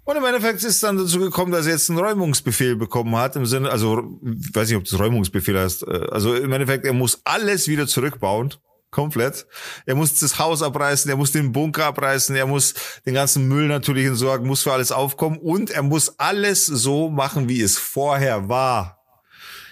Und 0.05 0.17
im 0.17 0.25
Endeffekt 0.25 0.61
ist 0.61 0.65
es 0.65 0.81
dann 0.81 0.97
dazu 0.97 1.19
gekommen, 1.19 1.53
dass 1.53 1.67
er 1.67 1.73
jetzt 1.73 1.91
einen 1.91 1.99
Räumungsbefehl 1.99 2.77
bekommen 2.77 3.15
hat, 3.17 3.37
im 3.37 3.45
Sinne, 3.45 3.69
also, 3.69 4.19
ich 4.25 4.55
weiß 4.55 4.69
nicht, 4.69 4.79
ob 4.79 4.85
das 4.85 4.99
Räumungsbefehl 4.99 5.59
heißt, 5.59 5.83
äh, 5.87 6.07
also 6.11 6.35
im 6.35 6.51
Endeffekt, 6.51 6.87
er 6.87 6.95
muss 6.95 7.21
alles 7.25 7.69
wieder 7.69 7.87
zurückbauen. 7.87 8.55
Komplett. 8.91 9.47
Er 9.85 9.95
muss 9.95 10.19
das 10.19 10.39
Haus 10.39 10.63
abreißen, 10.63 11.11
er 11.11 11.17
muss 11.17 11.33
den 11.33 11.53
Bunker 11.53 11.87
abreißen, 11.87 12.35
er 12.35 12.47
muss 12.47 12.75
den 13.05 13.15
ganzen 13.15 13.47
Müll 13.47 13.69
natürlich 13.69 14.07
entsorgen, 14.07 14.47
muss 14.47 14.63
für 14.63 14.73
alles 14.73 14.93
aufkommen 14.93 15.39
und 15.39 15.71
er 15.71 15.83
muss 15.83 16.19
alles 16.19 16.65
so 16.65 17.11
machen, 17.11 17.49
wie 17.49 17.61
es 17.61 17.77
vorher 17.77 18.49
war. 18.49 18.99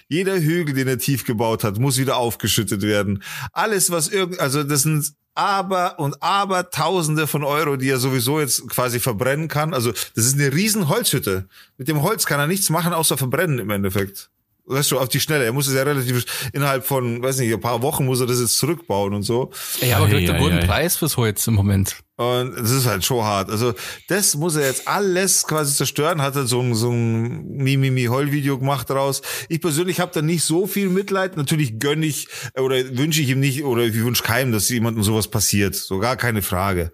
Jeder 0.09 0.39
Hügel, 0.39 0.75
den 0.75 0.87
er 0.87 0.99
tief 0.99 1.25
gebaut 1.25 1.65
hat, 1.65 1.79
muss 1.79 1.97
wieder 1.97 2.19
aufgeschüttet 2.19 2.83
werden. 2.83 3.23
Alles, 3.53 3.91
was 3.91 4.09
irgend, 4.09 4.39
also 4.39 4.63
das 4.63 4.83
sind 4.83 5.15
aber 5.35 5.99
und 5.99 6.23
aber 6.23 6.71
Tausende 6.71 7.27
von 7.27 7.43
Euro, 7.43 7.77
die 7.77 7.91
er 7.91 7.99
sowieso 7.99 8.41
jetzt 8.41 8.69
quasi 8.69 9.01
verbrennen 9.01 9.49
kann. 9.49 9.75
Also 9.75 9.93
das 9.93 10.27
ist 10.27 10.35
eine 10.35 10.53
riesen 10.53 10.89
Holzhütte. 10.89 11.49
Mit 11.77 11.89
dem 11.89 12.03
Holz 12.03 12.27
kann 12.27 12.41
er 12.41 12.47
nichts 12.47 12.71
machen, 12.71 12.93
außer 12.93 13.17
verbrennen 13.17 13.59
im 13.59 13.71
Endeffekt. 13.71 14.31
Weißt 14.69 14.91
du, 14.91 14.99
auf 14.99 15.09
die 15.09 15.21
Schnelle. 15.21 15.45
Er 15.45 15.53
muss 15.53 15.69
es 15.69 15.75
ja 15.75 15.85
relativ 15.85 16.25
innerhalb 16.53 16.85
von, 16.85 17.23
weiß 17.23 17.39
nicht, 17.39 17.53
ein 17.53 17.61
paar 17.61 17.83
Wochen 17.83 18.05
muss 18.05 18.21
er 18.21 18.27
das 18.27 18.41
jetzt 18.41 18.59
zurückbauen 18.59 19.15
und 19.15 19.23
so. 19.23 19.53
Ey, 19.81 19.93
aber 19.93 20.09
kriegt 20.09 20.29
Ei, 20.29 20.33
er 20.33 20.39
ei, 20.39 20.43
guten 20.43 20.59
ei. 20.59 20.67
Preis 20.67 20.97
fürs 20.97 21.17
Holz 21.17 21.47
im 21.47 21.55
Moment. 21.55 21.97
Und 22.17 22.57
das 22.59 22.71
ist 22.71 22.87
halt 22.87 23.05
schon 23.05 23.23
hart. 23.23 23.51
Also 23.51 23.75
das 24.09 24.35
muss 24.35 24.57
er 24.57 24.67
jetzt 24.67 24.89
alles 24.89 25.47
quasi 25.47 25.77
zerstören. 25.77 26.21
Hat 26.21 26.35
er 26.35 26.47
so 26.47 26.61
ein, 26.61 26.75
so 26.75 26.91
ein 26.91 27.47
Mimimi-Heul-Video 27.59 28.59
gemacht 28.59 28.91
daraus. 28.91 29.23
Ich 29.49 29.61
persönlich 29.61 30.01
habe 30.01 30.11
da 30.13 30.23
nicht 30.23 30.43
so 30.43 30.67
viel 30.67 30.89
Mitleid. 30.89 31.37
Natürlich 31.37 31.79
gönne 31.79 32.07
ich 32.07 32.29
oder 32.59 32.77
wünsche 32.97 33.21
ich 33.21 33.29
ihm 33.29 33.41
nicht 33.41 33.63
oder 33.65 33.85
ich 33.85 33.95
wünsche 33.95 34.25
keinem, 34.25 34.51
dass 34.51 34.69
jemandem 34.69 35.05
sowas 35.05 35.29
passiert. 35.29 35.77
So 35.77 35.99
gar 35.99 36.17
keine 36.17 36.43
Frage. 36.43 36.91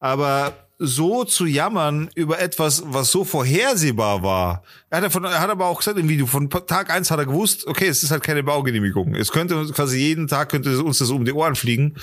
Aber 0.00 0.65
so 0.78 1.24
zu 1.24 1.46
jammern 1.46 2.10
über 2.14 2.38
etwas, 2.38 2.82
was 2.86 3.10
so 3.10 3.24
vorhersehbar 3.24 4.22
war. 4.22 4.62
Er 4.90 4.98
hat, 4.98 5.04
ja 5.04 5.10
von, 5.10 5.24
er 5.24 5.40
hat 5.40 5.50
aber 5.50 5.66
auch 5.66 5.78
gesagt 5.78 5.98
im 5.98 6.08
Video, 6.08 6.26
von 6.26 6.50
Tag 6.50 6.90
eins 6.90 7.10
hat 7.10 7.18
er 7.18 7.26
gewusst, 7.26 7.66
okay, 7.66 7.86
es 7.86 8.02
ist 8.02 8.10
halt 8.10 8.22
keine 8.22 8.42
Baugenehmigung. 8.42 9.14
Es 9.14 9.32
könnte 9.32 9.66
quasi 9.72 9.98
jeden 9.98 10.28
Tag 10.28 10.50
könnte 10.50 10.82
uns 10.82 10.98
das 10.98 11.10
um 11.10 11.24
die 11.24 11.32
Ohren 11.32 11.56
fliegen. 11.56 11.94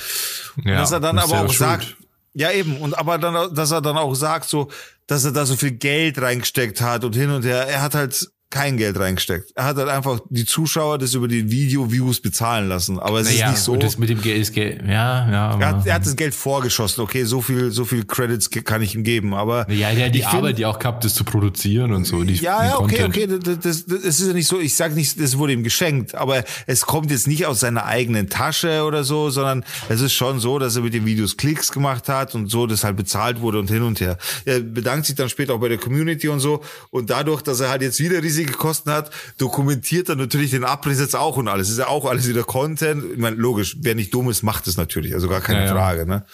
Ja, 0.64 0.78
dass 0.78 0.92
er 0.92 1.00
dann 1.00 1.20
aber 1.20 1.42
auch 1.42 1.54
schuld. 1.54 1.58
sagt, 1.58 1.98
ja 2.34 2.52
eben, 2.52 2.78
und 2.78 2.98
aber 2.98 3.18
dann, 3.18 3.54
dass 3.54 3.72
er 3.72 3.82
dann 3.82 3.98
auch 3.98 4.16
sagt, 4.16 4.50
so, 4.50 4.70
dass 5.08 5.26
er 5.26 5.32
da 5.32 5.46
so 5.46 5.56
viel 5.56 5.72
Geld 5.72 6.22
reingesteckt 6.22 6.82
hat 6.82 7.04
und 7.04 7.16
hin 7.16 7.30
und 7.30 7.46
her. 7.46 7.68
Er 7.68 7.82
hat 7.82 7.94
halt 7.94 8.30
kein 8.54 8.78
Geld 8.78 9.00
reingesteckt. 9.00 9.52
Er 9.56 9.64
hat 9.66 9.78
halt 9.78 9.90
einfach 9.90 10.20
die 10.30 10.46
Zuschauer 10.46 11.00
das 11.00 11.16
über 11.16 11.28
die 11.28 11.50
Video-Views 11.50 12.20
bezahlen 12.20 12.70
lassen. 12.70 13.00
Aber 13.00 13.20
es 13.20 13.28
Naja, 13.28 13.48
ist 13.48 13.52
nicht 13.54 13.64
so. 13.64 13.72
und 13.74 13.82
das 13.82 13.98
mit 13.98 14.10
dem 14.10 14.22
Geld 14.22 14.40
ist 14.42 14.54
Geld. 14.54 14.82
Ja, 14.88 15.28
ja. 15.32 15.60
Er 15.60 15.68
hat, 15.70 15.88
er 15.88 15.94
hat 15.96 16.06
das 16.06 16.16
Geld 16.16 16.36
vorgeschossen. 16.36 17.02
Okay, 17.02 17.24
so 17.24 17.42
viel, 17.42 17.72
so 17.72 17.84
viel 17.84 18.06
Credits 18.06 18.52
kann 18.52 18.84
ich 18.84 18.94
ihm 18.94 19.04
geben. 19.04 19.34
Aber 19.34 19.70
ja, 19.72 19.92
der 19.94 20.06
hat 20.06 20.14
die 20.16 20.20
find- 20.20 20.34
Arbeit 20.36 20.60
ja 20.60 20.68
auch 20.70 20.78
gehabt, 20.78 21.04
das 21.04 21.16
zu 21.16 21.24
produzieren 21.24 21.94
und 21.94 22.06
so. 22.06 22.24
Die, 22.24 22.36
ja, 22.36 22.64
ja, 22.64 22.80
okay, 22.80 23.04
okay. 23.06 23.28
Das, 23.28 23.60
das, 23.60 23.86
das 23.88 24.04
ist 24.04 24.28
ja 24.28 24.34
nicht 24.34 24.48
so. 24.48 24.60
Ich 24.60 24.76
sage 24.76 24.94
nicht, 24.94 25.20
das 25.20 25.38
wurde 25.40 25.54
ihm 25.54 25.64
geschenkt, 25.64 26.14
aber 26.14 26.44
es 26.68 26.82
kommt 26.86 27.10
jetzt 27.10 27.28
nicht 27.28 27.48
aus 27.48 27.60
seiner 27.62 27.86
eigenen 27.86 28.30
Tasche 28.30 28.84
oder 28.84 29.04
so, 29.04 29.32
sondern 29.32 29.66
es 29.90 30.00
ist 30.00 30.14
schon 30.14 30.40
so, 30.40 30.60
dass 30.60 30.76
er 30.76 30.84
mit 30.84 30.94
den 30.94 31.08
Videos 31.08 31.38
Klicks 31.38 31.72
gemacht 31.72 32.08
hat 32.08 32.36
und 32.36 32.52
so, 32.52 32.68
das 32.68 32.84
halt 32.84 32.98
bezahlt 32.98 33.42
wurde 33.42 33.58
und 33.58 33.70
hin 33.72 33.82
und 33.82 34.00
her. 34.00 34.18
Er 34.46 34.60
bedankt 34.60 35.08
sich 35.08 35.16
dann 35.16 35.30
später 35.30 35.56
auch 35.56 35.60
bei 35.60 35.70
der 35.70 35.80
Community 35.80 36.28
und 36.28 36.40
so. 36.40 36.62
Und 36.92 37.10
dadurch, 37.10 37.42
dass 37.42 37.60
er 37.60 37.70
halt 37.70 37.82
jetzt 37.82 38.00
wieder 38.00 38.22
riesige 38.44 38.58
Kosten 38.58 38.92
hat, 38.92 39.10
dokumentiert 39.38 40.10
er 40.10 40.16
natürlich 40.16 40.52
den 40.52 40.64
Abriss 40.64 41.00
jetzt 41.00 41.16
auch 41.16 41.38
und 41.38 41.48
alles. 41.48 41.70
Ist 41.70 41.80
ja 41.80 41.88
auch 41.88 42.06
alles 42.06 42.28
wieder 42.28 42.44
Content. 42.44 43.04
Ich 43.14 43.18
meine, 43.18 43.36
logisch, 43.36 43.78
wer 43.82 43.96
nicht 43.96 44.14
dumm 44.14 44.30
ist, 44.30 44.44
macht 44.44 44.68
es 44.68 44.78
natürlich. 44.78 45.14
Also 45.14 45.28
gar 45.28 45.42
keine 45.42 45.60
Ja, 45.60 45.66
ja. 45.68 45.72
Frage, 45.74 46.06
ne? 46.06 46.26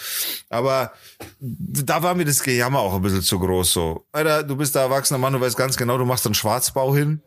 Aber 0.50 0.92
da 1.40 2.04
war 2.04 2.16
mir 2.16 2.26
das 2.26 2.44
Gejammer 2.44 2.80
auch 2.80 2.96
ein 2.96 3.02
bisschen 3.02 3.22
zu 3.22 3.40
groß 3.40 3.72
so. 3.74 4.06
Alter, 4.12 4.44
du 4.44 4.56
bist 4.56 4.76
der 4.76 4.84
erwachsener 4.84 5.18
Mann, 5.18 5.34
du 5.34 5.42
weißt 5.42 5.58
ganz 5.58 5.78
genau, 5.78 5.98
du 5.98 6.06
machst 6.06 6.26
einen 6.26 6.36
Schwarzbau 6.36 6.96
hin. 6.96 7.22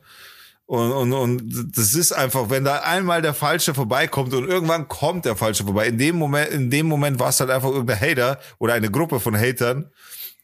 Und, 0.67 0.93
und, 0.93 1.13
und 1.13 1.77
das 1.77 1.93
ist 1.93 2.13
einfach, 2.13 2.49
wenn 2.49 2.65
da 2.65 2.79
einmal 2.79 3.21
der 3.21 3.35
Falsche 3.35 3.75
vorbeikommt 3.75 4.33
und 4.33 4.49
irgendwann 4.49 4.89
kommt 4.89 5.25
der 5.25 5.37
Falsche 5.37 5.65
vorbei. 5.65 5.87
In 5.87 5.99
dem 5.99 6.17
Moment, 6.17 6.51
in 6.51 6.71
dem 6.71 6.87
Moment 6.87 7.19
war 7.19 7.29
es 7.29 7.41
halt 7.41 7.51
einfach 7.51 7.69
irgendein 7.69 8.01
Hater 8.01 8.39
oder 8.59 8.73
eine 8.75 8.91
Gruppe 8.91 9.21
von 9.21 9.37
Hatern, 9.37 9.91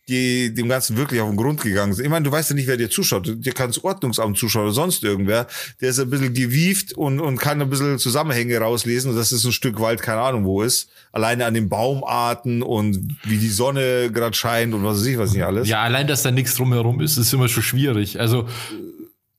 die 0.09 0.55
dem 0.55 0.69
Ganzen 0.69 0.97
wirklich 0.97 1.21
auf 1.21 1.29
den 1.29 1.37
Grund 1.37 1.61
gegangen 1.61 1.93
sind. 1.93 2.05
Ich 2.05 2.11
meine, 2.11 2.25
du 2.25 2.33
weißt 2.33 2.51
ja 2.51 2.57
nicht, 2.57 2.67
wer 2.67 2.79
dir 2.79 2.89
zuschaut. 2.89 3.27
Dir 3.45 3.53
kann 3.53 3.69
das 3.69 3.85
Ordnungsamt 3.85 4.39
zuschauen 4.39 4.65
oder 4.65 4.73
sonst 4.73 5.05
irgendwer. 5.05 5.47
Der 5.81 5.91
ist 5.91 5.99
ein 5.99 6.09
bisschen 6.09 6.33
gewieft 6.33 6.95
und, 6.95 7.21
und 7.21 7.37
kann 7.39 7.61
ein 7.61 7.69
bisschen 7.69 7.99
Zusammenhänge 7.99 8.59
rauslesen, 8.59 9.15
dass 9.15 9.33
es 9.33 9.45
ein 9.45 9.53
Stück 9.53 9.81
Wald, 9.81 10.01
keine 10.01 10.23
Ahnung 10.23 10.45
wo 10.45 10.63
ist. 10.63 10.91
Alleine 11.13 11.45
an 11.45 11.55
den 11.55 11.69
Baumarten 11.69 12.63
und 12.63 13.17
wie 13.25 13.37
die 13.37 13.49
Sonne 13.49 14.11
gerade 14.11 14.35
scheint 14.35 14.73
und 14.73 14.83
was 14.83 14.99
weiß 15.01 15.07
ich, 15.07 15.19
was 15.19 15.33
nicht 15.33 15.45
alles. 15.45 15.69
Ja, 15.69 15.83
allein, 15.83 16.07
dass 16.07 16.23
da 16.23 16.31
nichts 16.31 16.55
drumherum 16.55 17.01
ist, 17.01 17.19
ist 17.19 17.33
immer 17.35 17.49
schon 17.49 17.63
schwierig. 17.63 18.19
Also, 18.19 18.49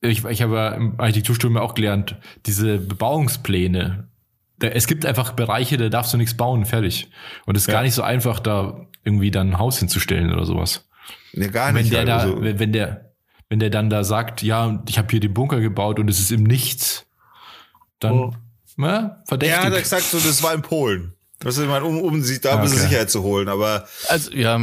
ich, 0.00 0.24
ich 0.24 0.42
habe 0.42 0.54
ja 0.54 0.68
im 0.70 0.98
Architekturstudium 0.98 1.58
auch 1.58 1.74
gelernt, 1.74 2.16
diese 2.46 2.78
Bebauungspläne. 2.78 4.08
Es 4.60 4.86
gibt 4.86 5.06
einfach 5.06 5.32
Bereiche, 5.32 5.78
da 5.78 5.88
darfst 5.88 6.12
du 6.12 6.16
nichts 6.16 6.36
bauen, 6.36 6.64
fertig. 6.64 7.08
Und 7.46 7.56
es 7.56 7.66
ist 7.66 7.72
gar 7.72 7.82
nicht 7.82 7.94
so 7.94 8.02
einfach, 8.02 8.40
da 8.40 8.86
irgendwie 9.04 9.30
dann 9.30 9.50
ein 9.50 9.58
Haus 9.58 9.78
hinzustellen 9.78 10.32
oder 10.32 10.44
sowas. 10.46 10.84
Nee, 11.32 11.48
gar 11.48 11.68
Wenn 11.74 11.82
nicht. 11.82 11.92
der 11.92 12.00
halt. 12.00 12.08
da, 12.08 12.16
Also- 12.18 12.42
wenn, 12.42 12.58
wenn 12.58 12.72
der, 12.72 13.10
wenn 13.48 13.58
der 13.60 13.70
dann 13.70 13.90
da 13.90 14.04
sagt, 14.04 14.42
ja, 14.42 14.82
ich 14.88 14.98
habe 14.98 15.08
hier 15.10 15.20
den 15.20 15.34
Bunker 15.34 15.60
gebaut 15.60 15.98
und 15.98 16.08
es 16.08 16.18
ist 16.20 16.30
im 16.30 16.44
Nichts, 16.44 17.06
dann, 17.98 18.12
Oh. 18.12 18.34
na, 18.76 19.22
verdächtig. 19.26 19.58
Ja, 19.58 19.64
hat 19.64 19.72
er 19.72 19.80
gesagt, 19.80 20.04
so, 20.04 20.18
das 20.18 20.42
war 20.42 20.54
in 20.54 20.62
Polen. 20.62 21.14
Das 21.40 21.56
ist, 21.56 21.62
ich 21.64 21.68
meine, 21.68 21.84
um, 21.84 22.00
um 22.00 22.22
sich 22.22 22.40
da 22.40 22.54
ein 22.56 22.60
bisschen 22.62 22.78
Okay. 22.78 22.88
Sicherheit 22.88 23.10
zu 23.10 23.22
holen, 23.22 23.48
aber 23.48 23.88
Also 24.08 24.30
ja, 24.32 24.60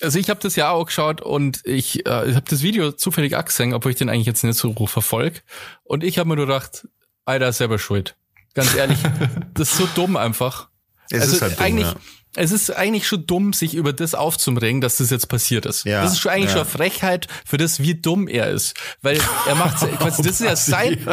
also 0.00 0.18
ich 0.18 0.30
habe 0.30 0.40
das 0.40 0.54
ja 0.56 0.70
auch 0.70 0.86
geschaut 0.86 1.20
und 1.20 1.60
ich, 1.64 2.06
äh, 2.06 2.34
habe 2.34 2.44
das 2.48 2.62
Video 2.62 2.92
zufällig 2.92 3.34
auch 3.36 3.44
gesehen, 3.44 3.74
obwohl 3.74 3.90
ich 3.92 3.98
den 3.98 4.08
eigentlich 4.08 4.26
jetzt 4.26 4.44
nicht 4.44 4.56
so 4.58 4.72
verfolg. 4.86 5.42
Und 5.82 6.04
ich 6.04 6.18
habe 6.18 6.28
mir 6.28 6.36
nur 6.36 6.46
gedacht, 6.46 6.86
Alter, 7.24 7.52
selber 7.52 7.78
schuld. 7.78 8.16
Ganz 8.54 8.74
ehrlich, 8.76 8.98
das 9.54 9.72
ist 9.72 9.78
so 9.78 9.88
dumm 9.94 10.16
einfach. 10.16 10.68
Es 11.10 11.22
also 11.22 11.36
ist 11.36 11.42
halt 11.42 11.58
dumm, 11.58 11.64
eigentlich, 11.64 11.86
ja. 11.86 11.96
Es 12.36 12.52
ist 12.52 12.70
eigentlich 12.70 13.06
schon 13.06 13.26
dumm, 13.26 13.52
sich 13.52 13.74
über 13.74 13.92
das 13.92 14.14
aufzuregen, 14.14 14.80
dass 14.80 14.96
das 14.96 15.10
jetzt 15.10 15.28
passiert 15.28 15.66
ist. 15.66 15.84
Ja, 15.84 16.02
das 16.02 16.14
ist 16.14 16.18
schon 16.20 16.32
eigentlich 16.32 16.46
ja. 16.46 16.52
schon 16.52 16.60
eine 16.62 16.70
Frechheit 16.70 17.28
für 17.44 17.56
das, 17.56 17.80
wie 17.80 17.94
dumm 17.94 18.28
er 18.28 18.50
ist. 18.50 18.74
Weil 19.02 19.20
er 19.46 19.54
macht, 19.54 19.78
quasi, 19.98 20.22
das 20.22 20.40
ist 20.40 20.46
ja 20.46 20.56
sein, 20.56 21.06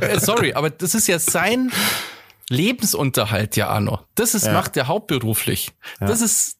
äh, 0.00 0.18
sorry, 0.20 0.54
aber 0.54 0.70
das 0.70 0.94
ist 0.94 1.06
ja 1.08 1.18
sein 1.18 1.70
Lebensunterhalt 2.48 3.56
ja 3.56 3.78
noch. 3.80 4.04
Das 4.14 4.34
ist, 4.34 4.46
Ja. 4.46 4.52
macht 4.52 4.76
er 4.76 4.88
hauptberuflich. 4.88 5.72
Das 6.00 6.20
ist, 6.20 6.56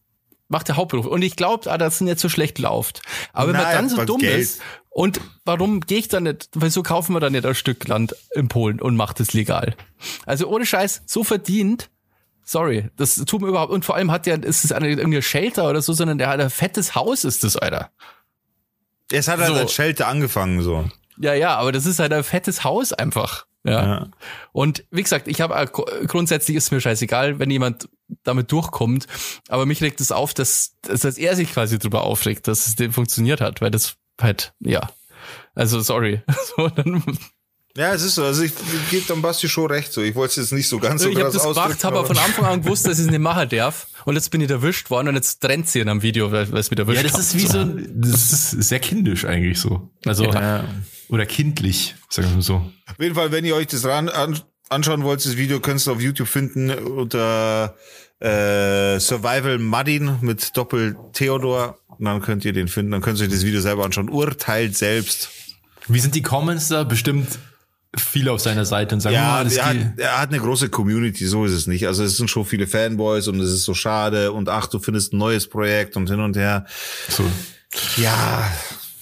macht 0.49 0.69
er 0.69 0.77
hauptberuflich. 0.77 1.13
Und 1.13 1.23
ich 1.23 1.37
glaube, 1.37 1.71
ah, 1.71 1.79
dass 1.79 1.97
es 1.97 2.01
nicht 2.01 2.21
so 2.21 2.29
schlecht 2.29 2.59
läuft. 2.59 3.03
Aber 3.33 3.49
wenn 3.49 3.57
man 3.57 3.65
Nein, 3.65 3.75
dann 3.75 3.89
so 3.89 4.05
dumm 4.05 4.21
Geld. 4.21 4.41
ist, 4.41 4.61
und 4.89 5.21
warum 5.45 5.81
gehe 5.81 5.99
ich 5.99 6.09
dann 6.09 6.25
nicht, 6.25 6.49
wieso 6.55 6.83
kaufen 6.83 7.15
wir 7.15 7.21
dann 7.21 7.33
nicht 7.33 7.47
ein 7.47 7.55
Stück 7.55 7.87
Land 7.87 8.15
in 8.35 8.49
Polen 8.49 8.81
und 8.81 8.97
macht 8.97 9.21
es 9.21 9.33
legal? 9.33 9.75
Also 10.27 10.49
ohne 10.49 10.67
Scheiß, 10.67 11.03
so 11.07 11.23
verdient, 11.25 11.91
sorry, 12.51 12.91
das 12.97 13.15
tut 13.15 13.43
mir 13.43 13.49
überhaupt, 13.49 13.73
und 13.73 13.85
vor 13.85 13.95
allem 13.95 14.11
hat 14.11 14.27
der, 14.27 14.43
ist 14.43 14.65
es 14.65 14.73
eine, 14.73 14.89
irgendein 14.89 15.23
Shelter 15.23 15.71
oder 15.71 15.83
so, 15.83 15.93
sondern 15.93 16.19
der 16.19 16.29
hat 16.29 16.41
ein 16.41 16.51
fettes 16.51 16.95
Haus 16.97 17.25
ist 17.25 17.45
das, 17.45 17.57
Alter. 17.57 17.91
Es 19.13 19.29
hat 19.29 19.39
halt 19.39 19.49
So. 19.49 19.55
als 19.55 19.73
Schelte 19.73 20.07
angefangen, 20.07 20.61
so. 20.63 20.89
Ja, 21.19 21.35
ja, 21.35 21.57
aber 21.57 21.71
das 21.71 21.87
ist 21.87 22.01
halt 22.01 22.13
ein 22.13 22.25
fettes 22.25 22.65
Haus 22.65 22.93
einfach. 22.93 23.47
Ja. 23.63 23.85
Ja. 23.85 24.09
Und 24.53 24.85
wie 24.91 25.03
gesagt, 25.03 25.29
ich 25.29 25.41
habe 25.41 25.65
grundsätzlich 26.07 26.57
ist 26.57 26.73
mir 26.73 26.81
scheißegal, 26.81 27.39
wenn 27.39 27.51
jemand 27.51 27.89
damit 28.25 28.51
durchkommt, 28.51 29.07
aber 29.49 29.67
mich 29.67 29.83
regt 29.83 30.01
es 30.01 30.11
auf, 30.11 30.35
dass, 30.35 30.77
dass 30.83 31.01
dass 31.01 31.19
er 31.19 31.37
sich 31.37 31.53
quasi 31.53 31.79
drüber 31.79 32.03
aufregt, 32.03 32.49
dass 32.49 32.67
es 32.67 32.75
dem 32.75 32.93
funktioniert 32.93 33.41
hat, 33.41 33.61
weil 33.61 33.71
das 33.71 33.97
halt, 34.21 34.55
ja. 34.61 34.91
Also 35.55 35.81
sorry. 35.81 36.23
So, 36.57 36.69
dann, 36.69 37.03
Ja, 37.77 37.95
es 37.95 38.03
ist 38.03 38.17
so. 38.17 38.25
Also 38.25 38.43
ich, 38.43 38.51
ich 38.53 38.91
gebe 38.91 39.05
dann 39.07 39.23
Basti 39.23 39.49
schon 39.49 39.67
recht. 39.71 39.93
So, 39.93 40.03
ich 40.03 40.15
wollte 40.17 40.33
es 40.33 40.37
jetzt 40.49 40.53
nicht 40.53 40.69
so 40.69 40.79
ganz 40.79 41.03
so 41.03 41.09
ich 41.09 41.15
habe 41.17 41.31
krass 41.31 41.35
das 41.35 41.43
gemacht, 41.55 41.85
habe 41.85 41.99
aber 41.99 42.07
von 42.07 42.19
Anfang 42.19 42.45
an 42.45 42.63
gewusst, 42.63 42.87
dass 42.87 42.99
ich 42.99 43.05
es 43.05 43.11
nicht 43.11 43.21
machen 43.21 43.49
darf. 43.49 43.87
Und 44.05 44.17
jetzt 44.17 44.31
bin 44.31 44.41
ich 44.41 44.51
erwischt 44.51 44.91
worden 44.91 45.09
und 45.09 45.15
jetzt 45.15 45.41
trennt 45.41 45.69
sie 45.69 45.79
in 45.81 45.89
einem 45.89 46.03
Video, 46.03 46.33
weil 46.33 46.53
es 46.57 46.71
wieder 46.71 46.83
erwischt 46.83 47.03
Ja, 47.05 47.09
das 47.09 47.21
ist 47.21 47.37
wie 47.37 47.47
so, 47.47 47.59
ein- 47.61 47.89
das 47.95 48.33
ist 48.33 48.51
sehr 48.51 48.81
kindisch 48.81 49.25
eigentlich 49.25 49.59
so. 49.61 49.89
Also, 50.05 50.25
oder 51.09 51.27
kindlich, 51.27 51.95
sagen 52.09 52.29
wir 52.31 52.37
mal 52.37 52.43
so. 52.43 52.57
Auf 52.87 52.99
jeden 52.99 53.15
Fall, 53.15 53.31
wenn 53.33 53.45
ihr 53.45 53.55
euch 53.55 53.67
das 53.69 53.85
ran, 53.85 54.09
an, 54.09 54.41
anschauen 54.69 55.03
wollt, 55.05 55.25
das 55.25 55.37
Video 55.37 55.61
könnt 55.61 55.87
ihr 55.87 55.93
auf 55.93 56.01
YouTube 56.01 56.29
finden 56.29 56.71
unter 56.71 57.77
äh, 58.21 58.99
Survival 59.01 59.59
Muddin 59.59 60.19
mit 60.23 60.57
Doppel 60.57 60.97
Theodor. 61.13 61.79
Und 61.87 62.05
dann 62.05 62.21
könnt 62.21 62.45
ihr 62.45 62.53
den 62.53 62.69
finden. 62.69 62.93
Dann 62.93 63.01
könnt 63.01 63.19
ihr 63.19 63.25
euch 63.27 63.31
das 63.33 63.45
Video 63.45 63.61
selber 63.61 63.85
anschauen. 63.85 64.09
Urteilt 64.09 64.77
selbst. 64.77 65.31
Wie 65.89 66.01
sind 66.01 66.15
die 66.15 66.23
Comments 66.23 66.67
da? 66.69 66.85
Bestimmt 66.85 67.39
viele 67.97 68.33
auf 68.33 68.41
seiner 68.41 68.65
Seite 68.65 68.95
und 68.95 69.01
sagen, 69.01 69.15
Ja, 69.15 69.41
oh, 69.41 69.45
das 69.45 69.57
er 69.57 69.67
hat, 69.67 69.77
er 69.97 70.21
hat 70.21 70.29
eine 70.33 70.39
große 70.41 70.69
Community, 70.69 71.27
so 71.27 71.45
ist 71.45 71.53
es 71.53 71.67
nicht. 71.67 71.87
Also 71.87 72.05
es 72.05 72.17
sind 72.17 72.31
schon 72.31 72.45
viele 72.45 72.67
Fanboys 72.67 73.27
und 73.29 73.41
es 73.41 73.51
ist 73.51 73.65
so 73.65 73.75
schade 73.75 74.33
und 74.33 74.49
ach, 74.49 74.67
du 74.69 74.79
findest 74.79 75.13
ein 75.13 75.19
neues 75.19 75.49
Projekt 75.49 75.97
und 75.97 76.09
hin 76.09 76.21
und 76.21 76.37
her. 76.37 76.67
So. 77.09 77.25
Ja, 77.97 78.49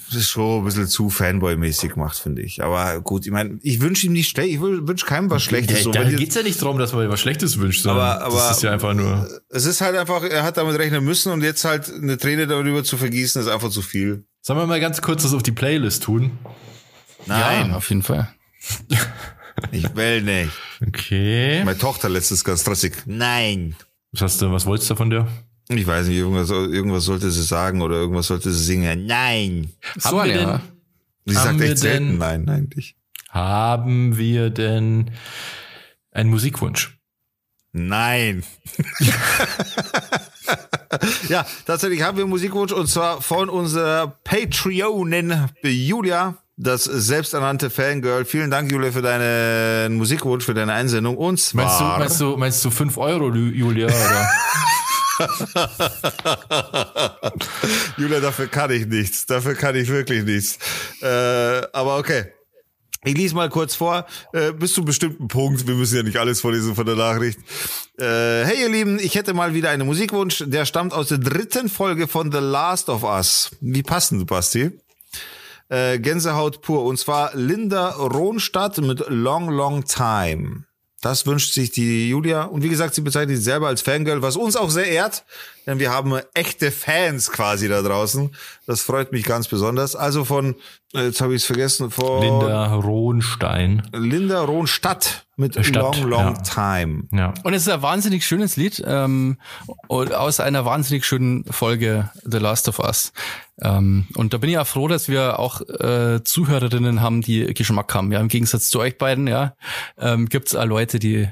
das 0.07 0.17
ist 0.21 0.29
schon 0.29 0.61
ein 0.61 0.65
bisschen 0.65 0.87
zu 0.87 1.09
Fanboy-mäßig 1.09 1.93
gemacht, 1.93 2.17
finde 2.17 2.41
ich. 2.41 2.63
Aber 2.63 2.99
gut, 3.01 3.27
ich 3.27 3.31
meine, 3.31 3.59
ich 3.61 3.79
wünsche 3.79 4.07
ihm 4.07 4.13
nicht 4.13 4.29
schlecht, 4.31 4.49
ich 4.55 4.59
wünsche 4.59 5.05
keinem 5.05 5.29
was 5.29 5.43
Schlechtes. 5.43 5.77
Ja, 5.79 5.83
so, 5.83 5.91
da 5.91 6.03
geht's 6.03 6.33
ja 6.33 6.41
nicht 6.41 6.59
darum, 6.59 6.79
dass 6.79 6.91
man 6.93 7.07
was 7.09 7.19
Schlechtes 7.19 7.59
wünscht, 7.59 7.83
sondern 7.83 8.05
Aber- 8.07 8.25
aber- 8.25 8.35
das 8.49 8.57
ist 8.57 8.63
ja 8.63 8.71
einfach 8.71 8.95
nur. 8.95 9.29
es 9.49 9.65
ist 9.67 9.81
halt 9.81 9.95
einfach, 9.95 10.23
er 10.23 10.41
hat 10.41 10.57
damit 10.57 10.79
rechnen 10.79 11.03
müssen 11.03 11.31
und 11.31 11.43
jetzt 11.43 11.63
halt 11.63 11.93
eine 11.93 12.17
Träne 12.17 12.47
darüber 12.47 12.83
zu 12.83 12.97
vergießen, 12.97 13.39
ist 13.41 13.47
einfach 13.47 13.69
zu 13.69 13.83
viel. 13.83 14.23
Sollen 14.41 14.57
wir 14.57 14.65
mal 14.65 14.79
ganz 14.79 14.99
kurz 15.01 15.21
das 15.21 15.33
auf 15.35 15.43
die 15.43 15.51
Playlist 15.51 16.01
tun? 16.03 16.39
ja, 17.27 17.69
auf 17.75 17.89
jeden 17.89 18.01
Fall. 18.03 18.33
Ich 19.71 19.93
will 19.95 20.21
nicht. 20.21 20.51
Okay. 20.85 21.63
Meine 21.65 21.77
Tochter 21.77 22.07
letztes 22.09 22.43
ganz 22.43 22.61
stressig. 22.61 22.93
Nein. 23.05 23.75
Was 24.11 24.21
hast 24.21 24.41
du, 24.41 24.51
was 24.51 24.65
wolltest 24.65 24.89
du 24.89 24.95
von 24.95 25.09
der? 25.09 25.27
Ich 25.67 25.85
weiß 25.85 26.07
nicht, 26.07 26.17
irgendwas, 26.17 26.49
irgendwas 26.49 27.03
sollte 27.05 27.29
sie 27.29 27.43
sagen 27.43 27.81
oder 27.81 27.95
irgendwas 27.97 28.27
sollte 28.27 28.51
sie 28.51 28.63
singen. 28.63 29.05
Nein. 29.05 29.71
So 29.97 30.09
Haben 30.09 30.15
wir 30.17 30.23
eine, 30.23 30.33
denn- 30.33 30.47
ja. 30.49 30.61
Sie 31.25 31.33
sagt 31.35 31.61
echt 31.61 31.77
selten 31.77 32.07
denn- 32.07 32.17
nein, 32.17 32.49
eigentlich. 32.49 32.95
Haben 33.29 34.17
wir 34.17 34.49
denn 34.49 35.11
einen 36.11 36.29
Musikwunsch? 36.31 36.97
Nein. 37.71 38.43
ja, 41.29 41.45
tatsächlich 41.65 42.01
haben 42.01 42.17
wir 42.17 42.23
einen 42.23 42.31
Musikwunsch 42.31 42.71
und 42.71 42.87
zwar 42.87 43.21
von 43.21 43.49
unserer 43.49 44.07
Patreonin 44.23 45.49
Julia, 45.61 46.37
das 46.59 46.83
selbsternannte 46.83 47.69
Fangirl. 47.69 48.25
Vielen 48.25 48.51
Dank, 48.51 48.69
Julia, 48.69 48.91
für 48.91 49.01
deinen 49.01 49.95
Musikwunsch, 49.95 50.43
für 50.43 50.53
deine 50.53 50.73
Einsendung. 50.73 51.17
Und 51.17 51.39
zwar. 51.39 51.65
Meinst 51.65 51.79
du, 51.79 51.85
meinst 51.85 52.21
du, 52.21 52.37
meinst 52.37 52.65
du 52.65 52.69
5 52.69 52.97
Euro, 52.97 53.33
Julia, 53.33 53.87
oder? 53.87 54.29
Julia, 57.97 58.19
dafür 58.19 58.47
kann 58.47 58.71
ich 58.71 58.87
nichts. 58.87 59.25
Dafür 59.25 59.55
kann 59.55 59.75
ich 59.75 59.87
wirklich 59.87 60.25
nichts. 60.25 60.59
Äh, 61.01 61.61
aber 61.71 61.97
okay. 61.97 62.25
Ich 63.05 63.15
lese 63.15 63.35
mal 63.35 63.47
kurz 63.47 63.75
vor, 63.75 64.05
äh, 64.33 64.51
bis 64.51 64.73
zu 64.73 64.81
einem 64.81 64.87
bestimmten 64.87 65.29
Punkt. 65.29 65.65
Wir 65.65 65.75
müssen 65.75 65.95
ja 65.95 66.03
nicht 66.03 66.17
alles 66.17 66.41
vorlesen 66.41 66.75
von 66.75 66.85
der 66.85 66.97
Nachricht. 66.97 67.39
Äh, 67.97 68.43
hey 68.43 68.59
ihr 68.59 68.69
Lieben, 68.69 68.99
ich 68.99 69.15
hätte 69.15 69.33
mal 69.33 69.53
wieder 69.53 69.69
einen 69.69 69.87
Musikwunsch, 69.87 70.43
der 70.45 70.65
stammt 70.65 70.91
aus 70.91 71.07
der 71.07 71.19
dritten 71.19 71.69
Folge 71.69 72.09
von 72.09 72.33
The 72.33 72.39
Last 72.39 72.89
of 72.89 73.03
Us. 73.03 73.51
Wie 73.61 73.83
passend, 73.83 74.27
Basti. 74.27 74.81
Äh, 75.69 75.99
Gänsehaut 75.99 76.61
pur. 76.61 76.83
Und 76.83 76.97
zwar 76.97 77.35
Linda 77.35 77.89
Rohnstadt 77.91 78.79
mit 78.79 79.05
Long 79.07 79.49
Long 79.49 79.85
Time. 79.85 80.65
Das 81.01 81.25
wünscht 81.25 81.53
sich 81.53 81.71
die 81.71 82.09
Julia. 82.09 82.43
Und 82.43 82.61
wie 82.63 82.69
gesagt, 82.69 82.93
sie 82.93 83.01
bezeichnet 83.01 83.37
sich 83.37 83.45
selber 83.45 83.67
als 83.67 83.81
Fangirl, 83.81 84.21
was 84.21 84.35
uns 84.35 84.57
auch 84.57 84.69
sehr 84.69 84.87
ehrt, 84.87 85.23
denn 85.65 85.79
wir 85.79 85.91
haben 85.91 86.19
echte 86.33 86.71
Fans 86.71 87.31
quasi 87.31 87.69
da 87.69 87.81
draußen. 87.81 88.35
Das 88.65 88.81
freut 88.81 89.13
mich 89.13 89.23
ganz 89.23 89.47
besonders. 89.47 89.95
Also 89.95 90.25
von, 90.25 90.55
jetzt 90.93 91.21
habe 91.21 91.35
ich 91.35 91.41
es 91.41 91.45
vergessen, 91.45 91.91
von 91.91 92.21
Linda 92.21 92.73
Rohnstein. 92.75 93.83
Linda 93.93 94.41
Rohnstadt 94.41 95.25
mit 95.35 95.53
Stadt, 95.65 95.99
Long 95.99 96.09
Long 96.09 96.35
ja. 96.35 96.41
Time. 96.41 97.03
Ja. 97.11 97.33
Und 97.43 97.53
es 97.53 97.63
ist 97.63 97.69
ein 97.69 97.81
wahnsinnig 97.81 98.25
schönes 98.25 98.57
Lied 98.57 98.83
ähm, 98.85 99.37
aus 99.87 100.39
einer 100.39 100.65
wahnsinnig 100.65 101.05
schönen 101.05 101.45
Folge 101.45 102.09
The 102.23 102.39
Last 102.39 102.67
of 102.67 102.79
Us. 102.79 103.13
Ähm, 103.61 104.07
und 104.15 104.33
da 104.33 104.37
bin 104.37 104.49
ich 104.49 104.57
auch 104.57 104.67
froh, 104.67 104.87
dass 104.87 105.07
wir 105.07 105.39
auch 105.39 105.61
äh, 105.61 106.23
Zuhörerinnen 106.23 107.01
haben, 107.01 107.21
die 107.21 107.53
Geschmack 107.53 107.93
haben. 107.93 108.11
Ja, 108.11 108.19
im 108.19 108.27
Gegensatz 108.27 108.69
zu 108.69 108.79
euch 108.79 108.97
beiden, 108.97 109.27
ja, 109.27 109.55
ähm, 109.97 110.27
gibt 110.27 110.47
es 110.47 110.55
auch 110.55 110.65
Leute, 110.65 110.99
die 110.99 111.29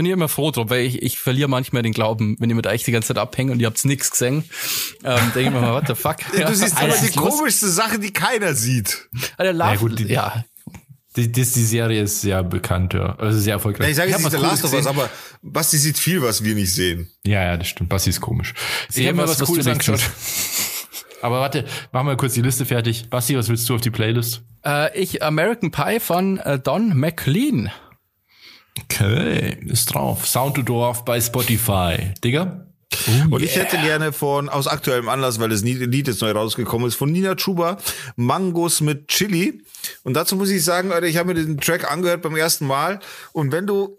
bin 0.00 0.06
ich 0.06 0.12
immer 0.12 0.30
froh 0.30 0.50
drum, 0.50 0.70
weil 0.70 0.86
ich, 0.86 1.02
ich 1.02 1.18
verliere 1.18 1.46
manchmal 1.50 1.82
den 1.82 1.92
Glauben, 1.92 2.36
wenn 2.40 2.48
ihr 2.48 2.56
mit 2.56 2.66
euch 2.66 2.84
die 2.84 2.90
ganze 2.92 3.08
Zeit 3.08 3.18
abhängt 3.18 3.50
und 3.50 3.60
ihr 3.60 3.66
habt's 3.66 3.84
nix 3.84 4.10
gesehen. 4.10 4.44
Ähm, 5.04 5.18
denke 5.34 5.40
ich 5.40 5.50
mir 5.50 5.60
mal, 5.60 5.74
what 5.74 5.86
the 5.88 5.94
fuck? 5.94 6.16
Du 6.32 6.54
siehst 6.54 6.80
immer 6.82 6.88
was 6.92 7.02
die 7.02 7.12
komischste 7.12 7.68
Sache, 7.68 7.98
die 7.98 8.10
keiner 8.10 8.54
sieht. 8.54 9.08
Alter, 9.36 9.52
Love, 9.52 9.70
Ja, 9.70 9.76
gut, 9.76 9.98
die- 9.98 10.04
ja, 10.06 10.44
Die, 11.16 11.26
die, 11.30 11.42
die 11.42 11.44
Serie 11.44 12.02
ist 12.04 12.22
sehr 12.22 12.42
bekannt, 12.42 12.94
ja. 12.94 13.14
Also 13.16 13.38
sehr 13.40 13.54
erfolgreich. 13.54 13.84
Ja, 13.84 13.90
ich 13.90 13.96
sage 13.96 14.10
jetzt 14.10 14.18
nicht 14.20 14.32
was 14.32 14.40
The 14.40 14.46
Last 14.46 14.64
of 14.64 14.72
Us, 14.72 14.86
aber 14.86 15.10
Basti 15.42 15.76
sieht 15.76 15.98
viel, 15.98 16.22
was 16.22 16.42
wir 16.44 16.54
nicht 16.54 16.72
sehen. 16.72 17.10
Ja, 17.26 17.42
ja, 17.44 17.56
das 17.58 17.68
stimmt. 17.68 17.90
Basti 17.90 18.08
ist 18.08 18.22
komisch. 18.22 18.54
Ich 18.88 18.94
Seh 18.94 19.06
habe 19.08 19.16
mir 19.16 19.24
was, 19.24 19.32
was 19.32 19.40
was 19.42 19.48
Cooles 19.48 19.66
angeschaut. 19.66 20.00
Aber 21.22 21.40
warte, 21.40 21.66
machen 21.92 22.06
wir 22.06 22.16
kurz 22.16 22.32
die 22.32 22.40
Liste 22.40 22.64
fertig. 22.64 23.10
Basti, 23.10 23.36
was 23.36 23.50
willst 23.50 23.68
du 23.68 23.74
auf 23.74 23.82
die 23.82 23.90
Playlist? 23.90 24.40
äh, 24.64 24.98
ich 24.98 25.22
American 25.22 25.70
Pie 25.70 26.00
von 26.00 26.38
äh, 26.38 26.58
Don 26.58 26.96
McLean. 26.98 27.70
Okay, 28.84 29.56
ist 29.66 29.94
drauf. 29.94 30.26
Sound 30.26 30.56
to 30.56 30.62
Dorf 30.62 31.04
bei 31.04 31.20
Spotify. 31.20 32.12
Digga? 32.22 32.66
Und 33.30 33.42
ich 33.42 33.56
hätte 33.56 33.78
gerne 33.78 34.12
von, 34.12 34.48
aus 34.48 34.66
aktuellem 34.66 35.08
Anlass, 35.08 35.38
weil 35.38 35.48
das 35.48 35.62
Lied 35.62 36.08
jetzt 36.08 36.20
neu 36.20 36.32
rausgekommen 36.32 36.88
ist, 36.88 36.96
von 36.96 37.10
Nina 37.10 37.34
Chuba, 37.36 37.78
Mangos 38.16 38.80
mit 38.80 39.08
Chili. 39.08 39.62
Und 40.02 40.14
dazu 40.14 40.36
muss 40.36 40.50
ich 40.50 40.64
sagen, 40.64 40.92
Alter, 40.92 41.06
ich 41.06 41.16
habe 41.16 41.32
mir 41.32 41.40
den 41.40 41.58
Track 41.58 41.90
angehört 41.90 42.22
beim 42.22 42.36
ersten 42.36 42.66
Mal. 42.66 43.00
Und 43.32 43.52
wenn 43.52 43.66
du 43.66 43.96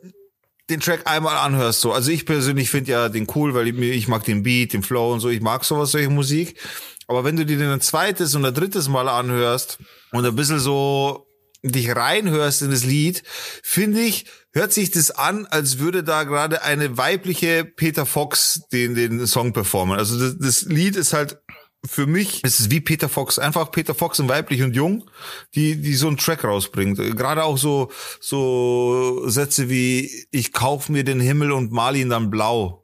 den 0.70 0.82
Track 0.82 1.10
einmal 1.10 1.38
anhörst, 1.38 1.82
so, 1.82 1.94
also 1.94 2.12
ich 2.12 2.26
persönlich 2.26 2.70
finde 2.70 2.92
ja 2.92 3.10
den 3.10 3.28
cool, 3.36 3.54
weil 3.54 3.68
ich, 3.70 3.78
ich 3.78 4.08
mag 4.08 4.24
den 4.26 4.44
Beat, 4.44 4.74
den 4.74 4.84
Flow 4.84 5.14
und 5.14 5.20
so, 5.22 5.30
ich 5.30 5.42
mag 5.42 5.64
sowas, 5.64 5.92
solche 5.92 6.10
Musik. 6.10 6.60
Aber 7.08 7.24
wenn 7.24 7.38
du 7.38 7.46
dir 7.46 7.58
den 7.58 7.70
ein 7.70 7.82
zweites 7.82 8.36
und 8.36 8.46
ein 8.46 8.54
drittes 8.54 8.88
Mal 8.88 9.08
anhörst 9.08 9.80
und 10.12 10.26
ein 10.26 10.36
bisschen 10.36 10.60
so 10.60 11.28
dich 11.64 11.96
reinhörst 11.96 12.62
in 12.62 12.72
das 12.72 12.84
Lied, 12.84 13.24
finde 13.64 14.02
ich, 14.02 14.26
hört 14.54 14.74
sich 14.74 14.92
das 14.92 15.12
an, 15.12 15.46
als 15.46 15.80
würde 15.80 16.04
da 16.04 16.24
gerade 16.24 16.64
eine 16.64 16.98
weibliche 16.98 17.66
Peter 17.66 18.06
Fox 18.06 18.62
den, 18.72 18.96
den 18.96 19.26
Song 19.28 19.54
performen. 19.54 19.98
Also 19.98 20.20
das, 20.20 20.38
das 20.38 20.62
Lied 20.64 20.96
ist 20.96 21.14
halt 21.14 21.40
für 21.86 22.06
mich, 22.06 22.42
es 22.44 22.60
ist 22.60 22.72
wie 22.72 22.80
Peter 22.80 23.10
Fox, 23.10 23.40
einfach 23.40 23.72
Peter 23.72 23.96
Fox 23.96 24.20
in 24.20 24.30
weiblich 24.30 24.62
und 24.62 24.76
jung, 24.76 25.10
die, 25.56 25.82
die 25.82 25.96
so 25.96 26.08
einen 26.08 26.18
Track 26.18 26.44
rausbringt. 26.44 26.98
Gerade 26.98 27.44
auch 27.44 27.58
so, 27.58 27.92
so 28.20 29.28
Sätze 29.28 29.70
wie, 29.70 30.28
ich 30.32 30.54
kauf 30.54 30.90
mir 30.90 31.04
den 31.04 31.20
Himmel 31.20 31.52
und 31.52 31.72
mal 31.72 31.96
ihn 31.96 32.10
dann 32.10 32.30
blau 32.30 32.84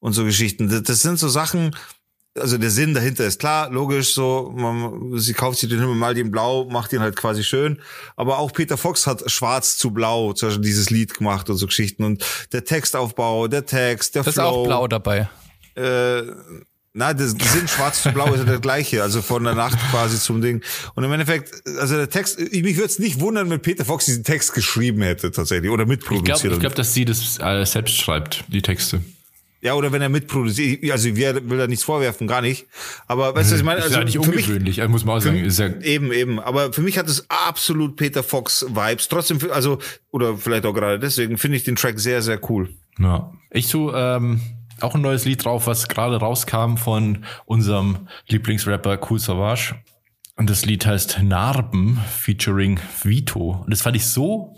und 0.00 0.14
so 0.14 0.24
Geschichten. 0.24 0.68
Das, 0.68 0.82
das 0.82 1.02
sind 1.02 1.18
so 1.18 1.28
Sachen, 1.28 1.76
also 2.38 2.58
der 2.58 2.70
Sinn 2.70 2.94
dahinter 2.94 3.24
ist 3.26 3.38
klar, 3.38 3.70
logisch, 3.70 4.14
so, 4.14 4.52
man, 4.56 5.18
sie 5.18 5.34
kauft 5.34 5.58
sich 5.60 5.68
den 5.68 5.78
Himmel, 5.80 5.94
mal 5.94 6.14
den 6.14 6.30
blau, 6.30 6.64
macht 6.70 6.92
ihn 6.92 7.00
halt 7.00 7.16
quasi 7.16 7.44
schön. 7.44 7.80
Aber 8.16 8.38
auch 8.38 8.52
Peter 8.52 8.76
Fox 8.76 9.06
hat 9.06 9.30
schwarz 9.30 9.76
zu 9.78 9.92
blau, 9.92 10.32
zum 10.32 10.48
Beispiel 10.48 10.64
dieses 10.64 10.90
Lied 10.90 11.14
gemacht 11.14 11.48
und 11.50 11.56
so 11.56 11.66
Geschichten. 11.66 12.02
Und 12.04 12.24
der 12.52 12.64
Textaufbau, 12.64 13.46
der 13.48 13.64
Text, 13.66 14.14
der 14.16 14.22
Das 14.24 14.34
ist 14.36 14.40
Flow. 14.40 14.48
auch 14.48 14.64
blau 14.66 14.88
dabei. 14.88 15.28
Äh, 15.76 16.22
na, 16.96 17.12
der 17.12 17.26
Sinn 17.26 17.66
schwarz 17.66 18.02
zu 18.04 18.12
blau 18.12 18.32
ist 18.32 18.38
ja 18.38 18.44
der 18.44 18.60
gleiche, 18.60 19.02
also 19.02 19.20
von 19.20 19.42
der 19.42 19.54
Nacht 19.54 19.76
quasi 19.90 20.16
zum 20.18 20.40
Ding. 20.40 20.62
Und 20.94 21.02
im 21.02 21.10
Endeffekt, 21.12 21.52
also 21.80 21.96
der 21.96 22.08
Text, 22.08 22.38
ich- 22.40 22.62
mich 22.62 22.76
würde 22.76 22.86
es 22.86 23.00
nicht 23.00 23.18
wundern, 23.18 23.50
wenn 23.50 23.60
Peter 23.60 23.84
Fox 23.84 24.04
diesen 24.06 24.22
Text 24.22 24.54
geschrieben 24.54 25.02
hätte 25.02 25.32
tatsächlich 25.32 25.70
oder 25.72 25.82
Ich 25.82 25.88
mitproduziert. 25.88 26.38
glaube, 26.40 26.54
ich 26.54 26.60
glaub, 26.60 26.74
dass 26.76 26.94
sie 26.94 27.04
das 27.04 27.38
äh, 27.40 27.64
selbst 27.66 27.96
schreibt, 27.96 28.44
die 28.48 28.62
Texte. 28.62 29.00
Ja, 29.64 29.72
oder 29.74 29.92
wenn 29.92 30.02
er 30.02 30.10
mitproduziert. 30.10 30.90
Also 30.92 31.08
ich 31.08 31.16
will 31.16 31.58
da 31.58 31.66
nichts 31.66 31.84
vorwerfen, 31.84 32.26
gar 32.26 32.42
nicht. 32.42 32.66
Aber 33.06 33.34
weißt 33.34 33.50
du, 33.50 33.54
was 33.54 33.60
ich 33.60 33.64
meine? 33.64 33.80
Das 33.80 33.86
ist 33.86 33.96
Also 33.96 34.00
ja 34.00 34.04
nicht 34.04 34.24
für 34.24 34.30
mich, 34.30 34.46
ungewöhnlich, 34.46 34.80
also 34.82 34.90
muss 34.90 35.04
man 35.06 35.16
auch 35.16 35.20
sagen. 35.20 35.42
Ist 35.42 35.58
ja, 35.58 35.68
Eben, 35.80 36.12
eben. 36.12 36.38
Aber 36.38 36.72
für 36.74 36.82
mich 36.82 36.98
hat 36.98 37.08
es 37.08 37.24
absolut 37.30 37.96
Peter 37.96 38.22
Fox 38.22 38.66
Vibes. 38.68 39.08
Trotzdem, 39.08 39.38
also, 39.50 39.78
oder 40.10 40.36
vielleicht 40.36 40.66
auch 40.66 40.74
gerade 40.74 40.98
deswegen 40.98 41.38
finde 41.38 41.56
ich 41.56 41.64
den 41.64 41.76
Track 41.76 41.98
sehr, 41.98 42.20
sehr 42.20 42.38
cool. 42.50 42.68
ja. 42.98 43.32
Ich 43.50 43.68
tue 43.68 43.92
ähm, 43.96 44.40
auch 44.80 44.94
ein 44.94 45.00
neues 45.00 45.24
Lied 45.24 45.44
drauf, 45.44 45.66
was 45.66 45.88
gerade 45.88 46.16
rauskam 46.16 46.76
von 46.76 47.24
unserem 47.46 48.08
Lieblingsrapper 48.28 49.00
Cool 49.08 49.18
Savage. 49.18 49.76
Und 50.36 50.50
das 50.50 50.66
Lied 50.66 50.84
heißt 50.84 51.22
Narben 51.22 51.98
featuring 52.20 52.80
Vito. 53.02 53.62
Und 53.64 53.70
das 53.72 53.80
fand 53.80 53.96
ich 53.96 54.06
so 54.06 54.56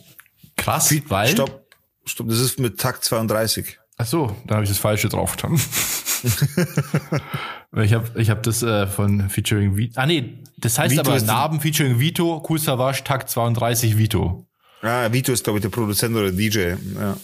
krass, 0.57 0.93
weil... 1.09 1.29
Stopp, 1.29 1.67
stopp, 2.07 2.29
das 2.29 2.41
ist 2.41 2.59
mit 2.59 2.81
Takt 2.81 3.05
32. 3.05 3.79
Ach 3.99 4.07
so, 4.07 4.37
da 4.47 4.57
habe 4.57 4.65
ich 4.65 4.71
das 4.71 4.79
Falsche 4.79 5.09
drauf 5.09 5.33
getan. 5.37 5.59
ich 7.83 7.93
habe 7.95 8.21
ich 8.21 8.31
hab 8.31 8.43
das 8.43 8.63
äh, 8.63 8.87
von 8.87 9.29
Featuring 9.31 9.77
Vito. 9.77 9.99
Ah 10.01 10.07
nee, 10.07 10.39
das 10.59 10.79
heißt 10.79 10.93
Vito 10.93 11.11
aber 11.11 11.21
Narben 11.23 11.61
Featuring 11.61 11.99
Vito, 11.99 12.43
Cool 12.49 12.59
Savage, 12.59 13.05
Takt 13.05 13.31
32 13.31 13.97
Vito. 13.97 14.47
Ah, 14.83 15.11
Vito 15.13 15.33
ist, 15.33 15.45
glaube 15.45 15.59
ich, 15.59 15.63
der 15.63 15.71
Produzent 15.71 16.15
oder 16.15 16.31
DJ. 16.31 16.75
Ja. 16.99 17.17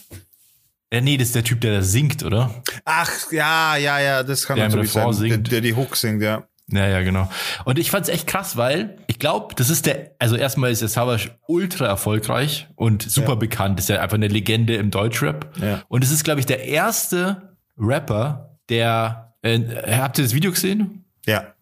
Äh, 0.91 1.01
nee, 1.01 1.17
das 1.17 1.29
ist 1.29 1.35
der 1.35 1.45
Typ, 1.45 1.61
der 1.61 1.77
da 1.77 1.83
singt, 1.83 2.23
oder? 2.23 2.63
Ach, 2.85 3.11
ja, 3.33 3.77
ja, 3.77 4.01
ja, 4.01 4.23
das 4.23 4.47
kann 4.47 4.57
Der 4.57 4.67
im 4.67 4.73
natürlich 4.73 4.91
sein. 4.93 5.07
Refrain 5.07 5.23
Der, 5.29 5.37
singt. 5.37 5.53
der 5.53 5.61
die 5.61 5.75
Hook 5.75 5.97
singt, 5.97 6.23
ja. 6.23 6.47
Ja, 6.73 6.89
ja, 6.89 7.03
genau. 7.03 7.29
Und 7.65 7.79
ich 7.79 7.91
fand's 7.91 8.09
echt 8.09 8.27
krass, 8.27 8.57
weil 8.57 8.97
ich 9.07 9.19
glaube, 9.19 9.55
das 9.55 9.71
ist 9.71 9.87
der, 9.87 10.13
also 10.19 10.37
erstmal 10.37 10.71
ist 10.71 10.83
der 10.83 10.89
Savage 10.89 11.31
ultra 11.47 11.87
erfolgreich 11.87 12.69
und 12.75 13.03
super 13.03 13.37
bekannt. 13.37 13.79
Ist 13.79 13.89
ja 13.89 14.01
einfach 14.01 14.17
eine 14.17 14.29
Legende 14.29 14.75
im 14.77 14.91
Deutschrap. 14.91 15.57
Ja. 15.61 15.83
Und 15.89 16.03
es 16.03 16.11
ist, 16.11 16.25
glaube 16.25 16.41
ich, 16.41 16.47
der 16.47 16.65
erste 16.65 17.57
Rapper, 17.79 18.57
der, 18.69 19.35
äh, 19.43 19.61
habt 19.93 20.19
ihr 20.19 20.25
das 20.25 20.35
Video 20.35 20.51
gesehen? 20.51 21.05
Ja. 21.27 21.55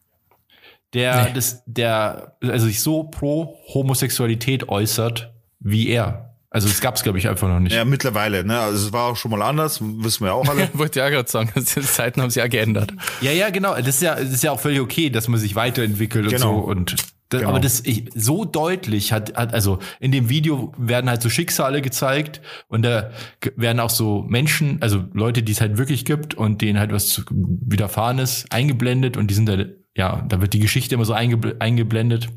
der 0.94 1.30
das, 1.34 1.62
der 1.66 2.36
also 2.42 2.66
sich 2.66 2.80
so 2.80 3.04
pro 3.04 3.58
Homosexualität 3.74 4.68
äußert 4.68 5.32
wie 5.60 5.88
er. 5.88 6.29
Also 6.52 6.66
es 6.68 6.80
gab 6.80 6.96
es 6.96 7.02
glaube 7.04 7.18
ich 7.18 7.28
einfach 7.28 7.48
noch 7.48 7.60
nicht. 7.60 7.72
Ja, 7.74 7.84
mittlerweile, 7.84 8.44
ne? 8.44 8.58
Also 8.58 8.86
es 8.88 8.92
war 8.92 9.04
auch 9.06 9.16
schon 9.16 9.30
mal 9.30 9.40
anders, 9.42 9.80
wissen 9.80 10.22
wir 10.24 10.28
ja 10.28 10.32
auch 10.34 10.48
alle. 10.48 10.68
Wollte 10.74 10.98
ja 10.98 11.08
gerade 11.08 11.30
sagen, 11.30 11.50
die 11.56 11.62
Zeiten 11.62 12.20
haben 12.20 12.30
sich 12.30 12.40
ja 12.40 12.48
geändert. 12.48 12.92
Ja, 13.20 13.30
ja, 13.30 13.50
genau. 13.50 13.74
Das 13.76 13.86
ist 13.88 14.02
ja, 14.02 14.16
das 14.16 14.30
ist 14.32 14.42
ja 14.42 14.50
auch 14.50 14.60
völlig 14.60 14.80
okay, 14.80 15.10
dass 15.10 15.28
man 15.28 15.38
sich 15.38 15.54
weiterentwickelt 15.54 16.28
Genau. 16.28 16.58
und 16.58 16.62
so. 16.62 16.70
Und 16.70 16.92
das, 17.28 17.40
Genau. 17.40 17.50
aber 17.50 17.60
das 17.60 17.84
ich, 17.84 18.10
so 18.16 18.44
deutlich 18.44 19.12
hat, 19.12 19.36
hat, 19.36 19.54
also 19.54 19.78
in 20.00 20.10
dem 20.10 20.28
Video 20.28 20.72
werden 20.76 21.08
halt 21.08 21.22
so 21.22 21.28
Schicksale 21.30 21.80
gezeigt 21.80 22.40
und 22.66 22.82
da 22.82 23.12
werden 23.54 23.78
auch 23.78 23.90
so 23.90 24.24
Menschen, 24.28 24.78
also 24.82 25.04
Leute, 25.12 25.44
die 25.44 25.52
es 25.52 25.60
halt 25.60 25.78
wirklich 25.78 26.04
gibt 26.04 26.34
und 26.34 26.60
denen 26.60 26.80
halt 26.80 26.92
was 26.92 27.08
zu, 27.10 27.22
widerfahren 27.30 28.18
ist, 28.18 28.50
eingeblendet 28.52 29.16
und 29.16 29.28
die 29.28 29.34
sind 29.34 29.48
da, 29.48 29.58
ja, 29.96 30.24
da 30.28 30.40
wird 30.40 30.54
die 30.54 30.58
Geschichte 30.58 30.96
immer 30.96 31.04
so 31.04 31.12
eingebl 31.12 31.54
eingeblendet. 31.60 32.30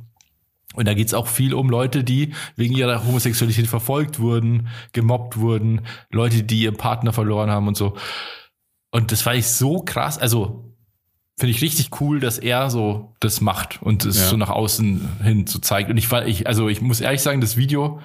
Und 0.74 0.88
da 0.88 0.94
geht's 0.94 1.14
auch 1.14 1.28
viel 1.28 1.54
um 1.54 1.70
Leute, 1.70 2.04
die 2.04 2.34
wegen 2.56 2.76
ihrer 2.76 3.06
Homosexualität 3.06 3.68
verfolgt 3.68 4.20
wurden, 4.20 4.68
gemobbt 4.92 5.38
wurden, 5.38 5.82
Leute, 6.12 6.44
die 6.44 6.64
ihren 6.64 6.78
Partner 6.78 7.14
verloren 7.14 7.50
haben 7.50 7.68
und 7.68 7.78
so. 7.78 7.96
Und 8.92 9.12
das 9.12 9.22
fand 9.22 9.38
ich 9.38 9.48
so 9.48 9.82
krass. 9.84 10.18
Also 10.18 10.74
finde 11.38 11.52
ich 11.52 11.62
richtig 11.62 12.00
cool, 12.02 12.20
dass 12.20 12.38
er 12.38 12.70
so 12.70 13.16
das 13.20 13.42
macht 13.42 13.82
und 13.82 14.06
es 14.06 14.18
Ja. 14.18 14.28
so 14.28 14.38
nach 14.38 14.50
außen 14.50 15.22
hin 15.24 15.48
so 15.48 15.60
zeigt. 15.60 15.90
Und 15.90 15.98
ich 15.98 16.10
war, 16.12 16.26
ich, 16.26 16.48
also 16.48 16.70
ich 16.70 16.82
muss 16.82 17.02
ehrlich 17.02 17.22
sagen, 17.22 17.42
das 17.42 17.58
Video 17.58 18.00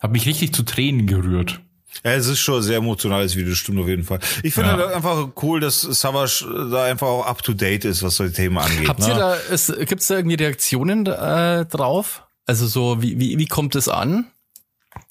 hat 0.00 0.12
mich 0.12 0.26
richtig 0.26 0.54
zu 0.54 0.62
Tränen 0.62 1.06
gerührt. 1.06 1.60
Ja, 2.04 2.12
es 2.12 2.26
ist 2.26 2.38
schon 2.38 2.56
ein 2.56 2.62
sehr 2.62 2.78
emotionales 2.78 3.34
Video, 3.34 3.50
das 3.50 3.58
stimmt 3.58 3.80
auf 3.80 3.88
jeden 3.88 4.04
Fall. 4.04 4.20
Ich 4.42 4.54
finde 4.54 4.70
Ja. 4.70 4.76
halt 4.78 4.94
einfach 4.94 5.28
cool, 5.42 5.60
dass 5.60 5.80
Savage 5.80 6.44
da 6.70 6.84
einfach 6.84 7.06
auch 7.06 7.26
up 7.26 7.42
to 7.42 7.54
date 7.54 7.84
ist, 7.84 8.02
was 8.02 8.16
solche 8.16 8.34
Themen 8.34 8.58
angeht. 8.58 8.88
Habt 8.88 9.00
ne? 9.00 9.08
ihr 9.08 9.14
da, 9.14 9.34
ist, 9.34 9.74
gibt's 9.86 10.06
da 10.06 10.16
irgendwie 10.16 10.36
Reaktionen 10.36 11.06
äh, 11.06 11.64
drauf? 11.66 12.24
Also 12.46 12.66
so, 12.66 13.02
wie, 13.02 13.18
wie, 13.18 13.38
wie 13.38 13.46
kommt 13.46 13.74
es 13.74 13.88
an? 13.88 14.26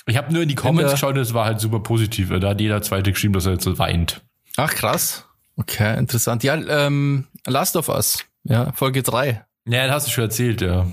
Ich 0.06 0.18
habe 0.18 0.32
nur 0.34 0.42
in 0.44 0.50
die 0.50 0.56
Comments 0.56 0.92
geschaut 0.92 1.16
und 1.16 1.22
es 1.22 1.34
war 1.34 1.46
halt 1.46 1.60
super 1.60 1.80
positiv. 1.80 2.30
Da 2.40 2.50
hat 2.50 2.62
jeder 2.62 2.82
zweite 2.82 3.12
geschrieben, 3.12 3.34
dass 3.34 3.46
er 3.46 3.54
jetzt 3.54 3.64
so 3.64 3.78
weint. 3.78 4.22
Ach, 4.56 4.74
krass. 4.74 5.26
Okay, 5.58 5.98
interessant. 5.98 6.44
Ja, 6.44 6.56
ähm, 6.56 7.26
Last 7.46 7.76
of 7.76 7.90
Us, 7.90 8.24
ja, 8.44 8.72
Folge 8.74 9.04
3. 9.04 9.44
Ja, 9.68 9.86
das 9.88 9.96
hast 9.96 10.08
du 10.08 10.12
schon 10.12 10.24
erzählt, 10.26 10.62
ja. 10.62 10.88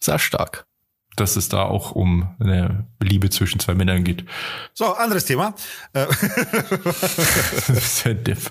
Sehr 0.00 0.18
stark. 0.18 0.66
Dass 1.18 1.36
es 1.36 1.48
da 1.48 1.62
auch 1.64 1.92
um 1.92 2.28
eine 2.40 2.86
Liebe 3.00 3.30
zwischen 3.30 3.60
zwei 3.60 3.74
Männern 3.74 4.04
geht. 4.04 4.24
So, 4.74 4.86
anderes 4.94 5.24
Thema. 5.24 5.54
Äh, 5.92 6.06
Das 7.66 7.68
ist 7.68 8.04
ja 8.04 8.14
diff. 8.14 8.50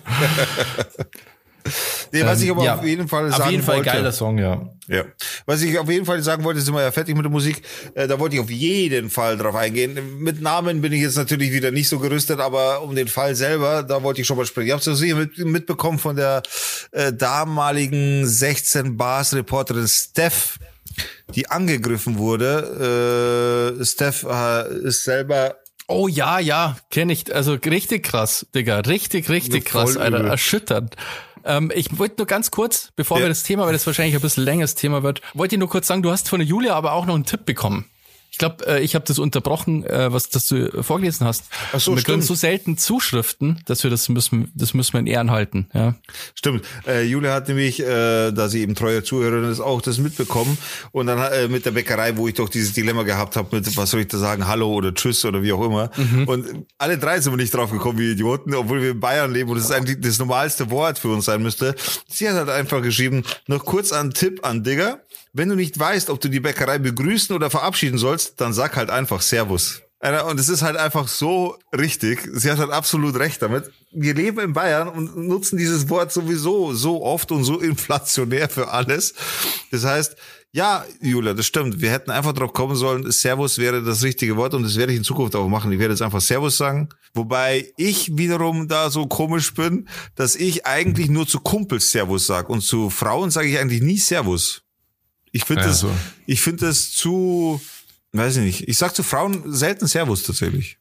nee, 2.14 2.24
was 2.24 2.40
Ähm, 2.40 2.46
ich 2.46 2.52
aber 2.52 2.64
ja. 2.64 2.76
auf 2.76 2.86
jeden 2.86 3.08
Fall 3.08 3.30
sagen 3.30 3.44
Auf 3.44 3.52
jeden 3.52 3.64
Fall 3.64 3.78
wollte. 3.78 3.90
geiler 3.90 4.12
Song, 4.12 4.38
ja. 4.38 4.70
Ja. 4.88 5.04
Was 5.46 5.62
ich 5.62 5.78
auf 5.78 5.90
jeden 5.90 6.06
Fall 6.06 6.22
sagen 6.24 6.44
wollte, 6.46 6.62
sind 6.62 6.74
wir 6.74 6.82
ja 6.82 6.92
fertig 6.92 7.16
mit 7.16 7.26
der 7.26 7.32
Musik. 7.32 7.62
Äh, 7.94 8.08
da 8.08 8.20
wollte 8.20 8.36
ich 8.36 8.42
auf 8.42 8.50
jeden 8.50 9.10
Fall 9.10 9.38
drauf 9.38 9.56
eingehen. 9.56 10.20
Mit 10.20 10.42
Namen 10.42 10.80
bin 10.82 10.94
ich 10.94 11.02
jetzt 11.02 11.18
natürlich 11.18 11.52
wieder 11.52 11.72
nicht 11.72 11.90
so 11.90 12.00
gerüstet, 12.00 12.40
aber 12.40 12.82
um 12.84 12.96
den 12.96 13.10
Fall 13.10 13.36
selber, 13.36 13.84
da 13.84 14.02
wollte 14.02 14.22
ich 14.22 14.28
schon 14.28 14.38
mal 14.38 14.46
sprechen. 14.46 14.68
Ich 14.68 14.74
habe 14.74 14.90
es 14.92 14.98
sicher 14.98 15.16
mit, 15.16 15.38
mitbekommen 15.40 16.00
von 16.00 16.16
der 16.16 16.42
äh, 16.92 17.12
damaligen 17.12 18.26
16 18.26 18.96
Bars 18.96 19.34
Reporterin 19.34 19.88
Steph, 19.90 20.58
die 21.36 21.50
angegriffen 21.50 22.18
wurde. 22.18 23.76
Äh, 23.80 23.86
Steph 23.86 24.24
äh, 24.24 24.74
ist 24.80 25.04
selber 25.04 25.56
Oh 25.90 26.10
ja, 26.10 26.40
ja, 26.40 26.76
kenne 26.92 27.14
ich. 27.14 27.34
Also 27.34 27.54
richtig 27.54 28.04
krass, 28.04 28.46
Digga. 28.54 28.80
Richtig, 28.80 29.30
richtig 29.30 29.64
Ja, 29.66 29.70
krass, 29.72 29.96
Alter. 29.96 30.20
übel. 30.20 30.32
Erschütternd. 30.32 30.96
Ähm, 31.46 31.72
ich 31.74 31.98
wollte 31.98 32.16
nur 32.18 32.28
ganz 32.28 32.52
kurz, 32.52 32.90
bevor 32.98 33.18
Ja. 33.20 33.24
wir 33.24 33.30
das 33.30 33.44
Thema, 33.44 33.66
weil 33.66 33.72
das 33.72 33.88
wahrscheinlich 33.88 34.14
ein 34.16 34.22
bisschen 34.22 34.44
längeres 34.44 34.76
Thema 34.76 35.02
wird, 35.04 35.22
wollte 35.34 35.56
ich 35.56 35.60
nur 35.60 35.70
kurz 35.70 35.88
sagen, 35.88 36.04
du 36.04 36.12
hast 36.12 36.28
von 36.28 36.40
der 36.40 36.48
Julia 36.48 36.74
aber 36.76 36.92
auch 36.92 37.06
noch 37.06 37.16
einen 37.16 37.24
Tipp 37.26 37.46
bekommen. 37.46 37.86
Ich 38.38 38.40
glaube, 38.40 38.68
äh, 38.68 38.84
ich 38.84 38.94
habe 38.94 39.04
das 39.04 39.18
unterbrochen, 39.18 39.84
äh, 39.84 40.14
was 40.14 40.30
das 40.30 40.46
du 40.46 40.68
äh, 40.68 40.84
vorgelesen 40.84 41.26
hast. 41.26 41.46
Ach 41.74 41.80
so, 41.80 41.96
wir 41.96 42.04
kriegen 42.04 42.22
stimmt. 42.22 42.24
so 42.26 42.36
selten 42.36 42.78
Zuschriften, 42.78 43.64
dass 43.66 43.82
wir 43.82 43.90
das 43.90 44.10
müssen, 44.10 44.52
das 44.54 44.76
müssen 44.76 44.94
wir 44.94 45.00
in 45.00 45.08
Ehren 45.08 45.32
halten. 45.32 45.68
Ja. 45.74 45.96
Stimmt. 46.36 46.64
Äh, 46.86 47.02
Julia 47.02 47.34
hat 47.34 47.48
nämlich, 47.48 47.80
äh, 47.80 48.32
da 48.32 48.48
sie 48.48 48.62
eben 48.62 48.76
treue 48.76 49.04
Zuhörerin 49.04 49.50
ist, 49.50 49.60
auch 49.60 49.82
das 49.82 49.98
mitbekommen. 49.98 50.56
Und 50.92 51.08
dann 51.08 51.18
äh, 51.18 51.48
mit 51.48 51.66
der 51.66 51.72
Bäckerei, 51.72 52.16
wo 52.16 52.28
ich 52.28 52.36
doch 52.36 52.48
dieses 52.48 52.74
Dilemma 52.74 53.02
gehabt 53.02 53.36
habe 53.38 53.56
mit, 53.56 53.76
was 53.76 53.90
soll 53.90 54.02
ich 54.02 54.08
da 54.08 54.20
sagen, 54.20 54.46
Hallo 54.46 54.72
oder 54.72 54.94
Tschüss 54.94 55.26
oder 55.26 55.42
wie 55.42 55.52
auch 55.52 55.66
immer. 55.66 55.90
Und 56.28 56.68
alle 56.78 57.00
drei 57.00 57.20
sind 57.20 57.34
wir 57.34 57.38
nicht 57.38 57.56
drauf 57.56 57.72
gekommen 57.72 57.98
wie 57.98 58.12
Idioten, 58.12 58.54
obwohl 58.54 58.84
wir 58.84 58.92
in 58.92 59.00
Bayern 59.00 59.34
leben 59.34 59.50
und 59.50 59.58
es 59.58 59.72
eigentlich 59.72 60.00
das 60.00 60.20
normalste 60.20 60.70
Wort 60.70 61.00
für 61.00 61.08
uns 61.08 61.26
sein 61.26 61.42
müsste. 61.42 61.74
Sie 62.08 62.30
hat 62.30 62.36
halt 62.36 62.50
einfach 62.50 62.84
geschrieben, 62.84 63.24
noch 63.48 63.66
kurz 63.66 63.92
ein 63.92 64.12
Tipp 64.12 64.46
an 64.46 64.64
Digger. 64.64 65.00
Wenn 65.38 65.50
du 65.50 65.56
nicht 65.56 65.78
weißt, 65.78 66.10
ob 66.10 66.20
du 66.20 66.30
die 66.30 66.40
Bäckerei 66.40 66.80
begrüßen 66.80 67.36
oder 67.36 67.52
verabschieden 67.52 68.00
sollst, 68.00 68.42
dann 68.42 68.54
sag 68.54 68.76
halt 68.76 68.90
einfach 68.90 69.22
Servus. 69.22 69.84
Alter, 70.00 70.26
Und 70.26 70.40
es 70.40 70.50
ist 70.50 70.64
halt 70.64 70.78
einfach 70.78 71.08
so 71.08 71.60
richtig. 71.78 72.28
Sie 72.34 72.50
hat 72.50 72.58
halt 72.58 72.72
absolut 72.72 73.16
recht 73.20 73.40
damit. 73.44 73.72
Wir 73.92 74.16
leben 74.16 74.40
in 74.40 74.54
Bayern 74.54 74.88
und 74.88 75.16
nutzen 75.16 75.58
dieses 75.58 75.90
Wort 75.90 76.12
sowieso 76.12 76.74
so 76.74 77.04
oft 77.04 77.32
und 77.32 77.44
so 77.44 77.60
inflationär 77.60 78.50
für 78.50 78.70
alles. 78.70 79.14
Das 79.70 79.86
heißt, 79.86 80.16
ja, 80.54 80.84
Julia, 81.02 81.36
das 81.36 81.46
stimmt. 81.46 81.82
Wir 81.82 81.92
hätten 81.92 82.10
einfach 82.10 82.34
drauf 82.34 82.52
kommen 82.54 82.76
sollen, 82.76 83.12
Servus 83.12 83.60
wäre 83.60 83.84
das 83.84 84.02
richtige 84.02 84.38
Wort 84.38 84.56
und 84.56 84.64
das 84.64 84.76
werde 84.76 84.92
ich 84.92 84.98
in 84.98 85.04
Zukunft 85.04 85.36
auch 85.36 85.48
machen. 85.48 85.72
Ich 85.72 85.78
werde 85.78 85.94
jetzt 85.94 86.02
einfach 86.02 86.22
Servus 86.22 86.58
sagen. 86.58 86.90
Wobei 87.14 87.72
ich 87.78 88.18
wiederum 88.18 88.68
da 88.68 88.90
so 88.90 89.06
komisch 89.06 89.54
bin, 89.54 89.88
dass 90.16 90.36
ich 90.36 90.66
eigentlich 90.66 91.10
nur 91.10 91.28
zu 91.28 91.42
Kumpels 91.42 91.92
Servus 91.92 92.26
sag 92.26 92.50
und 92.50 92.62
zu 92.62 92.90
Frauen 92.90 93.30
sage 93.30 93.50
ich 93.50 93.60
eigentlich 93.60 93.84
nie 93.84 93.98
Servus. 93.98 94.64
Ich 95.32 95.44
finde 95.46 95.64
Ja, 95.64 95.68
das, 95.70 95.80
so. 95.82 95.92
ich 96.26 96.42
finde 96.42 96.66
das 96.66 96.92
zu, 96.92 97.62
weiß 98.14 98.38
ich 98.38 98.44
nicht. 98.44 98.68
Ich 98.68 98.78
sag 98.78 98.96
zu 98.96 99.04
Frauen 99.04 99.44
selten 99.54 99.88
Servus 99.88 100.24
tatsächlich. 100.24 100.78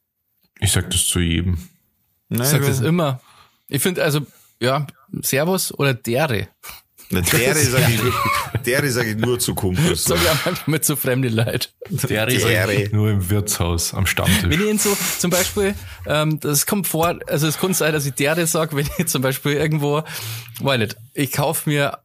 Ich 0.61 0.73
sag 0.73 0.91
das 0.91 1.07
zu 1.07 1.21
jedem. 1.21 1.59
Nein, 2.29 2.43
Ich 2.43 2.49
sag 2.49 2.61
das 2.65 2.81
immer. 2.81 3.21
Ich 3.69 3.83
finde 3.83 4.03
also, 4.03 4.21
ja, 4.61 4.87
Servus 5.23 5.73
oder 5.73 5.95
Dere. 5.95 6.49
Na, 7.11 7.21
dere 7.21 7.55
sage 7.55 7.85
ich, 7.93 8.03
wirklich- 8.03 8.63
dere 8.65 8.91
sag 8.91 9.07
ich 9.07 9.17
nur 9.17 9.39
zu 9.39 9.55
Kumpels. 9.55 10.05
Sag 10.05 10.21
ich 10.21 10.29
auch 10.29 10.45
manchmal 10.45 10.73
mit 10.73 10.85
so 10.85 10.97
fremde 10.97 11.29
Leid. 11.29 11.73
Der 11.89 12.27
Dere. 12.27 12.89
nur 12.93 13.11
im 13.11 13.31
Wirtshaus 13.31 13.95
am 13.95 14.07
Stammtisch. 14.07 14.43
Wenn 14.43 14.61
ich 14.61 14.67
ihn 14.69 14.79
so, 14.79 14.97
zum 15.21 15.31
Beispiel, 15.31 15.75
ähm, 16.07 16.41
das 16.41 16.67
kommt 16.67 16.89
vor, 16.89 17.17
also 17.29 17.47
es 17.47 17.59
kann 17.59 17.75
sein, 17.75 17.93
dass 17.93 18.07
ich 18.07 18.15
Dere 18.15 18.45
sag, 18.49 18.75
wenn 18.75 18.89
ich 18.99 19.07
zum 19.07 19.23
Beispiel 19.23 19.53
irgendwo, 19.53 20.03
weiß 20.59 20.79
nicht, 20.81 20.97
ich 21.15 21.31
kauf 21.31 21.67
mir 21.67 21.99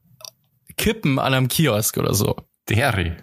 Kippen 0.81 1.19
an 1.19 1.33
einem 1.33 1.47
Kiosk 1.47 1.97
oder 1.97 2.13
so. 2.13 2.35
Deri. 2.67 3.13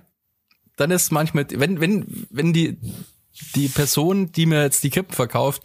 Dann 0.76 0.90
ist 0.92 1.10
manchmal, 1.10 1.46
wenn, 1.50 1.80
wenn, 1.80 2.26
wenn 2.30 2.52
die, 2.52 2.78
die 3.54 3.68
Person, 3.68 4.30
die 4.30 4.46
mir 4.46 4.62
jetzt 4.62 4.84
die 4.84 4.90
Kippen 4.90 5.12
verkauft, 5.12 5.62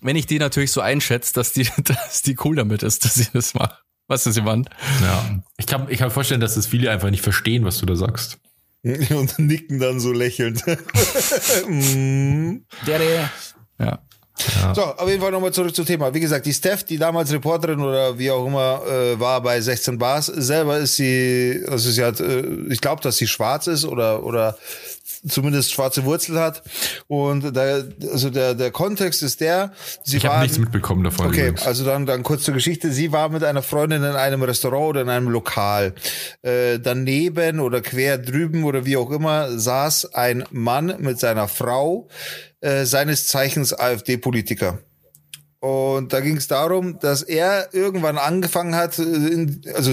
wenn 0.00 0.16
ich 0.16 0.26
die 0.26 0.40
natürlich 0.40 0.72
so 0.72 0.80
einschätze, 0.80 1.32
dass 1.34 1.52
die, 1.52 1.68
dass 1.84 2.22
die 2.22 2.36
cool 2.44 2.56
damit 2.56 2.82
ist, 2.82 3.04
dass 3.04 3.16
ich 3.16 3.30
das 3.30 3.54
mache. 3.54 3.78
Was 4.08 4.26
ist 4.26 4.34
jemand? 4.34 4.68
Ja. 5.02 5.40
Ich 5.56 5.66
kann, 5.66 5.86
ich 5.88 5.98
kann 5.98 6.08
mir 6.08 6.14
vorstellen, 6.14 6.40
dass 6.40 6.56
das 6.56 6.66
viele 6.66 6.90
einfach 6.90 7.10
nicht 7.10 7.22
verstehen, 7.22 7.64
was 7.64 7.78
du 7.78 7.86
da 7.86 7.94
sagst. 7.94 8.40
Und 8.82 9.38
nicken 9.38 9.78
dann 9.78 10.00
so 10.00 10.12
lächelnd. 10.12 10.64
Mm. 11.68 12.64
Der, 12.86 13.30
ja. 13.78 14.02
So, 14.74 14.82
auf 14.82 15.08
jeden 15.08 15.20
Fall 15.20 15.30
nochmal 15.30 15.52
zurück 15.52 15.74
zum 15.74 15.84
Thema. 15.84 16.12
Wie 16.14 16.20
gesagt, 16.20 16.46
die 16.46 16.52
Steph, 16.52 16.84
die 16.84 16.98
damals 16.98 17.32
Reporterin 17.32 17.80
oder 17.80 18.18
wie 18.18 18.30
auch 18.30 18.46
immer 18.46 18.82
äh, 18.86 19.18
war 19.18 19.40
bei 19.40 19.60
16 19.60 19.98
Bars, 19.98 20.26
selber 20.26 20.78
ist 20.78 20.96
sie, 20.96 21.62
also 21.68 21.90
sie 21.90 22.04
hat, 22.04 22.20
äh, 22.20 22.42
ich 22.68 22.80
glaube, 22.80 23.02
dass 23.02 23.16
sie 23.16 23.26
schwarz 23.26 23.66
ist 23.66 23.84
oder 23.84 24.22
oder 24.24 24.56
zumindest 25.26 25.72
schwarze 25.72 26.04
Wurzel 26.04 26.38
hat. 26.38 26.62
Und 27.06 27.56
da, 27.56 27.82
also 28.12 28.30
der 28.30 28.54
der 28.54 28.70
Kontext 28.70 29.22
ist 29.22 29.40
der, 29.40 29.72
sie 30.02 30.18
Ich 30.18 30.26
habe 30.26 30.42
nichts 30.42 30.58
mitbekommen 30.58 31.04
davon. 31.04 31.26
Okay, 31.26 31.48
übrigens. 31.48 31.66
also 31.66 31.84
dann, 31.84 32.06
dann 32.06 32.22
kurz 32.22 32.44
zur 32.44 32.54
Geschichte. 32.54 32.90
Sie 32.92 33.12
war 33.12 33.28
mit 33.28 33.44
einer 33.44 33.62
Freundin 33.62 34.02
in 34.02 34.12
einem 34.12 34.42
Restaurant 34.42 34.90
oder 34.90 35.02
in 35.02 35.08
einem 35.08 35.28
Lokal. 35.28 35.94
Äh, 36.42 36.78
daneben 36.78 37.60
oder 37.60 37.80
quer 37.80 38.18
drüben 38.18 38.64
oder 38.64 38.86
wie 38.86 38.96
auch 38.96 39.10
immer 39.10 39.58
saß 39.58 40.14
ein 40.14 40.44
Mann 40.50 40.96
mit 40.98 41.18
seiner 41.18 41.48
Frau, 41.48 42.08
äh, 42.60 42.84
seines 42.84 43.26
Zeichens 43.26 43.72
AfD-Politiker. 43.72 44.78
Und 45.60 46.14
da 46.14 46.20
ging 46.20 46.38
es 46.38 46.48
darum, 46.48 46.98
dass 47.00 47.22
er 47.22 47.74
irgendwann 47.74 48.16
angefangen 48.16 48.74
hat, 48.74 48.98
äh, 48.98 49.02
in, 49.02 49.62
also 49.74 49.92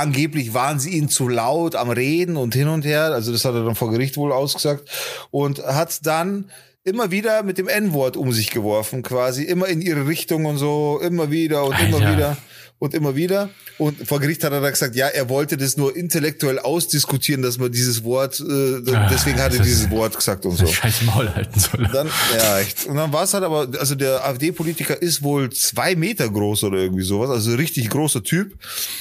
angeblich 0.00 0.54
waren 0.54 0.80
sie 0.80 0.90
ihnen 0.90 1.08
zu 1.08 1.28
laut 1.28 1.76
am 1.76 1.90
Reden 1.90 2.36
und 2.36 2.54
hin 2.54 2.68
und 2.68 2.84
her. 2.84 3.04
Also 3.12 3.32
das 3.32 3.44
hat 3.44 3.54
er 3.54 3.64
dann 3.64 3.74
vor 3.74 3.90
Gericht 3.90 4.16
wohl 4.16 4.32
ausgesagt 4.32 4.88
und 5.30 5.62
hat 5.62 6.06
dann 6.06 6.50
immer 6.82 7.10
wieder 7.10 7.42
mit 7.42 7.58
dem 7.58 7.68
N-Wort 7.68 8.16
um 8.16 8.32
sich 8.32 8.50
geworfen, 8.50 9.02
quasi 9.02 9.44
immer 9.44 9.66
in 9.68 9.80
ihre 9.80 10.06
Richtung 10.06 10.46
und 10.46 10.56
so, 10.56 11.00
immer 11.02 11.30
wieder 11.30 11.64
und 11.64 11.78
immer 11.80 11.98
Alter. 11.98 12.12
wieder 12.12 12.36
und 12.80 12.94
immer 12.94 13.14
wieder. 13.14 13.50
Und 13.78 14.08
vor 14.08 14.20
Gericht 14.20 14.42
hat 14.42 14.52
er 14.52 14.60
dann 14.60 14.70
gesagt, 14.70 14.96
ja, 14.96 15.06
er 15.06 15.28
wollte 15.28 15.56
das 15.56 15.76
nur 15.76 15.94
intellektuell 15.94 16.58
ausdiskutieren, 16.58 17.42
dass 17.42 17.58
man 17.58 17.70
dieses 17.70 18.02
Wort, 18.02 18.40
äh, 18.40 18.80
deswegen 19.10 19.38
hat 19.38 19.52
er 19.54 19.62
dieses 19.62 19.90
Wort 19.90 20.16
gesagt 20.16 20.46
und 20.46 20.56
so. 20.56 20.66
Scheiß 20.66 21.02
Maul 21.02 21.32
halten 21.32 21.60
soll. 21.60 21.88
Dann, 21.92 22.08
ja, 22.36 22.58
echt. 22.58 22.86
Und 22.86 22.96
dann 22.96 23.12
war 23.12 23.24
es 23.24 23.34
halt 23.34 23.44
aber, 23.44 23.68
also 23.78 23.94
der 23.94 24.24
AfD-Politiker 24.24 25.00
ist 25.00 25.22
wohl 25.22 25.50
zwei 25.50 25.94
Meter 25.94 26.28
groß 26.30 26.64
oder 26.64 26.78
irgendwie 26.78 27.04
sowas, 27.04 27.28
also 27.28 27.54
richtig 27.54 27.90
großer 27.90 28.22
Typ. 28.22 28.58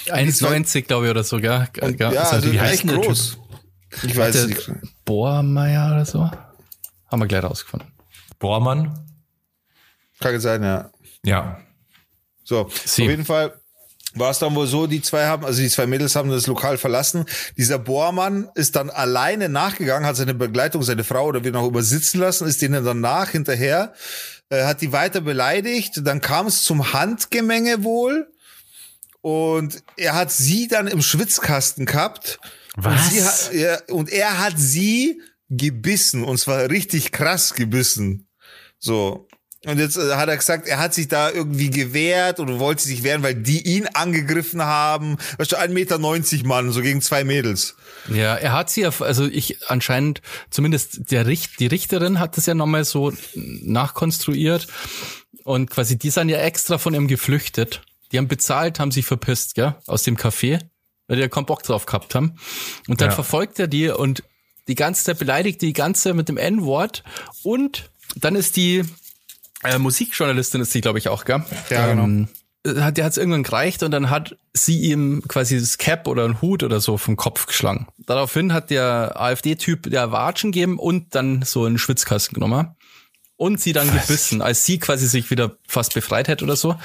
1,90 0.08 0.82
glaube 0.82 1.06
ich 1.06 1.12
oder 1.12 1.24
so, 1.24 1.40
gell? 1.40 1.68
Und, 1.82 2.00
ja, 2.00 2.10
halt 2.10 2.18
also 2.18 2.52
wie 2.52 2.58
echt 2.58 2.84
heißt 2.84 2.90
der 2.90 2.98
groß. 2.98 3.38
Ich 4.04 4.16
weiß 4.16 4.48
nicht. 4.48 4.72
Bohrmeier 5.06 5.94
oder 5.94 6.06
so? 6.06 6.30
Haben 7.08 7.22
wir 7.22 7.28
gleich 7.28 7.44
rausgefunden. 7.44 7.88
Bormann? 8.40 9.00
Kann 10.20 10.34
jetzt 10.34 10.44
sein, 10.44 10.64
ja. 10.64 10.92
Ja. 11.24 11.60
So, 12.44 12.68
Sie. 12.84 13.04
auf 13.04 13.10
jeden 13.10 13.26
Fall 13.26 13.59
war 14.16 14.32
es 14.32 14.40
dann 14.40 14.56
wohl 14.56 14.68
so, 14.68 14.88
die 14.88 15.02
zwei 15.02 15.26
haben, 15.26 15.46
also 15.46 15.62
die 15.62 15.70
zwei 15.70 15.86
Mädels 15.86 16.16
haben 16.16 16.30
das 16.30 16.48
Lokal 16.48 16.78
verlassen. 16.78 17.26
Dieser 17.58 17.78
Bohrmann 17.78 18.50
ist 18.56 18.76
dann 18.76 18.90
alleine 18.90 19.50
nachgegangen, 19.50 20.08
hat 20.08 20.16
seine 20.16 20.34
Begleitung, 20.34 20.82
seine 20.82 21.04
Frau 21.04 21.26
oder 21.28 21.44
wie 21.44 21.52
noch 21.52 21.68
immer 21.68 21.84
sitzen 21.84 22.20
lassen, 22.20 22.48
ist 22.48 22.62
denen 22.62 22.84
dann 22.84 23.02
nach, 23.02 23.30
hinterher, 23.30 23.94
äh, 24.50 24.64
hat 24.64 24.82
die 24.82 24.92
weiter 24.92 25.22
beleidigt. 25.22 26.02
Dann 26.04 26.22
kam 26.22 26.48
es 26.48 26.64
zum 26.64 26.94
Handgemenge 26.94 27.84
wohl. 27.84 28.32
Und 29.22 29.84
er 29.98 30.16
hat 30.16 30.32
sie 30.32 30.68
dann 30.68 30.88
im 30.88 31.02
Schwitzkasten 31.02 31.86
gehabt. 31.86 32.40
Und, 32.78 32.86
Was? 32.86 33.10
sie 33.10 33.24
hat, 33.24 33.54
ja, 33.54 33.94
und 33.94 34.10
er 34.10 34.40
hat 34.40 34.54
sie 34.58 35.22
gebissen. 35.50 36.24
Und 36.24 36.40
zwar 36.40 36.70
richtig 36.70 37.12
krass 37.12 37.54
gebissen. 37.54 38.28
So. 38.80 39.28
Und 39.66 39.78
jetzt 39.78 39.98
äh, 39.98 40.16
hat 40.16 40.30
er 40.30 40.38
gesagt, 40.38 40.68
er 40.68 40.80
hat 40.80 40.94
sich 40.94 41.10
da 41.10 41.30
irgendwie 41.30 41.70
gewehrt 41.70 42.40
oder 42.40 42.60
wollte 42.60 42.84
sich 42.84 43.04
wehren, 43.04 43.24
weil 43.24 43.36
die 43.36 43.62
ihn 43.68 43.88
angegriffen 43.88 44.62
haben. 44.64 45.18
Weißt 45.38 45.52
du, 45.52 45.58
1,90 45.58 45.70
Meter 45.70 46.00
Mann, 46.00 46.72
so 46.72 46.82
gegen 46.82 47.02
zwei 47.02 47.26
Mädels. 47.26 47.76
Ja, 48.08 48.36
er 48.36 48.54
hat 48.54 48.70
sie 48.70 48.82
ja, 48.82 48.92
also 49.00 49.26
ich 49.26 49.70
anscheinend, 49.70 50.22
zumindest 50.50 51.12
der 51.12 51.28
Richt, 51.28 51.60
die 51.60 51.68
Richterin 51.68 52.20
hat 52.20 52.38
das 52.38 52.46
ja 52.46 52.54
nochmal 52.54 52.86
so 52.86 53.12
nachkonstruiert 53.36 54.68
und 55.44 55.70
quasi 55.70 55.98
die 55.98 56.10
sind 56.10 56.30
ja 56.30 56.38
extra 56.40 56.78
von 56.78 56.94
ihm 56.94 57.08
geflüchtet. 57.08 57.82
Die 58.12 58.18
haben 58.18 58.28
bezahlt, 58.28 58.80
haben 58.80 58.92
sich 58.92 59.06
verpisst, 59.06 59.56
gell, 59.56 59.76
aus 59.86 60.04
dem 60.04 60.16
Café, 60.18 60.60
weil 61.08 61.18
die 61.18 61.22
ja 61.22 61.28
keinen 61.28 61.46
Bock 61.46 61.64
drauf 61.64 61.86
gehabt 61.86 62.16
haben. 62.16 62.40
Und 62.88 63.02
dann 63.02 63.10
Ja. 63.10 63.16
verfolgt 63.16 63.60
er 63.60 63.68
die 63.68 63.90
und 63.90 64.24
die 64.68 64.76
ganze 64.76 65.04
Zeit 65.04 65.20
beleidigt 65.20 65.62
die 65.62 65.74
ganze 65.74 66.14
mit 66.14 66.30
dem 66.30 66.38
N-Wort 66.38 67.04
und 67.44 67.90
dann 68.16 68.36
ist 68.36 68.56
die 68.56 68.84
äh, 69.64 69.78
Musikjournalistin 69.78 70.62
ist 70.62 70.72
sie, 70.72 70.82
glaube 70.82 71.00
ich, 71.00 71.10
auch, 71.10 71.26
gell? 71.26 71.44
Ja, 71.70 71.88
genau. 71.88 72.04
Ähm, 72.04 72.28
hat, 72.68 72.98
der 72.98 73.06
hat 73.06 73.12
es 73.12 73.18
irgendwann 73.18 73.44
gereicht 73.44 73.84
und 73.84 73.92
dann 73.92 74.10
hat 74.10 74.36
sie 74.54 74.80
ihm 74.82 75.24
quasi 75.28 75.60
das 75.60 75.78
Cap 75.78 76.08
oder 76.08 76.26
ein 76.26 76.42
Hut 76.42 76.64
oder 76.64 76.80
so 76.80 76.98
vom 76.98 77.16
Kopf 77.16 77.46
geschlagen. 77.46 77.88
Daraufhin 77.98 78.54
hat 78.54 78.70
der 78.70 79.20
AfD-Typ 79.20 79.90
der 79.90 80.12
Watschen 80.12 80.52
gegeben 80.52 80.78
und 80.78 81.16
dann 81.16 81.42
so 81.44 81.66
einen 81.66 81.78
Schwitzkasten 81.78 82.36
genommen 82.36 82.76
und 83.38 83.62
sie 83.62 83.74
dann 83.74 83.92
gebissen, 83.92 84.42
als 84.42 84.66
sie 84.66 84.80
quasi 84.80 85.08
sich 85.08 85.32
wieder 85.32 85.58
fast 85.68 85.94
befreit 85.94 86.28
hätte 86.28 86.44
oder 86.44 86.56
so. 86.56 86.76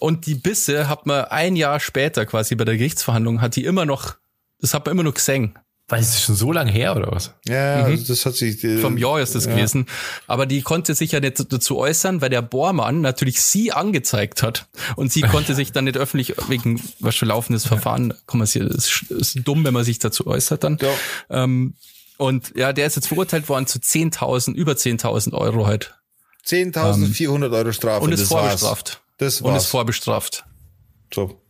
Und 0.00 0.26
die 0.26 0.34
Bisse 0.34 0.88
hat 0.88 1.06
man 1.06 1.26
ein 1.26 1.56
Jahr 1.56 1.80
später 1.80 2.26
quasi 2.26 2.54
bei 2.54 2.64
der 2.64 2.76
Gerichtsverhandlung, 2.76 3.40
hat 3.40 3.56
die 3.56 3.64
immer 3.64 3.84
noch, 3.84 4.14
das 4.60 4.74
hat 4.74 4.86
man 4.86 4.92
immer 4.92 5.02
noch 5.02 5.14
gesehen. 5.14 5.58
Weil 5.86 6.00
es 6.00 6.14
ist 6.14 6.22
schon 6.22 6.34
so 6.34 6.50
lange 6.50 6.72
her, 6.72 6.96
oder 6.96 7.12
was? 7.12 7.34
Ja, 7.46 7.84
also 7.84 8.04
das 8.06 8.24
hat 8.24 8.34
sich. 8.36 8.64
äh, 8.64 8.78
Vom 8.78 8.96
Jahr 8.96 9.20
ist 9.20 9.34
das 9.34 9.46
gewesen. 9.46 9.84
Aber 10.26 10.46
die 10.46 10.62
konnte 10.62 10.94
sich 10.94 11.12
ja 11.12 11.20
nicht 11.20 11.52
dazu 11.52 11.76
äußern, 11.76 12.22
weil 12.22 12.30
der 12.30 12.40
Bohrmann 12.40 13.02
natürlich 13.02 13.42
sie 13.42 13.70
angezeigt 13.70 14.42
hat. 14.42 14.66
Und 14.96 15.12
sie 15.12 15.20
konnte 15.20 15.54
sich 15.54 15.72
dann 15.72 15.84
nicht 15.84 15.98
öffentlich 15.98 16.34
wegen 16.48 16.80
was 17.00 17.14
schon 17.14 17.28
laufendes 17.28 17.66
Verfahren, 17.66 18.14
man 18.32 18.46
sich, 18.46 18.62
ist, 18.62 19.02
ist 19.10 19.40
dumm, 19.44 19.62
wenn 19.64 19.74
man 19.74 19.84
sich 19.84 19.98
dazu 19.98 20.26
äußert 20.26 20.64
dann. 20.64 20.78
Ja. 20.80 21.44
Ähm, 21.44 21.74
und 22.16 22.52
ja, 22.56 22.72
der 22.72 22.86
ist 22.86 22.96
jetzt 22.96 23.08
verurteilt 23.08 23.50
worden 23.50 23.66
zu 23.66 23.78
10.000, 23.78 24.54
über 24.54 24.72
10.000 24.72 25.34
Euro 25.34 25.66
halt. 25.66 25.94
10.400 26.46 27.52
Euro 27.52 27.72
Strafe. 27.72 28.04
Und 28.04 28.12
ist 28.12 28.22
das 28.22 28.30
war's. 28.30 28.60
vorbestraft. 28.60 29.02
Das 29.18 29.40
Und 29.42 29.52
war's. 29.52 29.64
ist 29.64 29.68
vorbestraft. 29.70 30.44
So. 31.12 31.40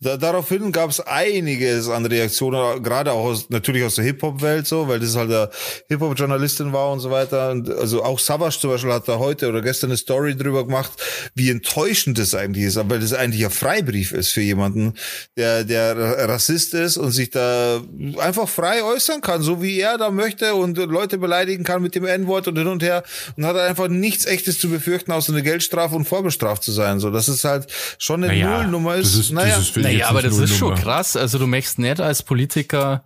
Da, 0.00 0.16
daraufhin 0.16 0.70
gab 0.70 0.90
es 0.90 1.00
einiges 1.00 1.88
an 1.88 2.06
Reaktionen, 2.06 2.82
gerade 2.84 3.10
auch 3.10 3.24
aus, 3.24 3.50
natürlich 3.50 3.82
aus 3.82 3.96
der 3.96 4.04
Hip-Hop-Welt 4.04 4.64
so, 4.68 4.86
weil 4.86 5.00
das 5.00 5.16
halt 5.16 5.28
der 5.30 5.50
Hip-Hop-Journalistin 5.88 6.72
war 6.72 6.92
und 6.92 7.00
so 7.00 7.10
weiter. 7.10 7.50
Und 7.50 7.68
also 7.68 8.04
auch 8.04 8.20
Savas 8.20 8.60
zum 8.60 8.70
Beispiel 8.70 8.92
hat 8.92 9.08
da 9.08 9.18
heute 9.18 9.48
oder 9.48 9.60
gestern 9.60 9.90
eine 9.90 9.96
Story 9.96 10.36
drüber 10.36 10.64
gemacht, 10.64 10.92
wie 11.34 11.50
enttäuschend 11.50 12.16
das 12.16 12.32
eigentlich 12.34 12.66
ist, 12.66 12.78
weil 12.88 13.00
das 13.00 13.12
eigentlich 13.12 13.44
ein 13.44 13.50
Freibrief 13.50 14.12
ist 14.12 14.30
für 14.30 14.40
jemanden, 14.40 14.94
der, 15.36 15.64
der 15.64 15.96
Rassist 16.28 16.74
ist 16.74 16.96
und 16.96 17.10
sich 17.10 17.30
da 17.30 17.80
einfach 18.18 18.48
frei 18.48 18.84
äußern 18.84 19.20
kann, 19.20 19.42
so 19.42 19.60
wie 19.62 19.80
er 19.80 19.98
da 19.98 20.12
möchte 20.12 20.54
und 20.54 20.78
Leute 20.78 21.18
beleidigen 21.18 21.64
kann 21.64 21.82
mit 21.82 21.96
dem 21.96 22.04
N-Wort 22.04 22.46
und 22.46 22.56
hin 22.56 22.68
und 22.68 22.84
her 22.84 23.02
und 23.36 23.44
hat 23.44 23.56
einfach 23.56 23.88
nichts 23.88 24.26
echtes 24.26 24.60
zu 24.60 24.68
befürchten, 24.68 25.10
außer 25.10 25.32
eine 25.32 25.42
Geldstrafe 25.42 25.96
und 25.96 26.04
vorbestraft 26.04 26.62
zu 26.62 26.70
sein. 26.70 27.00
So, 27.00 27.10
das 27.10 27.28
ist 27.28 27.42
halt 27.44 27.66
schon 27.98 28.22
eine 28.22 28.32
Naja, 28.32 28.62
Nullnummer 28.62 28.94
ist. 28.94 29.06
das 29.06 29.14
ist- 29.14 29.18
das 29.30 29.30
naja, 29.32 29.58
ist 29.58 29.70
für- 29.70 29.87
Naja, 29.88 29.98
jetzt 29.98 30.08
aber 30.08 30.22
das 30.22 30.36
ist 30.38 30.56
schon 30.56 30.74
krass. 30.74 31.16
Also 31.16 31.38
du 31.38 31.46
möchtest 31.46 31.78
nicht 31.78 32.00
als 32.00 32.22
Politiker 32.22 33.04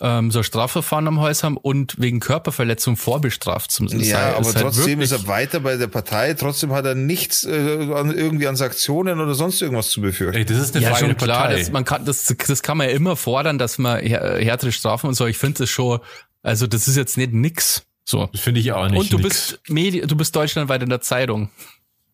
ähm, 0.00 0.32
so 0.32 0.40
ein 0.40 0.44
Strafverfahren 0.44 1.06
am 1.06 1.20
Hals 1.20 1.44
haben 1.44 1.56
und 1.56 1.94
wegen 2.00 2.18
Körperverletzung 2.18 2.96
vorbestraft 2.96 3.70
zum 3.70 3.86
sein. 3.88 4.00
Ja, 4.00 4.30
aber 4.36 4.40
Ist 4.40 4.56
halt 4.56 4.64
trotzdem 4.64 5.00
ist 5.00 5.10
wirklich- 5.12 5.28
er 5.28 5.32
weiter 5.32 5.60
bei 5.60 5.76
der 5.76 5.86
Partei. 5.86 6.34
Trotzdem 6.34 6.72
hat 6.72 6.84
er 6.84 6.96
nichts 6.96 7.44
äh, 7.44 7.52
an, 7.94 8.12
irgendwie 8.12 8.48
an 8.48 8.56
Sanktionen 8.56 9.20
oder 9.20 9.34
sonst 9.34 9.62
irgendwas 9.62 9.90
zu 9.90 10.00
befürchten. 10.00 10.36
Ey, 10.36 10.44
das 10.44 10.58
ist 10.58 10.74
eine 10.74 10.84
Ja, 10.84 10.90
Frage 10.90 11.06
schon 11.06 11.16
klar, 11.16 11.42
Partei. 11.42 11.58
das, 11.60 11.70
man 11.70 11.84
kann, 11.84 12.04
das, 12.04 12.24
das 12.46 12.62
kann 12.64 12.76
man 12.76 12.88
ja 12.88 12.94
immer 12.94 13.14
fordern, 13.14 13.56
dass 13.56 13.78
man 13.78 14.00
här- 14.00 14.38
härtere 14.40 14.72
Strafen 14.72 15.06
und 15.06 15.14
so. 15.14 15.26
Ich 15.26 15.38
finde 15.38 15.58
das 15.58 15.70
schon, 15.70 16.00
also 16.42 16.66
das 16.66 16.88
ist 16.88 16.96
jetzt 16.96 17.16
nicht 17.16 17.32
nix. 17.32 17.84
So. 18.04 18.28
Das 18.32 18.40
finde 18.40 18.60
ich 18.60 18.72
auch 18.72 18.88
nicht. 18.88 18.98
und 18.98 19.12
du 19.12 19.16
nix. 19.18 19.28
bist 19.28 19.60
Medi 19.70 20.00
du 20.02 20.16
bist 20.16 20.34
deutschlandweit 20.36 20.82
in 20.82 20.90
der 20.90 21.00
Zeitung. 21.00 21.50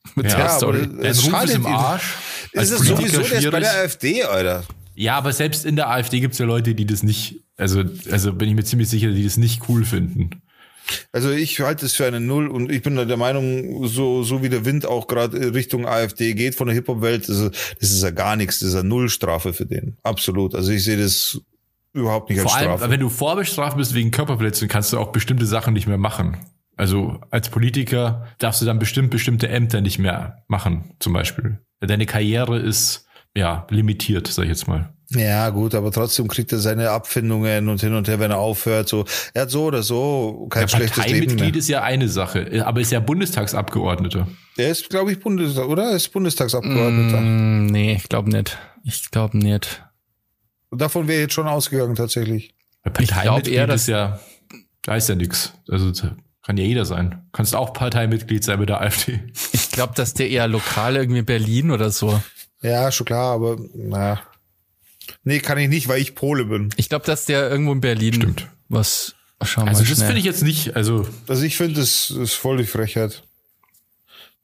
Mit 0.14 0.26
Ja, 0.30 0.36
der 0.36 0.48
Story. 0.50 0.88
es 1.02 1.24
Ruf 1.26 1.44
ist 1.44 1.54
im 1.54 1.62
ihm. 1.62 1.66
Arsch. 1.66 2.14
Ist 2.52 2.70
es 2.70 2.80
sowieso, 2.80 3.20
der 3.22 3.38
ist 3.38 3.50
bei 3.50 3.60
der 3.60 3.72
AfD, 3.82 4.24
Alter. 4.24 4.64
Ja, 4.94 5.16
aber 5.16 5.32
selbst 5.32 5.64
in 5.64 5.76
der 5.76 5.88
AfD 5.88 6.20
gibt 6.20 6.32
es 6.34 6.38
ja 6.38 6.46
Leute, 6.46 6.74
die 6.74 6.84
das 6.86 7.02
nicht, 7.02 7.40
also, 7.56 7.84
also 8.10 8.32
bin 8.32 8.48
ich 8.48 8.54
mir 8.54 8.64
ziemlich 8.64 8.88
sicher, 8.88 9.10
die 9.12 9.24
das 9.24 9.36
nicht 9.36 9.62
cool 9.68 9.84
finden. 9.84 10.42
Also 11.12 11.30
ich 11.30 11.60
halte 11.60 11.86
es 11.86 11.94
für 11.94 12.06
eine 12.06 12.18
Null 12.18 12.48
und 12.48 12.70
ich 12.72 12.82
bin 12.82 12.96
der 12.96 13.16
Meinung, 13.16 13.86
so, 13.86 14.24
so 14.24 14.42
wie 14.42 14.48
der 14.48 14.64
Wind 14.64 14.86
auch 14.86 15.06
gerade 15.06 15.54
Richtung 15.54 15.86
AfD 15.86 16.34
geht 16.34 16.56
von 16.56 16.66
der 16.66 16.74
Hip-Hop-Welt, 16.74 17.28
das 17.28 17.38
ist, 17.38 17.76
das 17.80 17.90
ist 17.92 18.02
ja 18.02 18.10
gar 18.10 18.34
nichts, 18.36 18.58
das 18.58 18.70
ist 18.70 18.74
eine 18.74 18.88
Nullstrafe 18.88 19.52
für 19.52 19.66
den. 19.66 19.96
Absolut. 20.02 20.54
Also 20.56 20.72
ich 20.72 20.82
sehe 20.82 20.96
das 20.96 21.40
überhaupt 21.92 22.28
nicht 22.30 22.40
als 22.40 22.50
Vor 22.50 22.58
allem, 22.58 22.70
Strafe. 22.72 22.90
wenn 22.90 23.00
du 23.00 23.08
vorbestraft 23.08 23.76
bist 23.76 23.94
wegen 23.94 24.10
Körperverletzung, 24.10 24.66
kannst 24.68 24.92
du 24.92 24.98
auch 24.98 25.12
bestimmte 25.12 25.46
Sachen 25.46 25.74
nicht 25.74 25.86
mehr 25.86 25.98
machen. 25.98 26.38
Also 26.76 27.20
als 27.30 27.48
Politiker 27.50 28.26
darfst 28.38 28.62
du 28.62 28.66
dann 28.66 28.78
bestimmt 28.78 29.10
bestimmte 29.10 29.48
Ämter 29.48 29.80
nicht 29.80 29.98
mehr 29.98 30.42
machen, 30.48 30.94
zum 30.98 31.12
Beispiel. 31.12 31.58
Deine 31.80 32.06
Karriere 32.06 32.58
ist 32.58 33.06
ja, 33.36 33.66
limitiert, 33.70 34.26
sag 34.26 34.44
ich 34.44 34.48
jetzt 34.50 34.66
mal. 34.66 34.92
Ja, 35.10 35.50
gut, 35.50 35.74
aber 35.74 35.90
trotzdem 35.90 36.28
kriegt 36.28 36.52
er 36.52 36.58
seine 36.58 36.90
Abfindungen 36.90 37.68
und 37.68 37.80
hin 37.80 37.94
und 37.94 38.06
her, 38.08 38.18
wenn 38.20 38.30
er 38.30 38.38
aufhört. 38.38 38.88
So, 38.88 39.04
er 39.34 39.42
hat 39.42 39.50
so 39.50 39.64
oder 39.64 39.82
so 39.82 40.46
kein 40.50 40.62
Ja, 40.62 40.68
schlechtes 40.68 41.04
Leben 41.06 41.10
mehr. 41.18 41.20
Parteimitglied 41.26 41.56
ist 41.56 41.68
ja 41.68 41.82
eine 41.82 42.08
Sache, 42.08 42.64
aber 42.64 42.80
ist 42.80 42.92
ja 42.92 43.00
Bundestagsabgeordneter. 43.00 44.28
Er 44.56 44.70
ist, 44.70 44.88
glaube 44.88 45.12
ich, 45.12 45.20
Bundestag, 45.20 45.68
oder? 45.68 45.90
Er 45.90 45.96
ist 45.96 46.08
Bundestagsabgeordneter. 46.10 47.20
Mm, 47.20 47.66
nee, 47.66 47.94
ich 47.94 48.08
glaube 48.08 48.30
nicht. 48.30 48.56
Ich 48.84 49.10
glaube 49.10 49.36
nicht. 49.38 49.82
Davon 50.70 51.08
wäre 51.08 51.22
jetzt 51.22 51.34
schon 51.34 51.48
ausgegangen, 51.48 51.96
tatsächlich. 51.96 52.54
Weil 52.84 52.92
Ich 53.02 53.08
glaub 53.08 53.16
Parteimitglied 53.18 53.54
eher, 53.54 53.66
dass- 53.66 53.82
ist 53.82 53.86
ja, 53.88 54.20
da 54.82 54.94
ist 54.96 55.08
ja 55.08 55.14
nix. 55.16 55.52
Also 55.68 55.92
kann 56.42 56.56
ja 56.56 56.64
jeder 56.64 56.84
sein. 56.84 57.22
Kannst 57.32 57.54
auch 57.54 57.72
Parteimitglied 57.72 58.42
sein 58.44 58.58
mit 58.58 58.68
der 58.68 58.80
AfD. 58.80 59.20
Ich 59.52 59.70
glaube, 59.70 59.94
dass 59.94 60.14
der 60.14 60.30
eher 60.30 60.48
lokal 60.48 60.96
irgendwie 60.96 61.20
in 61.20 61.26
Berlin 61.26 61.70
oder 61.70 61.90
so. 61.90 62.20
Ja, 62.62 62.90
schon 62.92 63.06
klar, 63.06 63.34
aber 63.34 63.56
naja. 63.74 64.20
Nee, 65.24 65.40
kann 65.40 65.58
ich 65.58 65.68
nicht, 65.68 65.88
weil 65.88 66.00
ich 66.00 66.14
Pole 66.14 66.44
bin. 66.44 66.70
Ich 66.76 66.88
glaube, 66.88 67.04
dass 67.06 67.24
der 67.24 67.50
irgendwo 67.50 67.72
in 67.72 67.80
Berlin 67.80 68.14
Stimmt. 68.14 68.48
was. 68.68 69.14
Schau 69.42 69.62
mal 69.62 69.68
Also 69.68 69.84
das 69.84 70.02
finde 70.02 70.18
ich 70.18 70.24
jetzt 70.24 70.42
nicht, 70.42 70.76
also 70.76 71.06
Also 71.26 71.44
ich 71.44 71.56
finde, 71.56 71.80
das 71.80 72.10
ist 72.10 72.34
voll 72.34 72.58
die 72.58 72.64
Frechheit. 72.64 73.22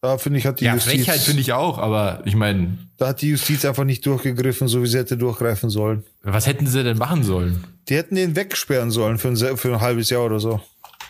Da 0.00 0.18
finde 0.18 0.38
ich, 0.38 0.46
hat 0.46 0.60
die 0.60 0.66
ja, 0.66 0.74
Justiz, 0.74 0.92
Frechheit 0.92 1.20
finde 1.20 1.40
ich 1.40 1.52
auch, 1.52 1.78
aber 1.78 2.22
ich 2.24 2.34
meine, 2.34 2.78
da 2.96 3.08
hat 3.08 3.22
die 3.22 3.30
Justiz 3.30 3.64
einfach 3.64 3.84
nicht 3.84 4.06
durchgegriffen, 4.06 4.68
so 4.68 4.82
wie 4.82 4.86
sie 4.86 4.98
hätte 4.98 5.16
durchgreifen 5.16 5.68
sollen. 5.68 6.04
was 6.22 6.46
hätten 6.46 6.66
sie 6.66 6.84
denn 6.84 6.98
machen 6.98 7.24
sollen? 7.24 7.64
Die 7.88 7.96
hätten 7.96 8.14
den 8.14 8.36
wegsperren 8.36 8.90
sollen 8.90 9.18
für 9.18 9.28
ein, 9.28 9.36
für 9.36 9.74
ein 9.74 9.80
halbes 9.80 10.10
Jahr 10.10 10.24
oder 10.24 10.38
so. 10.38 10.60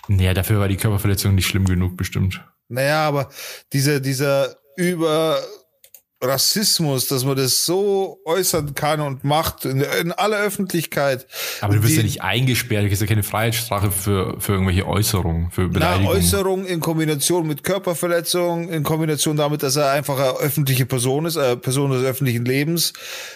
Naja, 0.08 0.34
dafür 0.34 0.60
war 0.60 0.68
die 0.68 0.76
Körperverletzung 0.76 1.34
nicht 1.34 1.46
schlimm 1.46 1.64
genug, 1.64 1.96
bestimmt. 1.96 2.44
Naja, 2.68 3.06
aber 3.06 3.30
dieser, 3.72 4.00
dieser 4.00 4.56
über 4.76 5.40
Rassismus, 6.22 7.08
dass 7.08 7.24
man 7.24 7.36
das 7.36 7.66
so 7.66 8.20
äußern 8.24 8.74
kann 8.74 9.00
und 9.00 9.22
macht 9.22 9.66
in, 9.66 9.82
in 9.82 10.12
aller 10.12 10.38
Öffentlichkeit. 10.38 11.26
Aber 11.60 11.74
du 11.74 11.82
wirst 11.82 11.96
ja 11.96 12.02
nicht 12.02 12.22
eingesperrt, 12.22 12.84
du 12.84 12.88
kriegst 12.88 13.02
ja 13.02 13.06
keine 13.06 13.22
Freiheitsstrafe 13.22 13.90
für, 13.90 14.40
für 14.40 14.52
irgendwelche 14.52 14.86
Äußerungen, 14.86 15.50
für 15.50 15.62
Na, 15.62 15.68
Beleidigungen. 15.68 16.16
Äußerung 16.16 16.66
in 16.66 16.80
Kombination 16.80 17.46
mit 17.46 17.64
Körperverletzung, 17.64 18.70
in 18.70 18.82
Kombination 18.82 19.36
damit, 19.36 19.62
dass 19.62 19.76
er 19.76 19.90
einfach 19.90 20.18
eine 20.18 20.38
öffentliche 20.38 20.86
Person 20.86 21.26
ist, 21.26 21.36
eine 21.36 21.58
Person 21.58 21.90
des 21.90 22.02
öffentlichen 22.02 22.46
Lebens, 22.46 22.94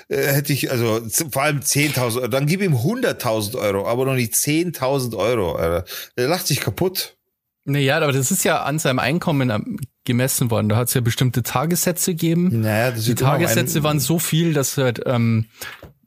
äh, 0.08 0.16
hätte 0.16 0.54
ich, 0.54 0.70
also 0.70 1.00
vor 1.30 1.42
allem 1.42 1.60
10.000 1.60 2.16
Euro, 2.16 2.28
dann 2.28 2.46
gib 2.46 2.62
ihm 2.62 2.74
100.000 2.74 3.58
Euro, 3.58 3.86
aber 3.86 4.06
noch 4.06 4.14
nicht 4.14 4.32
10.000 4.32 5.16
Euro. 5.16 5.52
Alter. 5.52 5.84
Der 6.16 6.28
lacht 6.28 6.46
sich 6.46 6.60
kaputt. 6.60 7.16
Naja, 7.64 7.98
aber 7.98 8.12
das 8.12 8.30
ist 8.30 8.42
ja 8.44 8.62
an 8.62 8.78
seinem 8.78 8.98
Einkommen 8.98 9.78
gemessen 10.04 10.50
worden. 10.50 10.68
Da 10.68 10.76
hat 10.76 10.88
es 10.88 10.94
ja 10.94 11.00
bestimmte 11.00 11.42
Tagessätze 11.42 12.12
gegeben. 12.12 12.60
Naja, 12.60 12.90
das 12.90 13.04
Die 13.04 13.12
ist 13.12 13.18
Tagessätze 13.20 13.82
waren 13.82 14.00
so 14.00 14.18
viel, 14.18 14.54
dass 14.54 14.76
halt, 14.76 15.02
ähm, 15.06 15.46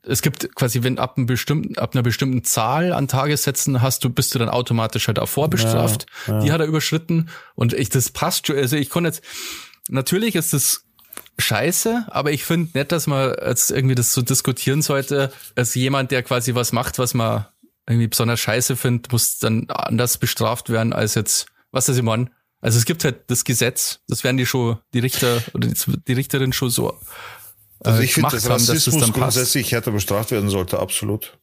es 0.05 0.21
gibt 0.21 0.53
quasi, 0.55 0.83
wenn 0.83 0.99
ab, 0.99 1.17
einem 1.17 1.27
bestimmten, 1.27 1.77
ab 1.77 1.93
einer 1.93 2.03
bestimmten 2.03 2.43
Zahl 2.43 2.91
an 2.91 3.07
Tagessätzen 3.07 3.81
hast 3.81 4.03
du, 4.03 4.09
bist 4.09 4.35
du 4.35 4.39
dann 4.39 4.49
automatisch 4.49 5.07
halt 5.07 5.19
auch 5.19 5.29
vorbestraft. 5.29 6.07
Die 6.27 6.51
hat 6.51 6.59
er 6.59 6.67
überschritten. 6.67 7.29
Und 7.55 7.73
ich, 7.73 7.89
das 7.89 8.09
passt 8.09 8.47
schon. 8.47 8.57
Also 8.57 8.75
ich 8.75 8.89
konnte 8.89 9.09
jetzt, 9.09 9.23
natürlich 9.87 10.35
ist 10.35 10.51
das 10.53 10.83
scheiße, 11.39 12.07
aber 12.09 12.31
ich 12.31 12.43
finde 12.43 12.77
nicht, 12.77 12.91
dass 12.91 13.07
man 13.07 13.33
jetzt 13.45 13.71
irgendwie 13.71 13.95
das 13.95 14.13
so 14.13 14.21
diskutieren 14.21 14.81
sollte, 14.81 15.31
als 15.55 15.73
jemand, 15.75 16.11
der 16.11 16.23
quasi 16.23 16.53
was 16.53 16.73
macht, 16.73 16.99
was 16.99 17.13
man 17.13 17.45
irgendwie 17.87 18.07
besonders 18.07 18.39
scheiße 18.39 18.75
findet, 18.75 19.11
muss 19.11 19.39
dann 19.39 19.67
anders 19.69 20.17
bestraft 20.17 20.69
werden 20.69 20.93
als 20.93 21.15
jetzt, 21.15 21.47
was 21.71 21.85
das 21.85 21.97
ich 21.97 22.03
meine? 22.03 22.29
Also 22.63 22.77
es 22.77 22.85
gibt 22.85 23.03
halt 23.03 23.29
das 23.29 23.43
Gesetz, 23.43 23.99
das 24.07 24.23
werden 24.23 24.37
die 24.37 24.45
schon, 24.45 24.77
die 24.93 24.99
Richter 24.99 25.43
oder 25.53 25.67
die, 25.67 26.13
Richterin 26.13 26.53
schon 26.53 26.69
so 26.69 26.97
Also 27.81 28.01
äh, 28.01 28.05
ich 28.05 28.13
finde, 28.13 28.31
dass 28.31 28.43
dass 28.43 28.65
das 28.65 28.69
Rassismus 28.69 29.01
dann 29.01 29.11
grundsätzlich 29.11 29.73
härter 29.73 29.91
bestraft 29.91 30.31
werden 30.31 30.49
sollte, 30.49 30.79
absolut. 30.79 31.37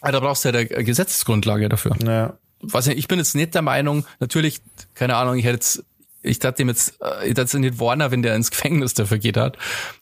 Aber 0.00 0.10
da 0.10 0.20
brauchst 0.20 0.44
du 0.44 0.48
ja 0.48 0.58
eine 0.58 0.84
Gesetzesgrundlage 0.84 1.68
dafür. 1.68 1.94
Naja. 2.02 2.36
Was 2.60 2.88
ich 2.88 3.06
bin 3.06 3.18
jetzt 3.18 3.36
nicht 3.36 3.54
der 3.54 3.62
Meinung, 3.62 4.06
natürlich, 4.18 4.60
keine 4.94 5.14
Ahnung, 5.14 5.36
ich 5.36 5.44
hätte 5.44 5.54
jetzt, 5.54 5.84
ich 6.24 6.38
dachte 6.38 6.62
ihm 6.62 6.68
jetzt, 6.68 7.00
äh, 7.00 7.28
ich 7.28 7.34
dachte 7.34 7.42
jetzt 7.42 7.54
nicht 7.54 7.78
Warner, 7.78 8.10
wenn 8.10 8.22
der 8.22 8.34
ins 8.34 8.50
Gefängnis 8.50 8.94
dafür 8.94 9.18
geht 9.18 9.36
hat. 9.36 9.58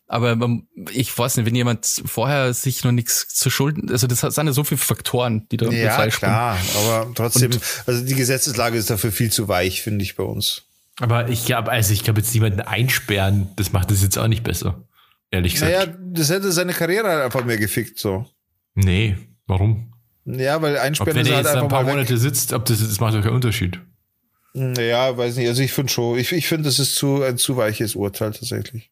Aber 0.06 0.36
man, 0.36 0.68
ich 0.92 1.16
weiß 1.16 1.36
nicht, 1.36 1.46
wenn 1.46 1.54
jemand 1.54 2.02
vorher 2.04 2.54
sich 2.54 2.84
noch 2.84 2.92
nichts 2.92 3.28
zu 3.28 3.50
schulden, 3.50 3.90
also 3.90 4.06
das 4.06 4.20
sind 4.20 4.46
ja 4.46 4.52
so 4.52 4.64
viele 4.64 4.78
Faktoren, 4.78 5.46
die 5.50 5.56
da 5.56 5.70
Ja, 5.70 6.06
klar, 6.08 6.58
aber 6.76 7.10
trotzdem, 7.14 7.50
also 7.86 8.04
die 8.04 8.14
Gesetzeslage 8.14 8.76
ist 8.78 8.90
dafür 8.90 9.10
viel 9.10 9.32
zu 9.32 9.48
weich, 9.48 9.82
finde 9.82 10.02
ich 10.04 10.16
bei 10.16 10.24
uns. 10.24 10.62
Aber 11.00 11.28
ich 11.28 11.46
glaube, 11.46 11.70
also 11.70 11.92
ich 11.92 12.04
glaube 12.04 12.20
jetzt 12.20 12.32
niemanden 12.34 12.60
einsperren, 12.60 13.48
das 13.56 13.72
macht 13.72 13.90
das 13.90 14.02
jetzt 14.02 14.18
auch 14.18 14.28
nicht 14.28 14.44
besser. 14.44 14.84
Ehrlich 15.30 15.54
gesagt. 15.54 15.72
Naja, 15.72 15.94
das 16.12 16.28
hätte 16.28 16.52
seine 16.52 16.74
Karriere 16.74 17.08
halt 17.08 17.22
einfach 17.24 17.44
mehr 17.44 17.56
gefickt, 17.56 17.98
so. 17.98 18.26
Nee, 18.74 19.16
warum? 19.46 19.94
Ja, 20.26 20.60
weil 20.60 20.76
Ob 20.76 20.82
einsperren 20.82 21.16
wenn 21.16 21.22
ist 21.22 21.30
er 21.30 21.36
halt 21.36 21.46
jetzt 21.46 21.54
ein 21.54 21.64
einfach 21.64 21.70
paar 21.70 21.82
mal 21.82 21.88
weg. 21.88 21.94
Monate 21.94 22.18
sitzt, 22.18 22.52
ob 22.52 22.66
das, 22.66 22.80
das 22.80 23.00
macht 23.00 23.14
doch 23.14 23.22
keinen 23.22 23.34
Unterschied. 23.34 23.80
Ja, 24.54 25.16
weiß 25.16 25.36
nicht. 25.36 25.48
Also 25.48 25.62
ich 25.62 25.72
finde 25.72 25.92
schon, 25.92 26.18
ich, 26.18 26.32
ich 26.32 26.46
finde, 26.46 26.64
das 26.64 26.78
ist 26.78 26.94
zu, 26.94 27.22
ein 27.22 27.38
zu 27.38 27.56
weiches 27.56 27.94
Urteil 27.94 28.32
tatsächlich. 28.32 28.90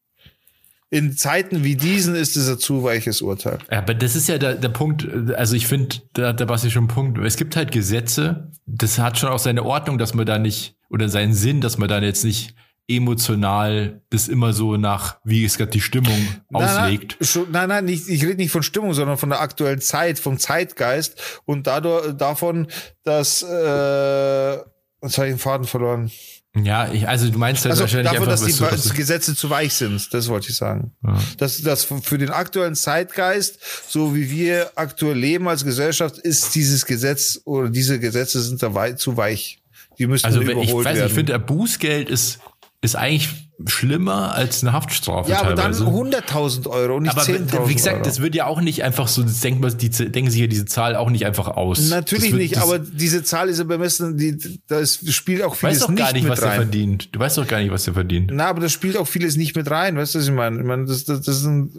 In 0.92 1.16
Zeiten 1.16 1.62
wie 1.62 1.76
diesen 1.76 2.16
ist 2.16 2.36
es 2.36 2.48
ein 2.48 2.58
zu 2.58 2.82
weiches 2.82 3.22
Urteil. 3.22 3.58
Ja, 3.70 3.78
aber 3.78 3.94
das 3.94 4.16
ist 4.16 4.28
ja 4.28 4.38
der, 4.38 4.54
der 4.56 4.70
Punkt, 4.70 5.06
also 5.36 5.54
ich 5.54 5.66
finde, 5.66 5.96
da 6.14 6.28
hat 6.28 6.40
der 6.40 6.46
Basti 6.46 6.70
schon 6.70 6.84
einen 6.84 6.88
Punkt. 6.88 7.18
Es 7.18 7.36
gibt 7.36 7.54
halt 7.54 7.70
Gesetze, 7.70 8.50
das 8.66 8.98
hat 8.98 9.18
schon 9.18 9.28
auch 9.28 9.38
seine 9.38 9.64
Ordnung, 9.64 9.98
dass 9.98 10.14
man 10.14 10.26
da 10.26 10.38
nicht, 10.38 10.74
oder 10.88 11.08
seinen 11.08 11.32
Sinn, 11.32 11.60
dass 11.60 11.78
man 11.78 11.88
dann 11.88 12.02
jetzt 12.02 12.24
nicht 12.24 12.54
emotional 12.88 14.02
das 14.10 14.26
immer 14.26 14.52
so 14.52 14.76
nach, 14.76 15.18
wie 15.22 15.44
es 15.44 15.56
gerade 15.56 15.70
die 15.70 15.80
Stimmung 15.80 16.18
auslegt. 16.52 17.18
Nein, 17.20 17.46
nein, 17.52 17.68
nein 17.68 17.84
nicht, 17.84 18.08
ich 18.08 18.24
rede 18.24 18.36
nicht 18.36 18.50
von 18.50 18.64
Stimmung, 18.64 18.92
sondern 18.92 19.16
von 19.16 19.28
der 19.28 19.40
aktuellen 19.40 19.80
Zeit, 19.80 20.18
vom 20.18 20.38
Zeitgeist 20.38 21.40
und 21.44 21.68
dadurch 21.68 22.16
davon, 22.16 22.66
dass 23.04 23.42
äh, 23.42 24.58
jetzt 25.02 25.18
habe 25.18 25.28
ich 25.28 25.34
den 25.34 25.38
Faden 25.38 25.66
verloren. 25.66 26.10
Ja, 26.56 26.92
ich, 26.92 27.06
also 27.06 27.30
du 27.30 27.38
meinst 27.38 27.64
halt 27.64 27.70
Also 27.70 27.82
wahrscheinlich 27.82 28.10
davon, 28.10 28.28
einfach, 28.28 28.44
dass 28.44 28.56
die 28.56 28.60
was, 28.60 28.94
Gesetze 28.94 29.36
zu 29.36 29.50
weich 29.50 29.72
sind, 29.72 30.12
das 30.12 30.28
wollte 30.28 30.50
ich 30.50 30.56
sagen. 30.56 30.92
Ja. 31.04 31.16
Dass 31.38 31.62
das 31.62 31.84
für 31.84 32.18
den 32.18 32.30
aktuellen 32.30 32.74
Zeitgeist, 32.74 33.60
so 33.88 34.16
wie 34.16 34.30
wir 34.30 34.72
aktuell 34.74 35.16
leben 35.16 35.46
als 35.48 35.64
Gesellschaft, 35.64 36.18
ist 36.18 36.54
dieses 36.56 36.86
Gesetz 36.86 37.40
oder 37.44 37.68
diese 37.70 38.00
Gesetze 38.00 38.42
sind 38.42 38.60
da 38.62 38.74
wei 38.74 38.94
zu 38.94 39.16
weich. 39.16 39.62
Die 39.98 40.08
müssen 40.08 40.26
also 40.26 40.40
überholt 40.40 40.68
ich 40.68 40.74
weiß 40.74 40.84
nicht, 40.86 40.94
werden. 40.96 41.06
ich 41.06 41.14
finde, 41.14 41.38
Bußgeld 41.38 42.10
ist, 42.10 42.40
ist 42.80 42.96
eigentlich 42.96 43.49
schlimmer 43.66 44.34
als 44.34 44.62
eine 44.62 44.72
Haftstrafe 44.72 45.30
ja, 45.30 45.40
aber 45.40 45.54
dann 45.54 45.72
teilweise. 45.72 45.84
100.000 45.84 46.66
Euro 46.68 46.96
und 46.96 47.02
nicht 47.04 47.12
aber 47.12 47.22
10.000 47.22 47.68
wie 47.68 47.74
gesagt, 47.74 47.96
Euro. 47.96 48.04
das 48.04 48.20
wird 48.20 48.34
ja 48.34 48.46
auch 48.46 48.60
nicht 48.60 48.84
einfach 48.84 49.08
so, 49.08 49.22
das 49.22 49.40
denkt 49.40 49.60
man, 49.60 49.76
die 49.76 49.90
denken 49.90 50.30
sich 50.30 50.40
ja 50.40 50.46
diese 50.46 50.64
Zahl 50.64 50.96
auch 50.96 51.10
nicht 51.10 51.26
einfach 51.26 51.48
aus. 51.48 51.90
Natürlich 51.90 52.32
wird, 52.32 52.42
nicht, 52.42 52.58
aber 52.58 52.78
diese 52.78 53.22
Zahl 53.22 53.48
ist 53.48 53.58
ja 53.58 53.64
bemessen, 53.64 54.16
die, 54.16 54.60
das 54.66 55.00
spielt 55.10 55.42
auch 55.42 55.56
Du 55.56 55.62
weißt 55.62 55.80
vieles 55.84 55.86
doch 55.86 55.94
gar 55.94 56.12
nicht 56.12 56.22
mit 56.22 56.32
was 56.32 56.40
er 56.40 56.48
rein. 56.48 56.56
verdient. 56.56 57.08
Du 57.14 57.20
weißt 57.20 57.38
doch 57.38 57.46
gar 57.46 57.60
nicht, 57.60 57.70
was 57.70 57.86
er 57.86 57.94
verdient. 57.94 58.30
Na, 58.32 58.46
aber 58.46 58.60
das 58.60 58.72
spielt 58.72 58.96
auch 58.96 59.06
vieles 59.06 59.36
nicht 59.36 59.54
mit 59.56 59.70
rein, 59.70 59.96
weißt 59.96 60.14
du, 60.14 60.18
was 60.20 60.26
ich 60.28 60.34
meine? 60.34 60.58
Ich 60.58 60.66
meine, 60.66 60.86
das, 60.86 61.04
das, 61.04 61.20
das 61.20 61.36
ist 61.38 61.44
ein, 61.46 61.70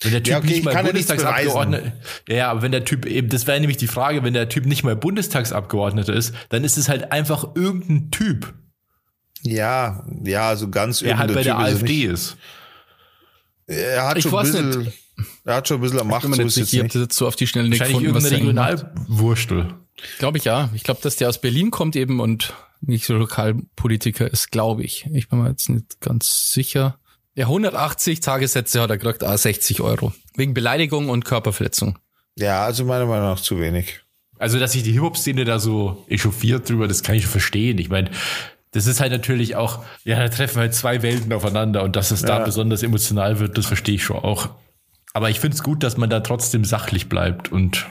Wenn 0.00 0.12
der 0.12 0.22
Typ 0.22 0.30
Ja, 0.30 0.38
okay, 0.38 0.46
nicht 0.46 0.58
ich 0.58 0.64
mal 0.64 0.82
Bundestagsabgeordneter, 0.84 1.92
ja, 2.28 2.50
aber 2.50 2.62
wenn 2.62 2.72
der 2.72 2.84
Typ 2.84 3.06
eben, 3.06 3.28
das 3.28 3.46
wäre 3.46 3.58
nämlich 3.60 3.78
die 3.78 3.86
Frage, 3.88 4.22
wenn 4.22 4.34
der 4.34 4.48
Typ 4.48 4.66
nicht 4.66 4.84
mal 4.84 4.94
Bundestagsabgeordneter 4.96 6.12
ist, 6.12 6.34
dann 6.50 6.64
ist 6.64 6.76
es 6.78 6.88
halt 6.88 7.12
einfach 7.12 7.54
irgendein 7.54 8.10
Typ, 8.10 8.54
ja, 9.42 10.04
ja, 10.24 10.56
so 10.56 10.68
ganz 10.68 11.00
der 11.00 11.18
halt 11.18 11.34
bei 11.34 11.42
der 11.42 11.56
Typ 11.56 11.66
ist 11.66 11.68
er 11.72 11.74
AfD 11.76 11.92
nicht. 11.94 12.04
ist. 12.12 12.36
Er 13.66 14.06
hat 14.06 14.16
Ich 14.16 14.22
schon 14.24 14.32
ein 14.32 14.36
weiß 14.38 14.52
bisschen, 14.52 14.92
er 15.44 15.54
hat 15.56 15.68
schon 15.68 15.78
ein 15.78 15.80
bisschen 15.82 16.06
Macht, 16.08 16.22
Wenn 16.24 16.30
man 16.30 16.38
so 16.38 16.42
jetzt 16.44 16.56
ist 16.56 16.56
nicht, 16.56 16.72
jetzt 16.72 16.72
ich 16.72 16.78
hab 16.78 16.84
nicht. 16.84 16.94
das 16.94 17.02
jetzt 17.02 17.16
so 17.16 17.26
auf 17.28 17.36
die 17.36 17.46
Schnelle 17.46 17.68
nicht 17.68 17.82
gefunden, 17.84 18.14
was 18.14 18.30
irgendein 18.30 18.54
der 18.56 18.64
macht. 18.64 18.84
Regionalwurstel. 18.84 19.74
Glaube 20.18 20.38
ich 20.38 20.44
ja. 20.44 20.70
Ich 20.74 20.84
glaube, 20.84 21.00
dass 21.02 21.16
der 21.16 21.28
aus 21.28 21.40
Berlin 21.40 21.70
kommt 21.70 21.96
eben 21.96 22.20
und 22.20 22.54
nicht 22.80 23.04
so 23.04 23.14
Lokalpolitiker 23.14 24.30
ist, 24.30 24.50
glaube 24.52 24.84
ich. 24.84 25.06
Ich 25.12 25.28
bin 25.28 25.40
mir 25.42 25.48
jetzt 25.50 25.68
nicht 25.68 26.00
ganz 26.00 26.52
sicher. 26.52 26.98
Ja, 27.34 27.46
180 27.46 28.20
Tagessätze 28.20 28.80
hat 28.80 28.90
er 28.90 28.98
gekriegt, 28.98 29.22
ah, 29.24 29.36
60 29.36 29.80
Euro. 29.80 30.12
Wegen 30.36 30.54
Beleidigung 30.54 31.08
und 31.08 31.24
Körperverletzung. 31.24 31.98
Ja, 32.36 32.64
also 32.64 32.84
meiner 32.84 33.06
Meinung 33.06 33.26
nach 33.26 33.40
zu 33.40 33.60
wenig. 33.60 34.00
Also, 34.38 34.60
dass 34.60 34.72
sich 34.72 34.84
die 34.84 34.92
Hip-Hop-Szene 34.92 35.44
da 35.44 35.58
so 35.58 36.04
echauffiert 36.08 36.68
drüber, 36.68 36.86
das 36.86 37.02
kann 37.02 37.16
ich 37.16 37.26
verstehen. 37.26 37.78
Ich 37.78 37.88
meine, 37.88 38.10
das 38.72 38.86
ist 38.86 39.00
halt 39.00 39.12
natürlich 39.12 39.56
auch, 39.56 39.84
ja, 40.04 40.18
da 40.18 40.28
treffen 40.28 40.58
halt 40.60 40.74
zwei 40.74 41.02
Welten 41.02 41.32
aufeinander 41.32 41.82
und 41.82 41.96
dass 41.96 42.10
es 42.10 42.22
da 42.22 42.38
Ja. 42.38 42.44
besonders 42.44 42.82
emotional 42.82 43.38
wird, 43.40 43.56
das 43.58 43.66
verstehe 43.66 43.94
ich 43.96 44.04
schon 44.04 44.16
auch. 44.18 44.50
Aber 45.14 45.30
ich 45.30 45.40
finde 45.40 45.54
es 45.56 45.62
gut, 45.62 45.82
dass 45.82 45.96
man 45.96 46.10
da 46.10 46.20
trotzdem 46.20 46.64
sachlich 46.64 47.08
bleibt 47.08 47.50
und 47.50 47.86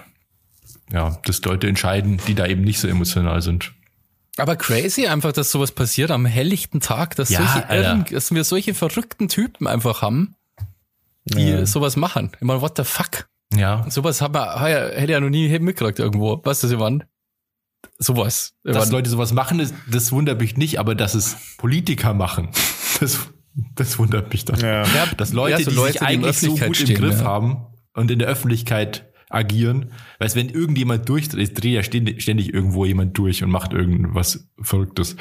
ja, 0.92 1.18
dass 1.26 1.42
Leute 1.44 1.68
entscheiden, 1.68 2.20
die 2.28 2.36
da 2.36 2.46
eben 2.46 2.62
nicht 2.62 2.80
so 2.80 2.88
emotional 2.88 3.42
sind. 3.42 3.74
Aber 4.38 4.56
crazy 4.56 5.08
einfach, 5.08 5.34
dass 5.34 5.52
sowas 5.52 5.72
passiert 5.72 6.12
am 6.12 6.26
helllichten 6.26 6.80
Tag, 6.80 7.16
dass, 7.16 7.30
Ja, 7.30 7.40
solche 7.40 7.74
irren, 7.74 8.06
dass 8.12 8.32
wir 8.32 8.44
solche 8.44 8.74
verrückten 8.76 9.28
Typen 9.30 9.66
einfach 9.68 10.04
haben, 10.04 10.36
die 11.26 11.66
sowas 11.66 11.96
machen. 11.98 12.32
Ich 12.36 12.42
meine, 12.46 12.62
what 12.62 12.78
the 12.78 12.84
fuck? 12.84 13.28
Ja. 13.54 13.86
Sowas 13.90 14.22
haben 14.22 14.36
wir, 14.36 14.60
hätte 14.62 15.04
ich 15.06 15.10
ja 15.10 15.20
noch 15.20 15.30
nie 15.30 15.50
mitgekriegt 15.60 16.00
irgendwo. 16.00 16.40
Weißt 16.44 16.64
du, 16.64 16.68
Ivan? 16.68 17.04
Sowas. 18.00 18.56
Dass. 18.64 18.92
Leute 18.92 19.10
sowas 19.10 19.34
machen, 19.34 19.58
das, 19.58 19.74
das 19.90 20.12
wundert 20.12 20.40
mich 20.40 20.58
nicht, 20.58 20.80
aber 20.80 20.96
dass 20.96 21.16
es 21.16 21.38
Politiker 21.58 22.14
machen, 22.14 22.50
das 23.00 23.20
Das 23.76 23.98
wundert 23.98 24.32
mich 24.32 24.46
dann. 24.46 24.60
Ja. 24.60 24.86
Dass 25.18 25.34
Leute, 25.34 25.60
Ja, 25.60 25.66
so 25.66 25.72
die 25.72 25.76
Leute, 25.76 25.94
sich 25.94 26.02
eigentlich 26.02 26.38
so 26.38 26.56
gut 26.56 26.62
im 26.62 26.74
stehen, 26.74 26.98
Griff 26.98 27.20
ja. 27.22 27.26
haben 27.26 27.66
und 27.94 28.12
in 28.12 28.20
der 28.20 28.28
Öffentlichkeit 28.28 29.12
agieren, 29.30 29.92
weil 30.20 30.34
wenn 30.36 30.50
irgendjemand 30.50 31.10
durchdreht, 31.10 31.62
dreht 31.62 31.74
ja 31.74 31.84
ständig, 31.84 32.22
ständig 32.22 32.54
irgendwo 32.54 32.86
jemand 32.86 33.18
durch 33.18 33.44
und 33.44 33.50
macht 33.50 33.74
irgendwas 33.74 34.48
Verrücktes. 34.62 35.18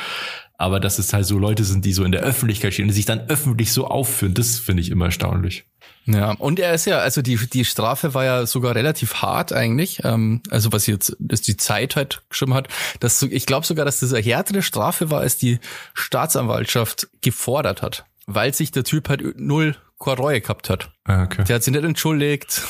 Aber 0.59 0.81
dass 0.81 0.99
es 0.99 1.13
halt 1.13 1.27
so 1.27 1.39
Leute 1.39 1.65
sind, 1.65 1.85
die 1.85 1.93
so 1.93 2.05
in 2.05 2.13
der 2.13 2.23
Öffentlichkeit 2.23 2.73
stehen 2.73 2.87
und 2.87 2.93
sich 2.93 3.05
dann 3.05 3.21
öffentlich 3.29 3.73
so 3.73 3.87
aufführen, 3.87 4.35
das 4.35 4.59
finde 4.59 4.83
ich 4.83 4.91
immer 4.91 5.07
erstaunlich. 5.07 5.67
Ja, 6.07 6.31
und 6.33 6.61
er 6.61 6.73
ist 6.73 6.85
ja, 6.87 6.99
also 6.99 7.21
die, 7.21 7.37
die 7.37 7.65
Strafe 7.65 8.15
war 8.15 8.25
ja 8.25 8.47
sogar 8.47 8.75
relativ 8.75 9.17
hart 9.17 9.53
eigentlich. 9.53 10.01
Ähm, 10.05 10.41
also 10.51 10.73
was 10.73 10.87
jetzt, 10.87 11.17
dass 11.19 11.43
die 11.43 11.57
Zeit 11.57 11.97
halt 11.97 12.23
geschrieben 12.29 12.55
hat, 12.55 12.69
dass 13.01 13.21
ich 13.23 13.45
glaube 13.47 13.67
sogar, 13.67 13.85
dass 13.85 14.01
das 14.01 14.13
eine 14.13 14.23
härtere 14.23 14.63
Strafe 14.63 15.11
war, 15.11 15.21
als 15.21 15.37
die 15.37 15.59
Staatsanwaltschaft 15.95 17.09
gefordert 17.23 17.83
hat, 17.83 18.05
weil 18.27 18.55
sich 18.55 18.71
der 18.71 18.85
Typ 18.85 19.09
halt 19.09 19.39
null 19.39 19.77
Reue 20.05 20.41
gehabt 20.41 20.71
hat. 20.71 20.91
Ah, 21.05 21.25
Okay. 21.25 21.45
Der 21.45 21.57
hat 21.57 21.65
sich 21.65 21.73
nicht 21.73 21.85
entschuldigt, 21.85 22.63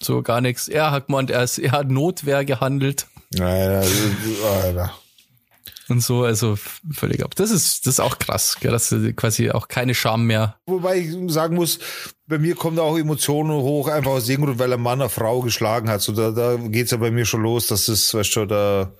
so 0.00 0.22
gar 0.22 0.40
nichts. 0.40 0.68
Er 0.68 0.90
hat 0.90 1.06
gemeint, 1.06 1.30
er, 1.30 1.42
ist, 1.44 1.58
er 1.58 1.72
hat 1.72 1.88
Notwehr 1.88 2.44
gehandelt 2.44 3.06
Naja, 3.30 3.82
Alter. 4.62 4.92
Und 5.90 6.00
so, 6.00 6.24
also 6.24 6.56
völlig 6.92 7.24
ab. 7.24 7.34
Das 7.34 7.50
ist, 7.50 7.86
das 7.86 7.94
ist 7.94 8.00
auch 8.00 8.18
krass, 8.18 8.56
gell, 8.60 8.70
dass 8.70 8.94
quasi 9.16 9.50
auch 9.50 9.68
keine 9.68 9.94
Scham 9.94 10.26
mehr. 10.26 10.56
Wobei 10.66 10.98
ich 10.98 11.14
sagen 11.32 11.56
muss, 11.56 11.78
bei 12.26 12.38
mir 12.38 12.54
kommen 12.54 12.76
da 12.76 12.82
auch 12.82 12.96
Emotionen 12.96 13.50
hoch, 13.50 13.88
einfach 13.88 14.12
aus 14.12 14.26
dem 14.26 14.44
Grund, 14.44 14.58
weil 14.58 14.72
ein 14.72 14.80
Mann 14.80 15.00
eine 15.00 15.10
Frau 15.10 15.40
geschlagen 15.40 15.90
hat. 15.90 16.00
So, 16.00 16.12
da, 16.12 16.30
da 16.30 16.56
geht's 16.56 16.92
ja 16.92 16.96
bei 16.98 17.10
mir 17.10 17.26
schon 17.26 17.42
los, 17.42 17.66
dass 17.66 17.86
das, 17.86 18.14
weißt 18.14 18.36
du, 18.36 18.46
da 18.46 18.92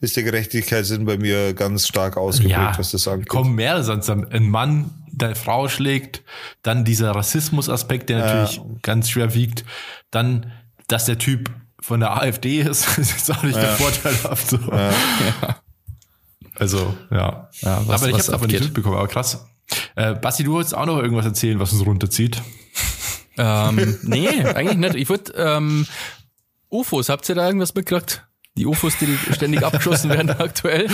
ist 0.00 0.16
der 0.16 0.24
Gerechtigkeitssinn 0.24 1.04
bei 1.04 1.16
mir 1.16 1.54
ganz 1.54 1.86
stark 1.86 2.16
ausgeprägt, 2.16 2.78
was 2.78 2.90
das 2.90 3.06
angeht. 3.06 3.28
kommen 3.28 3.54
mehrere 3.54 3.84
sonst 3.84 4.10
ein 4.10 4.50
Mann, 4.50 4.90
der 5.12 5.36
Frau 5.36 5.68
schlägt, 5.68 6.22
dann 6.62 6.84
dieser 6.84 7.12
Rassismus-Aspekt, 7.12 8.08
der 8.08 8.18
natürlich 8.18 8.60
ganz 8.82 9.10
schwer 9.10 9.34
wiegt, 9.34 9.64
dann, 10.10 10.52
dass 10.88 11.04
der 11.04 11.18
Typ 11.18 11.50
von 11.80 12.00
der 12.00 12.16
AfD 12.16 12.60
ist, 12.60 12.86
ist 12.98 13.12
jetzt 13.12 13.30
auch 13.30 13.42
nicht 13.42 13.56
der 13.56 13.76
vorteilhaft. 13.76 14.50
So. 14.50 14.58
Also, 16.62 16.94
ja. 17.10 17.48
Ja, 17.62 17.82
was- 17.86 18.02
aber 18.02 18.10
ich 18.10 18.18
habe 18.18 18.30
davon 18.32 18.46
nicht 18.46 18.56
abgeht. 18.56 18.60
mitbekommen, 18.62 18.96
aber 18.96 19.08
krass. 19.08 19.44
Äh, 19.96 20.14
Basti, 20.14 20.44
du 20.44 20.52
wolltest 20.52 20.76
auch 20.76 20.86
noch 20.86 20.98
irgendwas 21.02 21.24
erzählen, 21.26 21.58
was 21.58 21.72
uns 21.72 21.84
runterzieht. 21.84 22.40
Ähm, 23.36 23.98
nee, 24.02 24.28
eigentlich 24.28 24.76
nicht. 24.78 24.94
Ich 24.94 25.08
würde, 25.08 25.32
ähm, 25.36 25.86
UFOs, 26.70 27.08
habt 27.08 27.28
ihr 27.28 27.34
da 27.34 27.46
irgendwas 27.46 27.74
mitgekriegt? 27.74 28.24
Die 28.56 28.66
UFOs, 28.66 28.92
die 29.00 29.18
ständig 29.34 29.64
abgeschossen 29.64 30.10
werden 30.10 30.30
aktuell. 30.38 30.86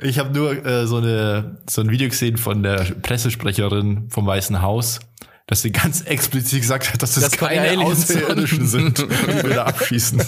Ich 0.00 0.18
habe 0.20 0.30
nur 0.32 0.64
äh, 0.64 0.86
so, 0.86 0.98
eine, 0.98 1.58
so 1.68 1.80
ein 1.80 1.90
Video 1.90 2.08
gesehen 2.08 2.36
von 2.36 2.62
der 2.62 2.84
Pressesprecherin 3.02 4.10
vom 4.10 4.26
Weißen 4.26 4.62
Haus, 4.62 5.00
dass 5.48 5.62
sie 5.62 5.72
ganz 5.72 6.02
explizit 6.02 6.60
gesagt 6.60 6.92
hat, 6.92 7.02
dass 7.02 7.16
es 7.16 7.24
Das 7.24 7.32
keine 7.32 7.56
keine 7.66 7.70
Aliens 7.82 8.06
sind. 8.06 8.22
Außerirdischen 8.22 8.66
sind, 8.68 8.98
die 8.98 9.08
wir 9.42 9.54
da 9.56 9.64
abschießen. 9.64 10.22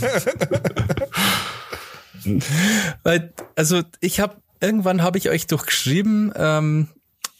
Weil, 3.03 3.33
also 3.57 3.83
ich 4.01 4.21
habe 4.21 4.37
irgendwann 4.63 5.03
habe 5.03 5.19
ich 5.19 5.29
euch 5.29 5.47
doch 5.47 5.67
geschrieben, 5.67 6.33
ähm, 6.37 6.89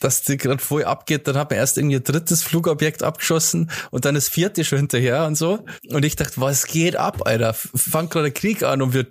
dass 0.01 0.23
die 0.23 0.37
gerade 0.37 0.63
voll 0.63 0.85
abgeht, 0.85 1.29
dann 1.29 1.37
hat 1.37 1.51
man 1.51 1.59
erst 1.59 1.79
irgendwie 1.79 1.97
ein 1.97 2.05
drittes 2.05 2.43
Flugobjekt 2.43 3.03
abgeschossen 3.03 3.71
und 3.91 4.05
dann 4.05 4.17
das 4.17 4.29
vierte 4.29 4.65
schon 4.65 4.79
hinterher 4.79 5.25
und 5.27 5.37
so. 5.37 5.65
Und 5.91 6.05
ich 6.05 6.17
dachte, 6.17 6.41
was 6.41 6.67
geht 6.67 6.97
ab, 6.97 7.23
Alter? 7.25 7.55
Fangt 7.55 8.11
gerade 8.11 8.25
der 8.25 8.33
Krieg 8.33 8.65
an 8.65 8.83
und 8.83 8.95
wir 8.95 9.07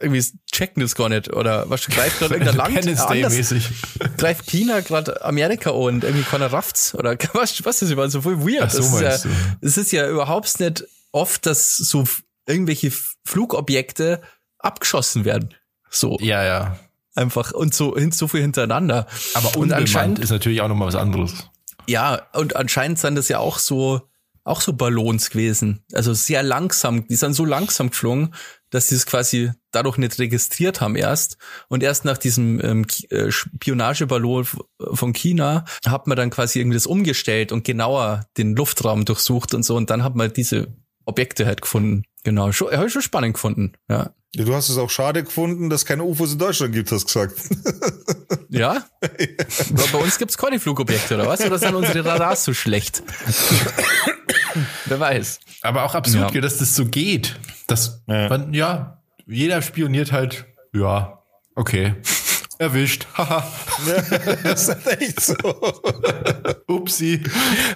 irgendwie 0.00 0.24
checken 0.50 0.82
das 0.82 0.94
gar 0.94 1.08
nicht. 1.08 1.32
Oder 1.32 1.68
was 1.70 1.86
greift 1.86 2.18
gerade 2.18 2.34
irgendein 2.34 2.56
Land 2.74 2.84
Day 2.84 2.96
anders? 2.96 3.34
mäßig. 3.34 3.70
Greift 4.16 4.46
China 4.46 4.80
gerade 4.80 5.22
Amerika 5.22 5.70
und 5.70 6.04
irgendwie 6.04 6.24
keiner 6.24 6.52
rafft's? 6.52 6.94
Oder 6.94 7.16
was, 7.34 7.64
was 7.64 7.82
ist 7.82 7.90
über 7.90 8.08
so 8.10 8.22
voll 8.22 8.40
weird? 8.40 8.64
Ach 8.64 8.70
so, 8.70 9.00
das, 9.00 9.24
ist 9.24 9.24
ja, 9.24 9.30
es 9.60 9.76
ist 9.76 9.92
ja 9.92 10.08
überhaupt 10.08 10.58
nicht 10.60 10.84
oft, 11.12 11.46
dass 11.46 11.76
so 11.76 12.04
irgendwelche 12.46 12.92
Flugobjekte 13.24 14.20
abgeschossen 14.58 15.24
werden. 15.24 15.54
So 15.90 16.16
Ja, 16.20 16.42
ja. 16.44 16.78
Einfach 17.14 17.52
und 17.52 17.74
so 17.74 17.96
hin 17.96 18.12
so 18.12 18.28
viel 18.28 18.40
hintereinander. 18.40 19.06
Aber 19.34 19.56
und 19.56 19.72
anscheinend 19.72 20.18
ist 20.18 20.30
natürlich 20.30 20.60
auch 20.60 20.68
nochmal 20.68 20.88
was 20.88 20.96
anderes. 20.96 21.50
ja 21.86 22.22
und 22.32 22.56
anscheinend 22.56 22.98
sind 22.98 23.16
das 23.16 23.28
ja 23.28 23.38
auch 23.38 23.58
so 23.58 24.02
auch 24.44 24.60
so 24.60 24.72
Ballons 24.72 25.30
gewesen. 25.30 25.84
Also 25.92 26.14
sehr 26.14 26.42
langsam, 26.42 27.06
die 27.06 27.14
sind 27.14 27.34
so 27.34 27.44
langsam 27.44 27.90
geflogen, 27.90 28.34
dass 28.70 28.88
sie 28.88 28.96
es 28.96 29.06
quasi 29.06 29.52
dadurch 29.70 29.98
nicht 29.98 30.18
registriert 30.18 30.80
haben 30.80 30.96
erst. 30.96 31.36
Und 31.68 31.82
erst 31.82 32.04
nach 32.04 32.18
diesem 32.18 32.60
ähm, 32.64 32.86
äh, 33.10 33.30
Spionageballon 33.30 34.46
von 34.78 35.12
China 35.12 35.64
hat 35.86 36.06
man 36.06 36.16
dann 36.16 36.30
quasi 36.30 36.58
irgendwie 36.58 36.76
das 36.76 36.86
umgestellt 36.86 37.52
und 37.52 37.64
genauer 37.64 38.26
den 38.36 38.56
Luftraum 38.56 39.04
durchsucht 39.04 39.54
und 39.54 39.62
so. 39.62 39.76
Und 39.76 39.90
dann 39.90 40.02
hat 40.02 40.16
man 40.16 40.32
diese 40.32 40.74
Objekte 41.04 41.46
halt 41.46 41.62
gefunden. 41.62 42.04
Genau, 42.24 42.50
schon, 42.52 42.72
habe 42.72 42.86
ich 42.86 42.92
schon 42.92 43.02
spannend 43.02 43.34
gefunden. 43.34 43.72
Ja. 43.88 44.14
Ja, 44.34 44.44
du 44.44 44.54
hast 44.54 44.68
es 44.70 44.78
auch 44.78 44.88
schade 44.88 45.22
gefunden, 45.24 45.68
dass 45.68 45.82
es 45.82 45.86
keine 45.86 46.04
UFOs 46.04 46.32
in 46.32 46.38
Deutschland 46.38 46.72
gibt, 46.74 46.90
hast 46.92 47.06
gesagt. 47.06 47.34
Ja? 48.48 48.84
Aber 49.00 49.86
bei 49.92 49.98
uns 49.98 50.18
gibt's 50.18 50.36
keine 50.36 50.60
Flugobjekte, 50.60 51.14
oder 51.14 51.26
was? 51.26 51.40
Oder 51.40 51.58
sind 51.58 51.74
unsere 51.74 52.04
Radars 52.04 52.44
so 52.44 52.52
schlecht? 52.52 53.02
Wer 54.84 55.00
weiß. 55.00 55.40
Aber 55.62 55.84
auch 55.84 55.94
absurd, 55.94 56.34
Ja. 56.34 56.40
dass 56.42 56.58
das 56.58 56.74
so 56.76 56.84
geht. 56.84 57.36
Das, 57.66 58.02
Ja. 58.06 58.28
man, 58.28 58.52
ja, 58.52 59.00
jeder 59.26 59.62
spioniert 59.62 60.12
halt, 60.12 60.44
ja, 60.74 61.22
okay. 61.54 61.94
Erwischt. 62.62 63.06
Haha. 63.18 63.44
das 64.44 64.68
ist 64.68 64.86
echt 64.86 65.20
so. 65.20 65.34
Upsi. 66.68 67.22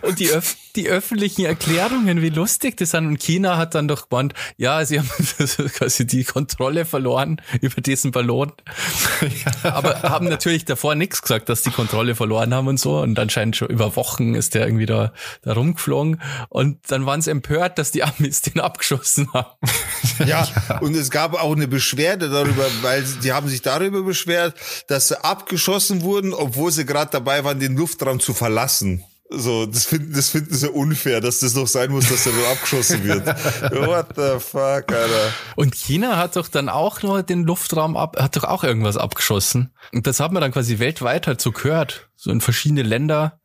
Und 0.02 0.18
die, 0.20 0.30
öff 0.30 0.56
die 0.76 0.88
öffentlichen 0.88 1.44
Erklärungen, 1.44 2.22
wie 2.22 2.28
lustig 2.28 2.76
das 2.76 2.92
sind. 2.92 3.06
Und 3.06 3.18
China 3.20 3.56
hat 3.56 3.74
dann 3.74 3.88
doch 3.88 4.08
gemeint, 4.08 4.34
ja, 4.56 4.84
sie 4.84 5.00
haben 5.00 5.08
quasi 5.74 6.06
die 6.06 6.22
Kontrolle 6.24 6.84
verloren 6.84 7.40
über 7.60 7.80
diesen 7.80 8.12
Ballon. 8.12 8.52
Aber 9.64 10.02
haben 10.02 10.28
natürlich 10.28 10.64
davor 10.64 10.94
nichts 10.94 11.20
gesagt, 11.22 11.48
dass 11.48 11.62
die 11.62 11.70
Kontrolle 11.70 12.14
verloren 12.14 12.54
haben 12.54 12.68
und 12.68 12.78
so. 12.78 13.00
Und 13.00 13.18
anscheinend 13.18 13.56
schon 13.56 13.68
über 13.68 13.96
Wochen 13.96 14.34
ist 14.34 14.54
der 14.54 14.66
irgendwie 14.66 14.86
da, 14.86 15.12
da 15.42 15.54
rumgeflogen. 15.54 16.20
Und 16.48 16.78
dann 16.90 17.06
waren 17.06 17.22
sie 17.22 17.30
empört, 17.32 17.78
dass 17.78 17.90
die 17.90 18.04
Amis 18.04 18.42
den 18.42 18.60
abgeschossen 18.60 19.32
haben. 19.32 19.50
Ja, 20.26 20.46
und 20.80 20.94
es 20.94 21.10
gab 21.10 21.34
auch 21.34 21.56
eine 21.56 21.66
Beschwerde 21.68 22.28
darüber, 22.30 22.64
weil 22.82 23.04
sie- 23.04 23.16
die 23.20 23.32
haben 23.32 23.48
sich 23.48 23.62
darüber 23.62 24.02
beschwert, 24.02 24.54
dass 24.88 25.08
sie 25.08 25.22
abgeschossen 25.22 26.02
wurden, 26.02 26.32
obwohl 26.32 26.70
sie 26.70 26.86
gerade 26.86 27.10
dabei 27.10 27.44
waren, 27.44 27.60
den 27.60 27.76
Luftraum 27.76 28.20
zu 28.20 28.34
verlassen. 28.34 29.04
So, 29.28 29.66
das 29.66 29.86
finden, 29.86 30.12
das 30.12 30.28
finden 30.28 30.54
sie 30.54 30.70
unfair, 30.70 31.20
dass 31.20 31.40
das 31.40 31.54
noch 31.54 31.66
sein 31.66 31.90
muss, 31.90 32.08
dass 32.08 32.26
er 32.26 32.32
nur 32.32 32.46
abgeschossen 32.48 33.02
wird. 33.02 33.26
What 33.86 34.10
the 34.14 34.38
fuck, 34.38 34.92
Alter. 34.92 35.32
Und 35.56 35.74
China 35.74 36.16
hat 36.16 36.36
doch 36.36 36.46
dann 36.46 36.68
auch 36.68 37.02
nur 37.02 37.24
den 37.24 37.42
Luftraum 37.42 37.96
ab, 37.96 38.16
hat 38.20 38.36
doch 38.36 38.44
auch 38.44 38.62
irgendwas 38.62 38.96
abgeschossen. 38.96 39.74
Und 39.92 40.06
das 40.06 40.20
hat 40.20 40.30
man 40.30 40.42
dann 40.42 40.52
quasi 40.52 40.78
weltweit 40.78 41.26
halt 41.26 41.40
so 41.40 41.50
gehört, 41.50 42.08
so 42.14 42.30
in 42.30 42.40
verschiedene 42.40 42.82
Länder, 42.82 43.40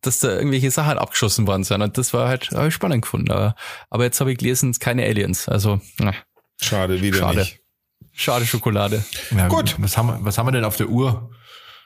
dass 0.00 0.20
da 0.20 0.30
irgendwelche 0.30 0.70
Sachen 0.70 0.98
abgeschossen 0.98 1.46
worden 1.46 1.64
sind. 1.64 1.82
Und 1.82 1.98
das 1.98 2.14
war 2.14 2.28
halt, 2.28 2.52
habe 2.52 2.68
ich 2.68 2.74
spannend 2.74 3.02
gefunden. 3.02 3.30
Aber, 3.30 3.54
aber 3.90 4.04
jetzt 4.04 4.20
habe 4.20 4.32
ich 4.32 4.38
gelesen, 4.38 4.70
es 4.70 4.80
keine 4.80 5.04
Aliens. 5.04 5.46
Also, 5.46 5.80
na, 5.98 6.14
Schade, 6.60 7.02
wieder 7.02 7.18
schade. 7.18 7.40
nicht. 7.40 7.60
Schade 8.16 8.46
Schokolade. 8.46 9.04
Ja, 9.36 9.48
Gut. 9.48 9.76
Was 9.78 9.96
haben, 9.96 10.08
wir- 10.08 10.18
was 10.24 10.38
haben 10.38 10.46
wir 10.46 10.52
denn 10.52 10.64
auf 10.64 10.76
der 10.76 10.88
Uhr? 10.88 11.30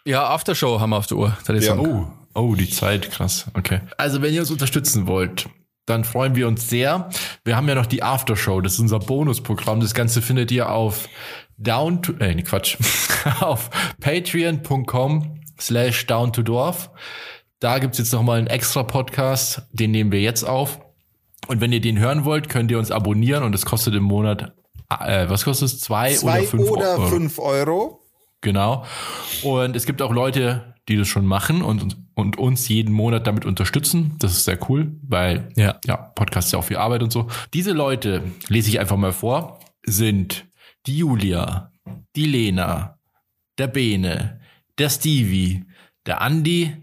Ja, 0.05 0.28
Aftershow 0.28 0.81
haben 0.81 0.91
wir 0.91 0.97
auf 0.97 1.07
der 1.07 1.18
Uhr. 1.18 1.37
Das 1.47 1.57
ist 1.59 1.66
Ja. 1.66 1.76
Oh, 1.76 2.07
oh, 2.35 2.55
die 2.55 2.70
Zeit, 2.70 3.11
krass. 3.11 3.47
Okay. 3.55 3.81
Also, 3.99 4.22
wenn 4.22 4.33
ihr 4.33 4.41
uns 4.41 4.51
unterstützen 4.51 5.07
wollt, 5.07 5.49
dann 5.87 6.05
freuen 6.05 6.37
wir 6.37 6.47
uns 6.47 6.68
sehr. 6.70 7.11
Wir 7.45 7.57
haben 7.57 7.68
ja 7.68 7.74
noch 7.74 7.87
die 7.87 8.03
Aftershow, 8.03 8.61
das 8.61 8.74
ist 8.74 8.78
unser 8.81 9.01
Bonusprogramm. 9.01 9.81
Das 9.81 9.93
Ganze 9.93 10.22
findet 10.22 10.51
ihr 10.53 10.70
auf 10.70 11.09
down 11.59 12.01
to, 12.01 12.12
äh, 12.20 12.35
nee, 12.35 12.43
Quatsch, 12.43 12.76
auf 13.41 13.68
patreon.com 14.01 15.41
slash 15.61 16.07
down 16.07 16.33
to 16.33 16.43
dorf. 16.43 16.91
Da 17.59 17.78
gibt's 17.78 17.99
jetzt 17.99 18.12
noch 18.12 18.22
mal 18.22 18.39
einen 18.39 18.47
extra 18.47 18.83
Podcast, 18.85 19.62
den 19.72 19.91
nehmen 19.91 20.12
wir 20.12 20.20
jetzt 20.20 20.45
auf. 20.45 20.81
Und 21.49 21.61
wenn 21.61 21.72
ihr 21.72 21.81
den 21.81 21.99
hören 21.99 22.24
wollt, 22.24 22.49
könnt 22.49 22.70
ihr 22.70 22.78
uns 22.78 22.91
abonnieren 22.91 23.43
und 23.43 23.55
es 23.55 23.66
kostet 23.66 23.95
im 23.95 24.05
Monat, 24.05 24.53
äh, 24.91 25.28
was 25.28 25.45
kostet 25.45 25.68
es? 25.68 25.80
Zwei, 25.80 26.12
Zwei 26.14 26.41
oder 26.41 26.49
fünf 26.49 26.70
oder 26.70 26.91
Euro. 26.93 27.07
fünf 27.09 27.38
Euro. 27.38 28.01
Genau. 28.41 28.84
Und 29.43 29.76
es 29.76 29.86
gibt 29.86 30.01
auch 30.03 30.12
Leute, 30.12 30.74
die 30.88 30.97
das 30.97 31.09
schon 31.09 31.26
machen 31.26 31.62
und, 31.62 31.97
und 32.14 32.38
uns 32.38 32.68
jeden 32.68 32.93
Monat 32.93 33.26
damit 33.26 33.45
unterstützen. 33.45 34.16
Das 34.18 34.32
ist 34.32 34.45
sehr 34.45 34.59
cool, 34.68 34.97
weil 35.03 35.51
Ja. 35.57 35.78
ja, 35.84 35.97
Podcast 35.97 36.49
ist 36.49 36.53
ja 36.53 36.59
auch 36.59 36.64
viel 36.64 36.78
Arbeit 36.78 37.03
und 37.03 37.12
so. 37.12 37.28
Diese 37.55 37.72
Leute, 37.72 38.22
lese 38.49 38.70
ich 38.70 38.80
einfach 38.80 38.97
mal 38.97 39.12
vor, 39.12 39.61
sind 39.84 40.47
die 40.86 40.99
Julia, 40.99 41.70
die 42.16 42.26
Lena, 42.26 42.99
der 43.59 43.66
Bene, 43.68 44.41
der 44.78 44.88
Stevie, 44.88 45.64
der 46.07 46.22
Andi, 46.22 46.76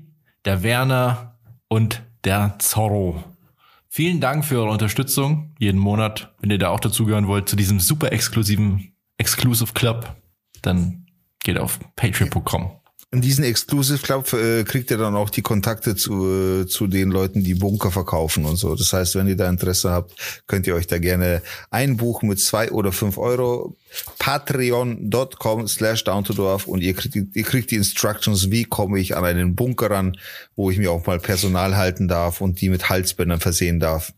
der 0.46 0.62
Werner 0.64 1.40
und 1.68 2.04
der 2.24 2.56
Zorro. 2.60 3.24
Vielen 3.90 4.20
Dank 4.20 4.46
für 4.46 4.60
eure 4.60 4.72
Unterstützung 4.72 5.56
jeden 5.60 5.80
Monat. 5.80 6.34
Wenn 6.40 6.52
ihr 6.52 6.58
da 6.58 6.70
auch 6.70 6.80
dazugehören 6.80 7.28
wollt, 7.28 7.50
zu 7.50 7.56
diesem 7.56 7.80
super 7.80 8.12
exklusiven 8.12 8.94
Exclusive 9.18 9.74
Club, 9.74 10.16
dann 10.62 11.06
geht 11.40 11.58
auf 11.58 11.80
patreon.com. 11.96 12.77
in 13.10 13.22
diesen 13.22 13.46
Exclusive 13.46 14.00
Club 14.00 14.34
äh, 14.34 14.66
kriegt 14.66 14.92
ihr 14.92 14.98
dann 14.98 15.16
auch 15.16 15.30
die 15.30 15.42
Kontakte 15.42 15.96
zu, 15.96 16.64
äh, 16.64 16.68
zu 16.68 16.88
den 16.88 17.10
Leuten, 17.10 17.42
die 17.42 17.54
Bunker 17.54 17.90
verkaufen 17.90 18.44
und 18.44 18.58
so. 18.58 18.76
Das 18.76 18.92
heißt, 18.92 19.16
wenn 19.16 19.28
ihr 19.28 19.38
da 19.38 19.48
Interesse 19.48 19.92
habt, 19.92 20.44
könnt 20.46 20.68
ihr 20.68 20.76
euch 20.76 20.88
da 20.88 20.98
gerne 20.98 21.42
einbuchen 21.72 22.28
mit 22.28 22.42
zwei 22.42 22.70
oder 22.70 22.92
fünf 22.92 23.18
Euro. 23.18 23.78
Patreon.com 24.20 25.68
slash 25.70 26.04
down 26.04 26.26
to 26.26 26.34
dorf 26.34 26.68
und 26.68 26.82
ihr 26.82 26.94
kriegt, 26.94 27.16
ihr 27.16 27.44
kriegt 27.44 27.72
die 27.72 27.78
Instructions, 27.78 28.52
wie 28.52 28.66
komme 28.66 29.00
ich 29.00 29.16
an 29.16 29.24
einen 29.24 29.56
Bunker 29.56 29.90
ran, 29.90 30.18
wo 30.58 30.70
ich 30.70 30.78
mir 30.78 30.92
auch 30.92 31.06
mal 31.06 31.20
Personal 31.20 31.78
halten 31.78 32.10
darf 32.10 32.42
und 32.42 32.60
die 32.60 32.70
mit 32.70 32.90
Halsbändern 32.90 33.40
versehen 33.40 33.80
darf. 33.80 34.12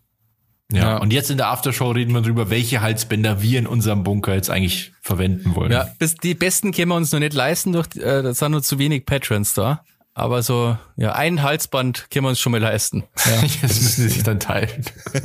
Ja. 0.71 0.79
Ja. 0.79 0.97
Und 0.97 1.11
jetzt 1.11 1.31
in 1.31 1.37
der 1.37 1.47
Aftershow 1.47 1.91
reden 1.91 2.13
wir 2.13 2.21
drüber, 2.21 2.49
welche 2.49 2.81
Halsbänder 2.81 3.41
wir 3.41 3.57
in 3.59 3.67
unserem 3.67 4.03
Bunker 4.03 4.35
jetzt 4.35 4.49
eigentlich 4.49 4.91
verwenden 5.01 5.55
wollen. 5.55 5.71
Ja, 5.71 5.87
bis 5.97 6.15
die 6.15 6.35
besten 6.35 6.71
können 6.71 6.89
wir 6.89 6.95
uns 6.95 7.11
noch 7.11 7.19
nicht 7.19 7.33
leisten, 7.33 7.73
durch, 7.73 7.87
äh, 7.95 8.21
da 8.21 8.33
sind 8.33 8.51
nur 8.51 8.61
zu 8.61 8.77
wenig 8.77 9.05
Patrons 9.05 9.53
da. 9.53 9.83
Aber 10.13 10.43
so, 10.43 10.77
ja, 10.97 11.13
ein 11.13 11.41
Halsband 11.43 12.11
können 12.11 12.25
wir 12.25 12.29
uns 12.29 12.39
schon 12.39 12.51
mal 12.51 12.61
leisten. 12.61 13.03
Ja. 13.25 13.41
Das 13.61 13.81
müssen 13.81 14.01
sie 14.03 14.09
sich 14.09 14.23
dann 14.23 14.39
teilen. 14.39 14.85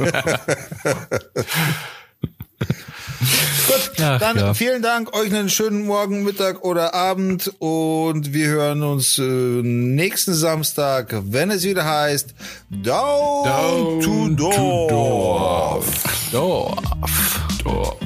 Gut, 3.66 3.92
Ach, 4.02 4.18
dann 4.18 4.38
ja. 4.38 4.54
vielen 4.54 4.82
Dank, 4.82 5.14
euch 5.14 5.34
einen 5.34 5.48
schönen 5.48 5.86
Morgen, 5.86 6.24
Mittag 6.24 6.62
oder 6.64 6.94
Abend 6.94 7.52
und 7.58 8.32
wir 8.32 8.48
hören 8.48 8.82
uns 8.82 9.18
äh, 9.18 9.22
nächsten 9.22 10.34
Samstag, 10.34 11.14
wenn 11.30 11.50
es 11.50 11.64
wieder 11.64 11.84
heißt 11.84 12.34
Down, 12.70 13.44
Down 13.44 14.00
to 14.00 14.28
to 14.28 14.88
Dorf. 14.88 15.86
Dorf. 16.32 16.76
Dorf. 17.62 17.96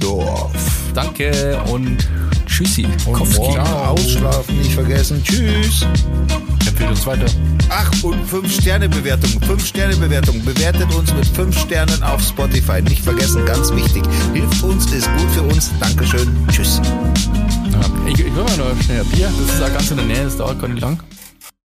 Dorf. 0.00 0.52
Danke 0.94 1.60
und 1.72 2.06
tschüssi. 2.46 2.86
Und 3.06 3.14
Kopfkino. 3.14 3.46
morgen 3.46 3.60
ausschlafen 3.60 4.58
nicht 4.58 4.72
vergessen. 4.72 5.22
Tschüss. 5.24 5.86
Empfehlt 6.84 6.90
uns 6.90 7.06
weiter. 7.06 7.26
Ach, 7.70 7.90
und 8.02 8.20
5-Sterne-Bewertung. 8.28 9.30
5-Sterne-Bewertung. 9.30 10.44
Bewertet 10.44 10.94
uns 10.94 11.12
mit 11.14 11.26
5 11.26 11.58
Sternen 11.58 12.02
auf 12.02 12.20
Spotify. 12.22 12.82
Nicht 12.82 13.02
vergessen, 13.02 13.44
ganz 13.46 13.74
wichtig. 13.74 14.02
Hilft 14.34 14.62
uns, 14.62 14.92
ist 14.92 15.08
gut 15.16 15.30
für 15.30 15.42
uns. 15.42 15.70
Dankeschön. 15.80 16.28
Tschüss. 16.50 16.80
Ja. 16.84 17.80
Ich, 18.06 18.20
ich 18.20 18.34
will 18.34 18.42
mal 18.42 18.56
noch 18.58 18.82
schnell 18.82 19.00
ein 19.00 19.06
Bier. 19.08 19.32
Das 19.46 19.54
ist 19.54 19.62
auch 19.62 19.72
ganz 19.72 19.90
in 19.90 19.96
der 19.96 20.06
Nähe, 20.06 20.24
das 20.24 20.36
dauert 20.36 20.60
gar 20.60 20.68
nicht 20.68 20.80
lang. 20.82 20.98